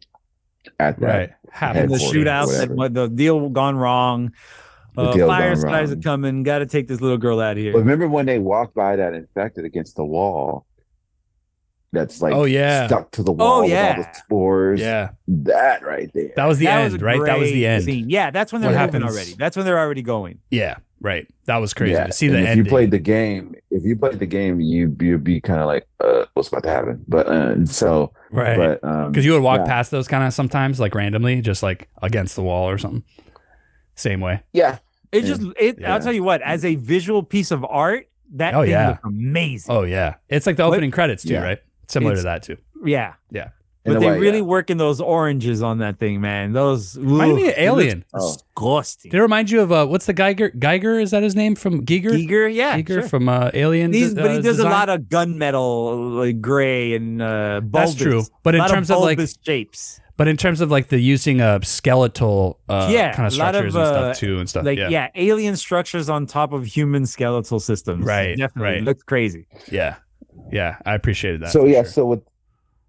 [0.79, 1.31] at that Right.
[1.59, 4.33] And the shootout, what the deal gone wrong.
[4.95, 6.43] The Uh, Fireflies are coming.
[6.43, 7.73] Got to take this little girl out of here.
[7.73, 10.67] But remember when they walked by that infected against the wall?
[11.93, 12.87] That's like Oh, yeah.
[12.89, 13.95] stuck to the wall with yeah.
[13.97, 14.81] all the spores.
[14.81, 15.11] Yeah.
[15.29, 16.33] That right there.
[16.37, 17.23] That was the That end, was right?
[17.25, 17.85] That was the end.
[17.85, 18.11] scene.
[18.11, 19.35] Yeah, that's when they're What moving happens- already.
[19.39, 20.41] That's when they're already going.
[20.51, 20.77] Yeah.
[21.01, 21.29] Right.
[21.45, 22.59] That was crazy Yeah, to see and the if end.
[22.59, 25.87] you played the game, if you played the game, you you'd be kind of like,
[26.01, 27.05] uh, what's about to happen?
[27.07, 28.57] But uh, and so, right.
[28.57, 29.67] but um, Because you would walk yeah.
[29.67, 33.05] past those kind of sometimes, like randomly, just like against the wall or something.
[33.95, 34.43] Same way.
[34.53, 34.79] yeah,
[35.13, 35.29] It Yeah.
[35.29, 35.79] just it.
[35.81, 35.95] Yeah.
[35.95, 36.43] I'll tell you what.
[36.43, 38.89] As a visual piece of art, that Oh, thing yeah.
[38.89, 39.75] looked amazing.
[39.75, 41.43] Oh yeah, it's like the What- opening credits too, Yeah.
[41.45, 41.59] right?
[41.89, 42.57] Similar It's- to that too.
[42.85, 43.49] Yeah, Yeah.
[43.85, 44.43] In but they way, really yeah.
[44.45, 46.53] work in those oranges on that thing, man.
[46.53, 48.05] Those Reminded me of Alien.
[48.13, 48.33] Oh.
[48.35, 49.13] Disgusting.
[49.13, 50.49] Did it remind you of uh, what's the Geiger?
[50.51, 52.11] Geiger is that his name from Geiger?
[52.11, 53.03] Geiger, yeah, Giger sure.
[53.05, 53.93] from uh, Alien.
[53.93, 54.67] These, uh, but he does design?
[54.67, 57.91] a lot of gunmetal, like gray and uh, bulbous.
[57.91, 58.23] That's true.
[58.43, 61.41] But in lot terms of, like- bulbous shapes, But in terms of like the using
[61.41, 64.49] of skeletal uh, Yeah, kind of a lot of, structures and uh, stuff too and
[64.49, 64.65] stuff.
[64.65, 64.89] like yeah.
[64.89, 65.09] yeah.
[65.15, 68.05] alien structures on top of human skeletal systems.
[68.05, 68.83] Right, definitely right.
[68.83, 69.47] looks crazy.
[69.71, 69.97] yeah,
[70.51, 71.51] yeah, I appreciated that.
[71.53, 71.91] so yeah, sure.
[71.93, 72.23] so with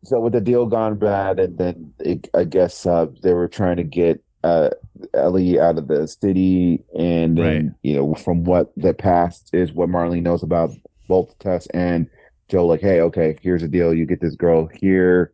[0.04, 3.78] so with the deal gone bad, and then it, I guess uh, they were trying
[3.78, 4.70] to get uh,
[5.14, 7.66] Ellie out of the city, and then Right.
[7.84, 10.70] you know from what the past is what Marlene knows about
[11.08, 12.08] both Tess and
[12.50, 12.66] Joe.
[12.68, 15.32] Like, hey, okay, here's the deal: you get this girl here,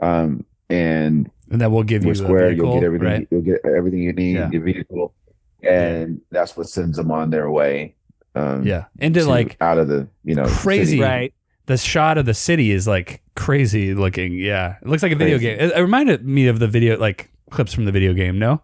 [0.00, 2.48] um, and and then we'll give you we're square.
[2.50, 3.08] vehicle, You'll get everything.
[3.08, 3.28] right?
[3.30, 4.34] You'll get everything you need.
[4.36, 4.50] Yeah.
[4.50, 5.14] Your vehicle,
[5.62, 7.94] and that's what sends them on their way.
[8.36, 10.98] Um, Yeah, into to- like out of the you know Crazy.
[10.98, 11.02] city.
[11.02, 11.34] Right.
[11.66, 14.34] The shot of the city is like crazy looking.
[14.34, 15.58] Yeah, it looks like a video game.
[15.58, 18.38] It, it reminded me of the video, like clips from the video game.
[18.38, 18.60] No,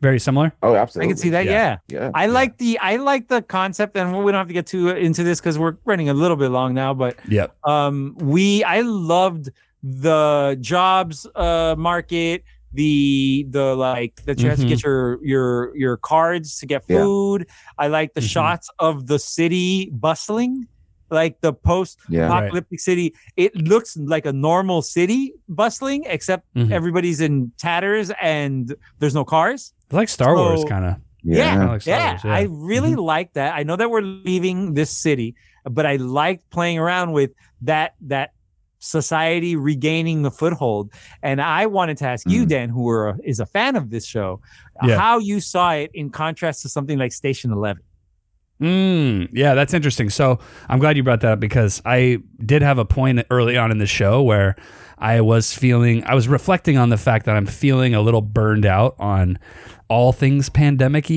[0.00, 0.52] very similar.
[0.62, 1.08] Oh, absolutely.
[1.08, 1.44] I can see that.
[1.44, 1.78] Yeah.
[1.88, 1.98] Yeah.
[2.00, 2.10] Yeah.
[2.14, 5.22] I like the I like the concept, and we don't have to get too into
[5.22, 6.94] this because we're running a little bit long now.
[6.94, 9.50] But yeah, um, we I loved
[9.82, 15.96] the jobs uh market, the the like that you have to get your your your
[15.96, 16.98] cards to get Yeah.
[16.98, 17.46] food.
[17.78, 18.28] I like the Mhm.
[18.30, 20.66] shots of the city bustling,
[21.10, 22.26] like the post Yeah.
[22.26, 23.14] apocalyptic city.
[23.36, 26.70] It looks like a normal city bustling, except Mhm.
[26.70, 29.72] everybody's in tatters and there's no cars.
[29.86, 30.94] It's like Star Wars kind of.
[31.22, 32.32] Yeah, Kinda like yeah, Wars, yeah.
[32.32, 33.54] I really like that.
[33.54, 35.34] I know that we're leaving this city,
[35.64, 37.32] but I liked playing around with
[37.62, 38.30] that that
[38.82, 40.90] society regaining the foothold.
[41.22, 42.48] And I wanted to ask you, Mhm.
[42.48, 44.40] Dan, who are, is a fan of this show,
[44.82, 44.98] Yeah.
[44.98, 47.82] how you saw it in contrast to something like Station Eleven.
[48.60, 50.10] Mm, yeah, that's interesting.
[50.10, 50.38] So
[50.68, 53.78] I'm glad you brought that up because I did have a point early on in
[53.78, 54.54] the show where
[54.98, 58.66] I was feeling, I was reflecting on the fact that I'm feeling a little burned
[58.66, 59.38] out on
[59.88, 61.10] all things pandemic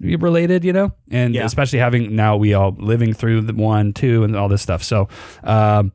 [0.00, 1.44] related, you know, and Yeah.
[1.44, 4.82] especially having now we all living through the one, two, and all this stuff.
[4.82, 5.08] So,
[5.42, 5.92] um,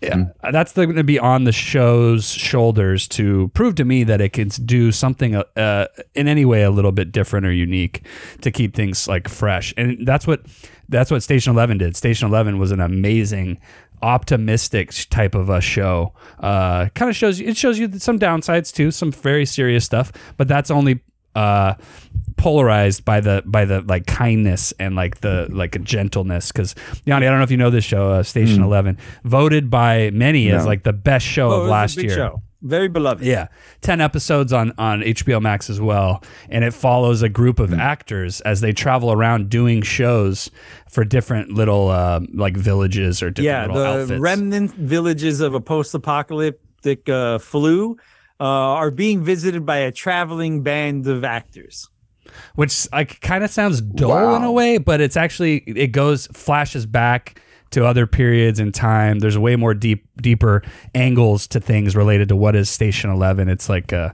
[0.00, 4.32] yeah, that's going to be on the show's shoulders to prove to me that it
[4.32, 8.04] can do something uh, in any way a little bit different or unique
[8.42, 9.74] to keep things like fresh.
[9.76, 10.46] And that's what
[10.88, 11.96] that's what Station Eleven did.
[11.96, 13.60] Station Eleven was an amazing,
[14.00, 16.14] optimistic type of a show.
[16.38, 20.12] Uh, kind of shows you it shows you some downsides too, some very serious stuff,
[20.36, 21.00] but that's only
[21.38, 21.74] uh
[22.36, 26.74] polarized by the by the like kindness and like the like gentleness because
[27.04, 30.50] Yanni, I don't know if you know this show, uh, Station Eleven, voted by many
[30.50, 32.14] as like the best show Oh, it of was a last big year.
[32.14, 32.42] show.
[32.60, 33.24] Very beloved.
[33.24, 33.48] Yeah,
[33.82, 38.40] ten episodes on on HBO Max as well, and it follows a group of actors
[38.42, 40.50] as they travel around doing shows
[40.90, 44.20] for different little uh, like villages or different yeah, little the outfits.
[44.20, 47.96] remnant villages of a post-apocalyptic uh, flu
[48.40, 51.88] uh, are being visited by a traveling band of actors.
[52.54, 56.86] which like kind of sounds dull in a way, but it's actually it goes flashes
[56.86, 57.40] back
[57.70, 59.18] to other periods in time.
[59.18, 60.62] There's way more deep deeper
[60.94, 63.48] angles to things related to what is Station Eleven.
[63.48, 64.10] It's like uh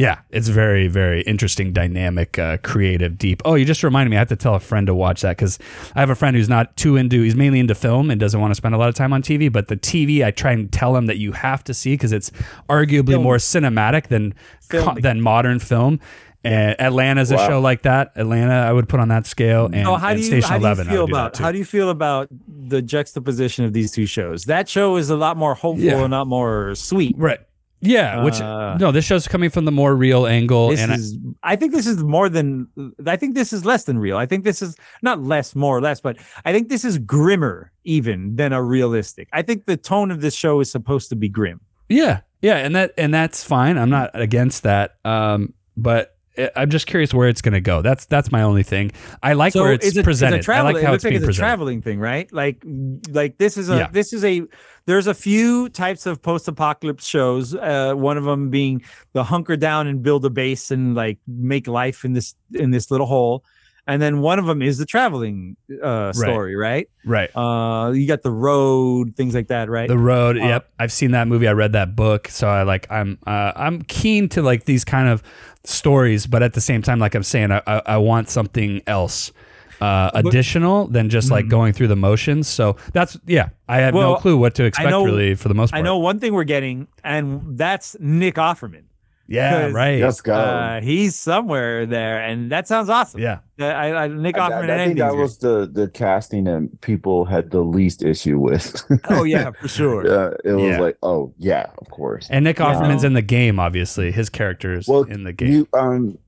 [0.00, 3.42] Yeah, it's very, very interesting, dynamic, uh, creative, deep.
[3.44, 4.16] Oh, you just reminded me.
[4.16, 5.58] I have to tell a friend to watch that because
[5.94, 7.20] I have a friend who's not too into.
[7.22, 9.52] He's mainly into film and doesn't want to spend a lot of time on TV.
[9.52, 12.30] But the TV, I try and tell him that you have to see because it's
[12.70, 13.24] arguably Film.
[13.24, 14.32] more cinematic than
[14.62, 15.02] Filming.
[15.02, 16.00] than modern film.
[16.42, 17.48] And Atlanta's a Wow.
[17.48, 18.12] show like that.
[18.16, 19.66] Atlanta, I would put on that scale.
[19.66, 21.52] And, Oh, how and do you Station how do you Eleven, feel do about how
[21.52, 24.44] do you feel about the juxtaposition of these two shows?
[24.46, 26.00] That show is a lot more hopeful Yeah.
[26.00, 27.14] and not more sweet.
[27.18, 27.40] right?
[27.82, 30.94] Yeah, which Uh, no, this show's coming from the more real angle, This and I-
[30.96, 32.68] is I think this is more than
[33.06, 34.16] I think this is less than real.
[34.18, 37.72] I think this is not less, more or less, but I think this is grimmer
[37.84, 39.28] even than a realistic.
[39.32, 41.60] I think the tone of this show is supposed to be grim.
[41.88, 43.78] Yeah, yeah, and that and that's fine.
[43.78, 44.96] I'm not against that.
[45.04, 46.10] Um, but I-
[46.56, 47.82] I'm just curious where it's going to go.
[47.82, 48.92] That's that's my only thing.
[49.22, 50.38] I like where it's, a, presented.
[50.38, 52.32] It's travel, I like it how looks it's like being it's a traveling thing, right?
[52.32, 52.62] Like,
[53.10, 53.88] like this is a Yeah.
[53.92, 54.42] this is a.
[54.86, 57.54] There's a few types of post-apocalypse shows.
[57.54, 61.68] Uh, one of them being the hunker down and build a base and like make
[61.68, 63.44] life in this in this little hole,
[63.86, 66.88] and then one of them is the traveling uh, story, right?
[67.04, 67.30] right.
[67.36, 69.88] Uh, you got the road, things like that, right?
[69.88, 70.38] The road.
[70.38, 71.46] Uh, yep, I've seen that movie.
[71.46, 72.90] I read that book, so I like.
[72.90, 75.22] I'm uh, I'm keen to like these kind of
[75.64, 79.32] stories, but at the same time, like I'm saying, I I, I want something else.
[79.80, 82.46] Uh, additional than just like going through the motions.
[82.46, 83.48] So that's yeah.
[83.66, 84.20] I have no Mm-hmm.
[84.20, 85.78] Clue what to expect know- really for the most part.
[85.78, 88.82] I know one thing we're getting, and that's Nick Offerman.
[89.30, 90.00] Yeah, 'cause, right.
[90.02, 90.34] Let's go.
[90.34, 93.20] Uh, he's somewhere there, and that sounds awesome.
[93.20, 93.38] Yeah.
[93.60, 94.70] Uh, I, I, Nick I, Offerman.
[94.70, 98.82] I and think that was the the casting that people had the least issue with.
[99.08, 100.04] Oh yeah, for sure.
[100.06, 100.80] yeah, it was Yeah.
[100.80, 102.26] like, oh yeah, of course.
[102.28, 102.74] And Nick Yeah.
[102.74, 104.10] Offerman's in the game, obviously.
[104.10, 105.52] His character's Well, in the game.
[105.52, 106.18] you um,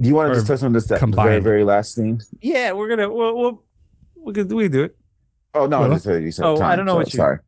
[0.00, 2.20] do you want to just touch on this that the very very last scene?
[2.40, 3.62] Yeah, we're gonna we'll, we'll
[4.16, 4.96] we could we could do it.
[5.54, 7.16] Oh no, Well, I just said you said oh, I don't know so what you-
[7.16, 7.38] Sorry.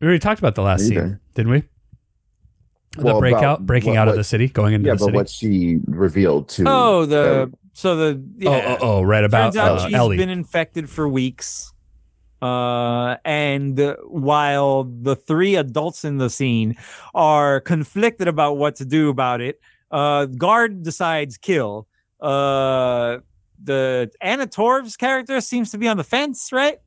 [0.00, 1.62] we already talked about the last You scene, didn't we?
[2.96, 4.98] The Well, breakout, about breaking what- out of what- the city, going into Yeah, the
[4.98, 5.16] but city.
[5.16, 6.64] what she revealed to.
[6.66, 8.50] Oh, the uh, so the yeah.
[8.50, 10.16] Oh, oh, oh, right about Turns out uh, she's Ellie.
[10.16, 11.72] been infected for weeks.
[12.42, 16.74] Uh, and while the three adults in the scene
[17.14, 19.60] are conflicted about what to do about it,
[19.90, 21.86] uh, guard decides kill.
[22.20, 23.18] Uh,
[23.62, 26.78] the Anna Torv's character seems to be on the fence, right?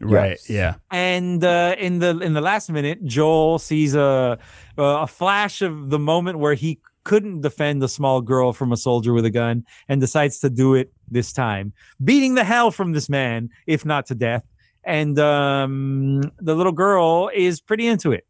[0.00, 0.30] Right?
[0.30, 0.50] Yes.
[0.50, 0.74] Yeah.
[0.90, 4.38] And uh, in the in the last minute, Joel sees a
[4.76, 9.12] a flash of the moment where he couldn't defend a small girl from a soldier
[9.12, 11.72] with a gun, and decides to do it this time,
[12.02, 14.44] beating the hell from this man, if not to death.
[14.84, 18.26] And um, the little girl is pretty into it.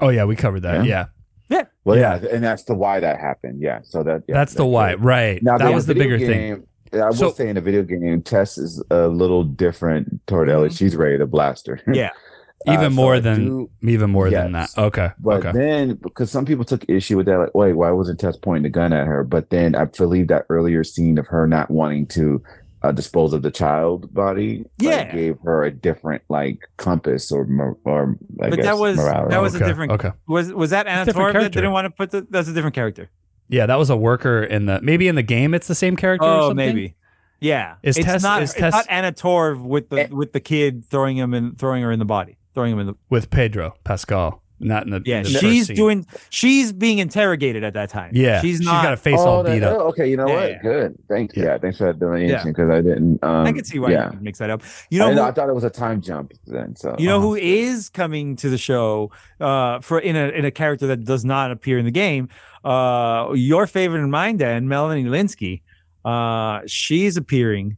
[0.00, 0.84] Oh yeah, we covered that.
[0.84, 1.06] Yeah.
[1.48, 1.64] Yeah.
[1.84, 2.14] well, yeah.
[2.30, 3.60] and that's the why that happened.
[3.60, 4.94] Yeah, so that yeah, That's the that- why.
[4.94, 5.42] Right.
[5.42, 6.66] Now that was the video bigger thing.
[6.92, 10.48] Game, I will So- say in a video game, Tess is a little different toward
[10.48, 10.70] Ellie.
[10.70, 11.80] She's ready to blast her.
[11.92, 12.10] Yeah.
[12.64, 14.70] Uh, Even so more I than do- even more than that.
[14.78, 15.10] Okay.
[15.18, 15.50] But okay.
[15.50, 18.68] then, because some people took issue with that, like, wait, why wasn't Tess pointing the
[18.68, 19.24] gun at her?
[19.24, 22.40] But then I believe that earlier scene of her not wanting to
[22.84, 25.12] uh, dispose of the child body, like, Yeah.
[25.12, 27.48] gave her a different like compass or
[27.84, 29.30] or I But guess that was- morality.
[29.34, 30.12] that was a different- Okay.
[30.28, 32.24] Was was that Anna Torv that didn't want to put the?
[32.30, 33.10] That's a different character.
[33.52, 36.26] Yeah, that was a worker in the maybe in the game it's the same character.
[36.26, 36.56] or Oh, something?
[36.56, 36.96] maybe.
[37.40, 38.42] Yeah, Is it's Tess- not.
[38.42, 40.08] is it's Tess- not Anna Torv with the Eh.
[40.10, 42.94] with the kid throwing him and throwing her in the body, throwing him in the.
[43.10, 45.76] with Pedro Pascal, not in the Yeah, in the she's scene.
[45.76, 46.06] doing.
[46.30, 48.12] She's being interrogated at that time.
[48.14, 48.82] Yeah, she's she's not.
[48.82, 49.78] got a face oh, all that- beat up.
[49.78, 50.50] oh, okay, you know Yeah, what?
[50.50, 50.62] yeah.
[50.62, 50.98] Good.
[51.08, 51.36] Thanks.
[51.36, 51.44] Yeah.
[51.44, 53.22] Yeah, thanks for that delineation because I didn't.
[53.22, 54.62] Um, I can see why Yeah, you mix that up.
[54.90, 56.76] You know, I, who, I thought it was a time jump then.
[56.76, 57.26] So you know uh-huh.
[57.28, 59.10] who is coming to the show
[59.40, 62.28] uh, for in a in a character that does not appear in the game.
[62.64, 65.62] Uh, your favorite and mine, Dan, Melanie Lynskey.
[66.04, 67.76] Uh, she's appearing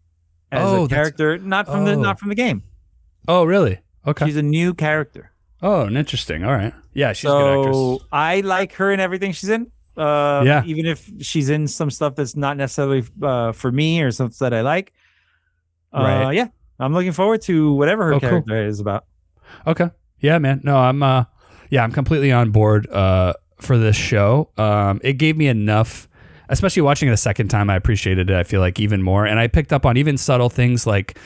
[0.52, 2.01] as Oh, a character not from the oh.
[2.01, 2.62] not from the game.
[3.27, 3.81] Oh, really?
[4.06, 4.27] Okay.
[4.27, 5.31] She's a new character.
[5.64, 6.44] Oh, interesting.
[6.44, 6.72] All right.
[6.92, 7.76] Yeah, she's a good actress.
[7.76, 9.72] so I like her in everything she's in.
[9.96, 10.62] Uh, Yeah.
[10.66, 14.54] Even if she's in some stuff that's not necessarily uh, for me or something that
[14.54, 14.92] I like.
[15.92, 16.32] Uh, Right.
[16.34, 16.48] Yeah.
[16.78, 18.28] I'm looking forward to whatever her Oh, cool.
[18.28, 19.06] character is about.
[19.66, 19.90] Okay.
[20.20, 20.60] Yeah, man.
[20.64, 21.24] No, I'm uh
[21.70, 24.50] yeah, I'm completely on board uh for this show.
[24.58, 26.08] Um it gave me enough
[26.48, 29.38] especially watching it a second time I appreciated it I feel like even more and
[29.38, 31.16] I picked up on even subtle things like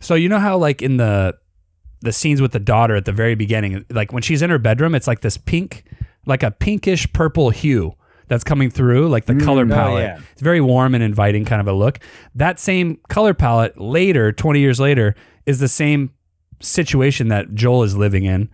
[0.00, 1.36] so you know how like in the
[2.06, 4.94] the scenes with the daughter at the very beginning like when she's in her bedroom
[4.94, 5.84] it's like this pink
[6.24, 7.94] like a pinkish purple hue
[8.28, 10.18] that's coming through like the color oh, palette yeah.
[10.32, 12.00] it's very warm and inviting kind of a look
[12.34, 15.14] that same color palette later 20 years later
[15.44, 16.10] is the same
[16.60, 18.48] situation that Joel is living in,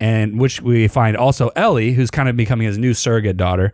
[0.00, 3.72] and which we find also Ellie, who's kind of becoming his new surrogate daughter,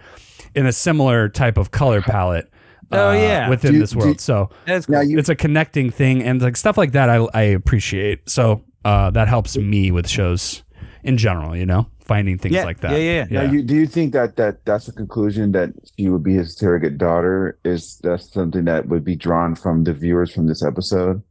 [0.54, 2.48] in a similar type of color palette.
[2.92, 3.48] Oh, uh, yeah.
[3.48, 4.16] within Do- this world.
[4.16, 4.96] do- so That's cool.
[4.96, 8.28] Now you it's a connecting thing, and like stuff like that, I I appreciate.
[8.28, 10.62] So uh, that helps me with shows
[11.02, 11.56] in general.
[11.56, 12.92] You know, finding things yeah, like that.
[12.92, 13.42] Yeah, yeah, yeah.
[13.42, 16.56] Now, you, do you think that that that's a conclusion that she would be his
[16.56, 17.58] surrogate daughter?
[17.64, 21.22] Is that something that would be drawn from the viewers from this episode?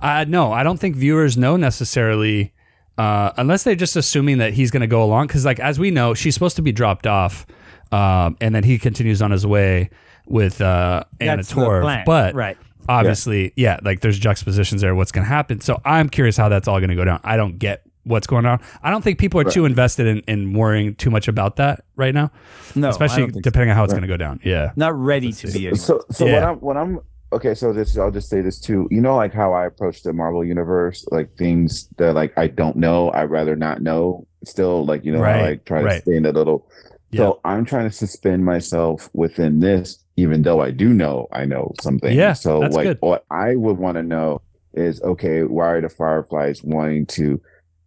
[0.00, 2.52] Uh, no, I don't think viewers know necessarily,
[2.98, 5.26] uh, unless they're just assuming that he's going to go along.
[5.26, 7.46] Because, like, as we know, she's supposed to be dropped off,
[7.92, 9.90] um, and then he continues on his way
[10.26, 12.04] with uh, Anna That's Torv.
[12.04, 12.58] But right.
[12.88, 13.78] Obviously, yeah.
[13.82, 14.94] like there's juxtapositions there.
[14.94, 15.60] What's going to happen?
[15.60, 17.20] So I'm curious how that's all going to go down.
[17.24, 18.60] I don't get what's going on.
[18.82, 22.14] I don't think people are too invested in, in worrying too much about that right
[22.14, 22.30] now,
[22.76, 23.40] No, especially don't so.
[23.40, 24.38] depending on how it's going to go down.
[24.44, 24.70] Yeah.
[24.76, 25.66] Not ready to be.
[25.66, 25.74] anymore.
[25.76, 26.34] So, so Yeah.
[26.34, 27.00] what I'm, what I'm,
[27.32, 27.54] okay.
[27.54, 28.86] So this, I'll just say this too.
[28.92, 32.76] You know, like how I approach the Marvel universe, like things that like I don't
[32.76, 34.26] know, I'd rather not know.
[34.44, 36.02] Still, like you know, Right, I like try to right.
[36.02, 36.68] stay in a little.
[37.14, 41.72] So I'm trying to suspend myself within this, even though I do know I know
[41.80, 42.16] something.
[42.16, 42.98] Yeah, So like, good.
[43.00, 44.40] what I would want to know
[44.74, 47.40] is, okay, why are the Fireflies wanting to?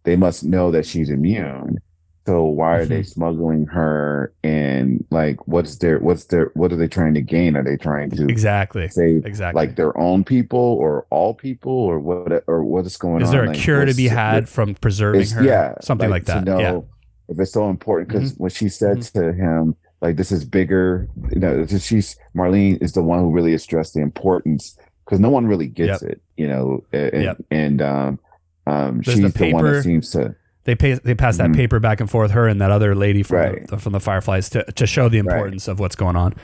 [0.04, 1.78] They must know that she's immune.
[2.26, 2.88] So why are Mm-hmm.
[2.90, 4.32] they smuggling her?
[4.44, 7.56] And like, what's their, what's their, what are they trying to gain?
[7.56, 8.88] Are they trying to Exactly.
[8.88, 9.60] save Exactly.
[9.60, 13.28] like their own people or all people or what or what is going Is on?
[13.28, 15.42] Is there a Like, cure to be had from preserving her?
[15.44, 16.44] Yeah, Something like, to that.
[16.44, 16.72] know yeah.
[16.72, 17.32] Mm-hmm.
[17.32, 21.40] if it's so important because when she said to him, like, this is bigger, you
[21.40, 25.66] know, she's Marlene is the one who really stressed the importance because no one really
[25.66, 27.36] gets it, you know, and Yep.
[27.50, 28.18] and um,
[28.66, 30.34] um, There's she's the the, one paper- that seems to.
[30.64, 31.56] They pay, they pass that Mhm.
[31.56, 33.66] paper back and forth, her and that other lady from Right.
[33.66, 36.34] the, from the Fireflies to to show the importance of what's going on.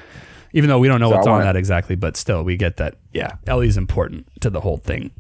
[0.53, 2.57] Even though we don't know So what's I on wanna- that exactly, but still we
[2.57, 2.97] get that.
[3.13, 5.11] Yeah, Ellie's important to the whole thing.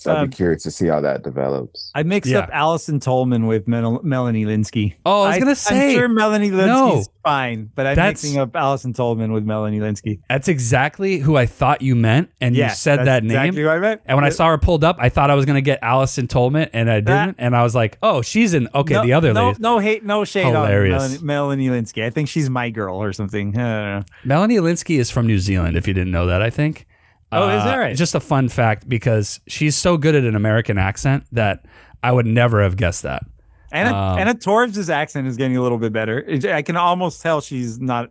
[0.00, 1.90] So I'd Um, be curious to see how that develops.
[1.94, 2.38] I mixed Yeah.
[2.38, 4.94] up Allison Tolman with Mel- Melanie Lynskey.
[5.04, 7.04] Oh, I was gonna say- I'm sure Melanie Lynskey's No.
[7.22, 10.20] fine, but I'm That's- mixing up Allison Tolman with Melanie Lynskey.
[10.30, 13.36] That's exactly who I thought you meant, and you said that's that name.
[13.36, 14.00] exactly what I meant.
[14.06, 16.70] And when I saw her pulled up, I thought I was gonna get Allison Tolman,
[16.72, 17.36] and I didn't.
[17.38, 20.02] and I was like, "Oh, she's in." Okay, no, the other no, lady, no hate,
[20.02, 21.02] no shade Hilarious.
[21.20, 22.02] on Melanie, Melanie Lynskey.
[22.06, 23.48] I think she's my girl or something.
[23.50, 24.02] I don't know.
[24.24, 25.76] Melanie Lynskey is from New Zealand.
[25.76, 26.86] If you didn't know that, I think.
[27.32, 27.96] Oh, is that Uh, right?
[27.96, 31.64] Just a fun fact because she's so good at an American accent that
[32.02, 33.22] I would never have guessed that.
[33.72, 36.24] Anna, Um, Anna Torv's accent is getting a little bit better.
[36.52, 38.10] I can almost tell she's not.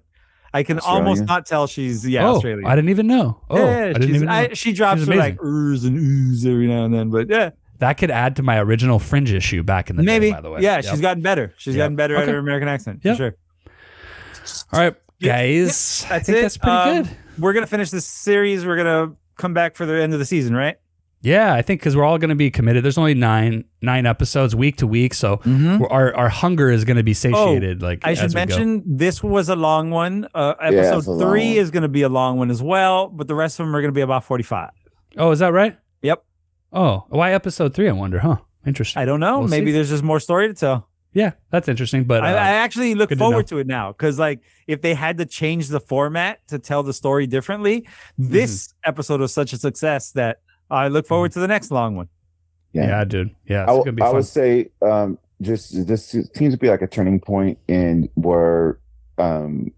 [0.54, 2.66] I can almost not tell she's yeah oh, Australian.
[2.66, 3.40] I didn't even know.
[3.50, 4.32] Oh, yeah, I didn't even know.
[4.34, 5.74] I- she drops her like amazing.
[5.74, 8.98] ers and oohs every now and then, but yeah, that could add to my original
[9.00, 10.30] fringe issue back in the maybe.
[10.30, 10.36] day.
[10.36, 10.86] By the way, Yeah, Yep.
[10.86, 11.54] she's gotten better.
[11.58, 11.84] She's Yep.
[11.84, 13.14] gotten better at her American accent Yep.
[13.14, 13.36] for sure.
[14.74, 16.06] All right, Yeah, guys.
[16.10, 16.42] I think it.
[16.42, 17.12] that's pretty Um, good.
[17.40, 18.66] We're gonna finish this series.
[18.66, 20.78] We're gonna come back for the end of the season, right?
[21.22, 22.82] Yeah, I think because we're all going to be committed.
[22.82, 26.96] There's only nine nine episodes week to week, so we're, our our hunger is going
[26.96, 27.82] to be satiated.
[27.82, 28.08] like Mm-hmm.
[28.08, 28.40] Oh, I should as go.
[28.40, 30.30] mention this was a long one.
[30.34, 31.58] Uh, episode a long three one.
[31.58, 33.82] is going to be a long one as well, but the rest of them are
[33.82, 34.70] going to be about forty-five.
[35.18, 35.78] Oh, is that right?
[36.04, 36.24] Yep.
[36.72, 37.90] Oh, why episode three?
[37.90, 38.20] I wonder.
[38.20, 38.38] Huh.
[38.66, 39.02] Interesting.
[39.02, 39.40] I don't know.
[39.40, 39.72] We'll Maybe see.
[39.74, 40.89] there's just more story to tell.
[41.14, 42.04] Yeah, that's interesting.
[42.04, 44.82] But uh, I, I actually look good to forward to, it now because, like, if
[44.84, 48.32] they had to change the format to tell the story differently, Mm-hmm.
[48.34, 52.10] this episode was such a success that I look forward to the next long one.
[52.74, 53.04] yeah.
[53.06, 53.36] dude.
[53.48, 56.70] Yeah, I, it's w- gonna be I would say um, just this seems to be
[56.70, 58.78] like a turning point in where
[59.18, 59.72] um,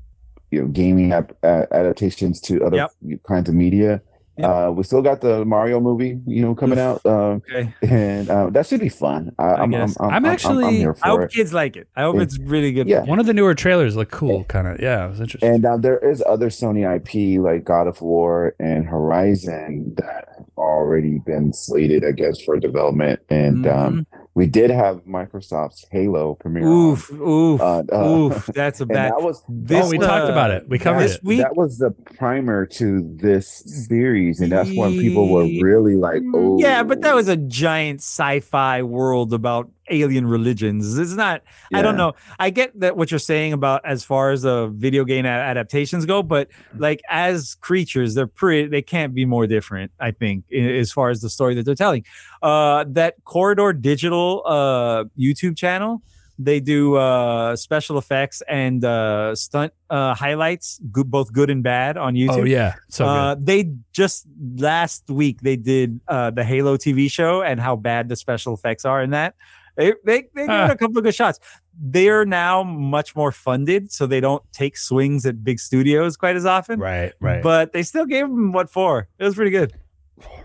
[0.52, 3.24] you know gaming ap- uh, adaptations to other Yep.
[3.24, 4.02] kinds of media.
[4.38, 4.50] Yep.
[4.50, 7.74] Uh, we still got the Mario movie, you know, coming out, um, Okay.
[7.82, 9.32] and uh, that should be fun.
[9.38, 9.82] I, I'm, I'm.
[9.82, 11.32] I'm, I'm I'm- I'm actually- here I hope it.
[11.32, 11.88] kids like it.
[11.96, 12.22] I hope Yeah.
[12.22, 12.88] it's really good.
[12.88, 13.04] Yeah.
[13.04, 14.80] One of the newer trailers looked cool, kind of.
[14.80, 15.50] Yeah, it was interesting.
[15.54, 20.46] And uh, there is other Sony IP like God of War and Horizon that have
[20.58, 23.20] already been slated, I guess, for development.
[23.30, 26.66] And um, we did have Microsoft's Halo premiere.
[26.66, 26.72] on.
[26.72, 28.46] Oof, oof, Uh, uh, oof.
[28.54, 29.12] That's a bad.
[29.12, 30.68] that was This oh, we uh, talked about it.
[30.70, 31.24] We covered this it.
[31.24, 31.42] week.
[31.42, 33.48] that was the primer to this
[33.88, 38.00] series, and that's when people were really like, "Oh, Yeah, but that was a giant
[38.00, 40.98] sci-fi world about alien religions.
[40.98, 41.42] It's not.
[41.74, 42.14] I don't know.
[42.40, 46.24] I get that what you're saying about as far as the video game adaptations go,
[46.24, 46.48] but
[46.78, 48.68] like as creatures, they're pretty.
[48.68, 49.92] They can't be more different.
[50.00, 52.06] I think as far as the story that they're telling.
[52.42, 56.02] Uh, that Corridor Digital uh YouTube channel.
[56.40, 61.98] They do uh, special effects and uh, stunt uh, highlights, good, both good and bad,
[61.98, 62.42] on YouTube.
[62.42, 64.26] Oh yeah, so Uh, they just
[64.58, 68.86] last week they did uh, the Halo TV show and how bad the special effects
[68.86, 69.36] are in that.
[69.82, 70.74] They they they got Ah.
[70.74, 71.40] a couple of good shots.
[71.84, 76.36] They are now much more funded, so they don't take swings at big studios quite
[76.36, 76.80] as often.
[76.80, 77.42] Right, right.
[77.42, 79.08] But they still gave them what for?
[79.20, 79.74] It was pretty good.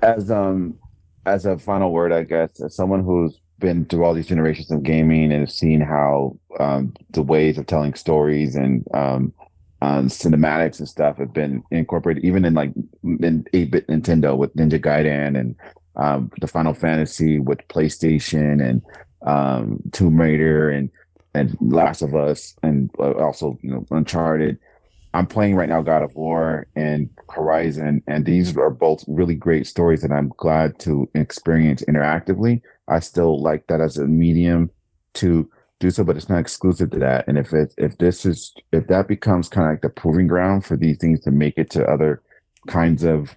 [0.02, 0.78] as um
[1.26, 4.82] as a final word, I guess, as someone who's been through all these generations of
[4.82, 9.32] gaming and has seen how um, the ways of telling stories and um,
[9.82, 12.72] um, cinematics and stuff have been incorporated, even in like
[13.02, 15.56] in 8-bit Nintendo with Ninja Gaiden and
[15.96, 18.82] um, the Final Fantasy with PlayStation and
[19.22, 20.90] um, Tomb Raider and
[21.34, 24.58] and Last of Us, and uh, also you know Uncharted.
[25.14, 29.66] I'm playing right now God of War and Horizon, and these are both really great
[29.66, 32.60] stories that I'm glad to experience interactively.
[32.88, 34.70] I still like that as a medium
[35.14, 35.48] to
[35.80, 37.26] do so, but it's not exclusive to that.
[37.28, 40.64] And if it if this is if that becomes kind of like the proving ground
[40.64, 42.22] for these things to make it to other
[42.66, 43.36] kinds of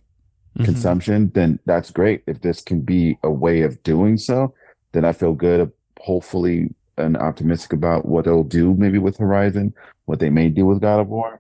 [0.58, 0.66] Mhm.
[0.66, 2.24] consumption, then that's great.
[2.28, 4.54] If this can be a way of doing so,
[4.92, 9.74] then I feel good, hopefully, and optimistic about what they'll do maybe with Horizon,
[10.06, 11.40] what they may do with God of War.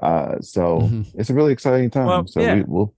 [0.00, 1.06] Uh, so Mhm.
[1.14, 2.06] it's a really exciting time.
[2.06, 2.54] Well, so yeah.
[2.56, 2.94] we, we'll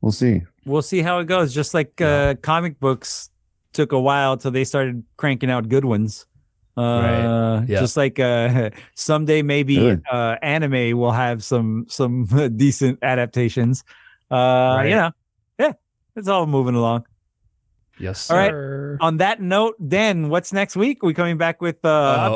[0.00, 0.42] we'll see.
[0.66, 1.54] We'll see how it goes.
[1.54, 3.30] Just like uh, comic books
[3.72, 6.26] took a while till they started cranking out good ones.
[6.76, 7.64] Uh, Right.
[7.68, 7.80] Yeah.
[7.80, 10.02] Just like uh, someday maybe Good.
[10.10, 12.24] uh, anime will have some some
[12.56, 13.82] decent adaptations.
[14.30, 14.34] Uh,
[14.78, 14.88] Right.
[14.90, 15.10] You know,
[15.58, 15.72] yeah,
[16.16, 17.04] it's all moving along.
[18.00, 18.50] Yes, All right.
[18.50, 18.96] sir.
[19.00, 21.02] On that note, then what's next week?
[21.02, 21.88] We coming back with uh,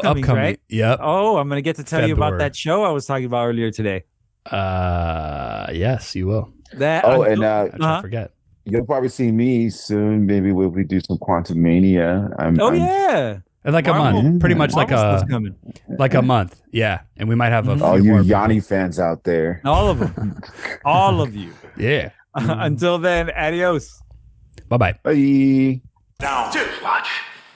[0.03, 0.61] Oh, upcoming, right?
[0.69, 0.99] Yep.
[1.03, 3.71] Oh, I'm gonna get to tell you about that show I was talking about earlier
[3.71, 4.05] today.
[4.51, 6.53] Uh, yes, you will.
[6.75, 8.01] That Oh, until- and uh, I Uh-huh.
[8.03, 8.31] forget.
[8.65, 10.27] you'll probably see me soon.
[10.27, 12.35] Maybe we'll we do some Quantumania.
[12.39, 15.55] I'm, oh I'm- yeah, In like a month, pretty much like Marvel stuff's a coming.
[15.99, 16.61] like a month.
[16.73, 17.77] Yeah, and we might have a.
[17.77, 17.83] Mhm.
[17.83, 19.61] All few you more Yanni fans out there.
[19.65, 20.41] All of them,
[20.85, 21.53] all of you.
[21.77, 22.11] Yeah.
[22.35, 24.03] Until then, adios.
[24.73, 24.95] Bye bye.
[25.03, 25.81] Bye.
[26.19, 26.51] Down.
[26.51, 27.02] Just watch.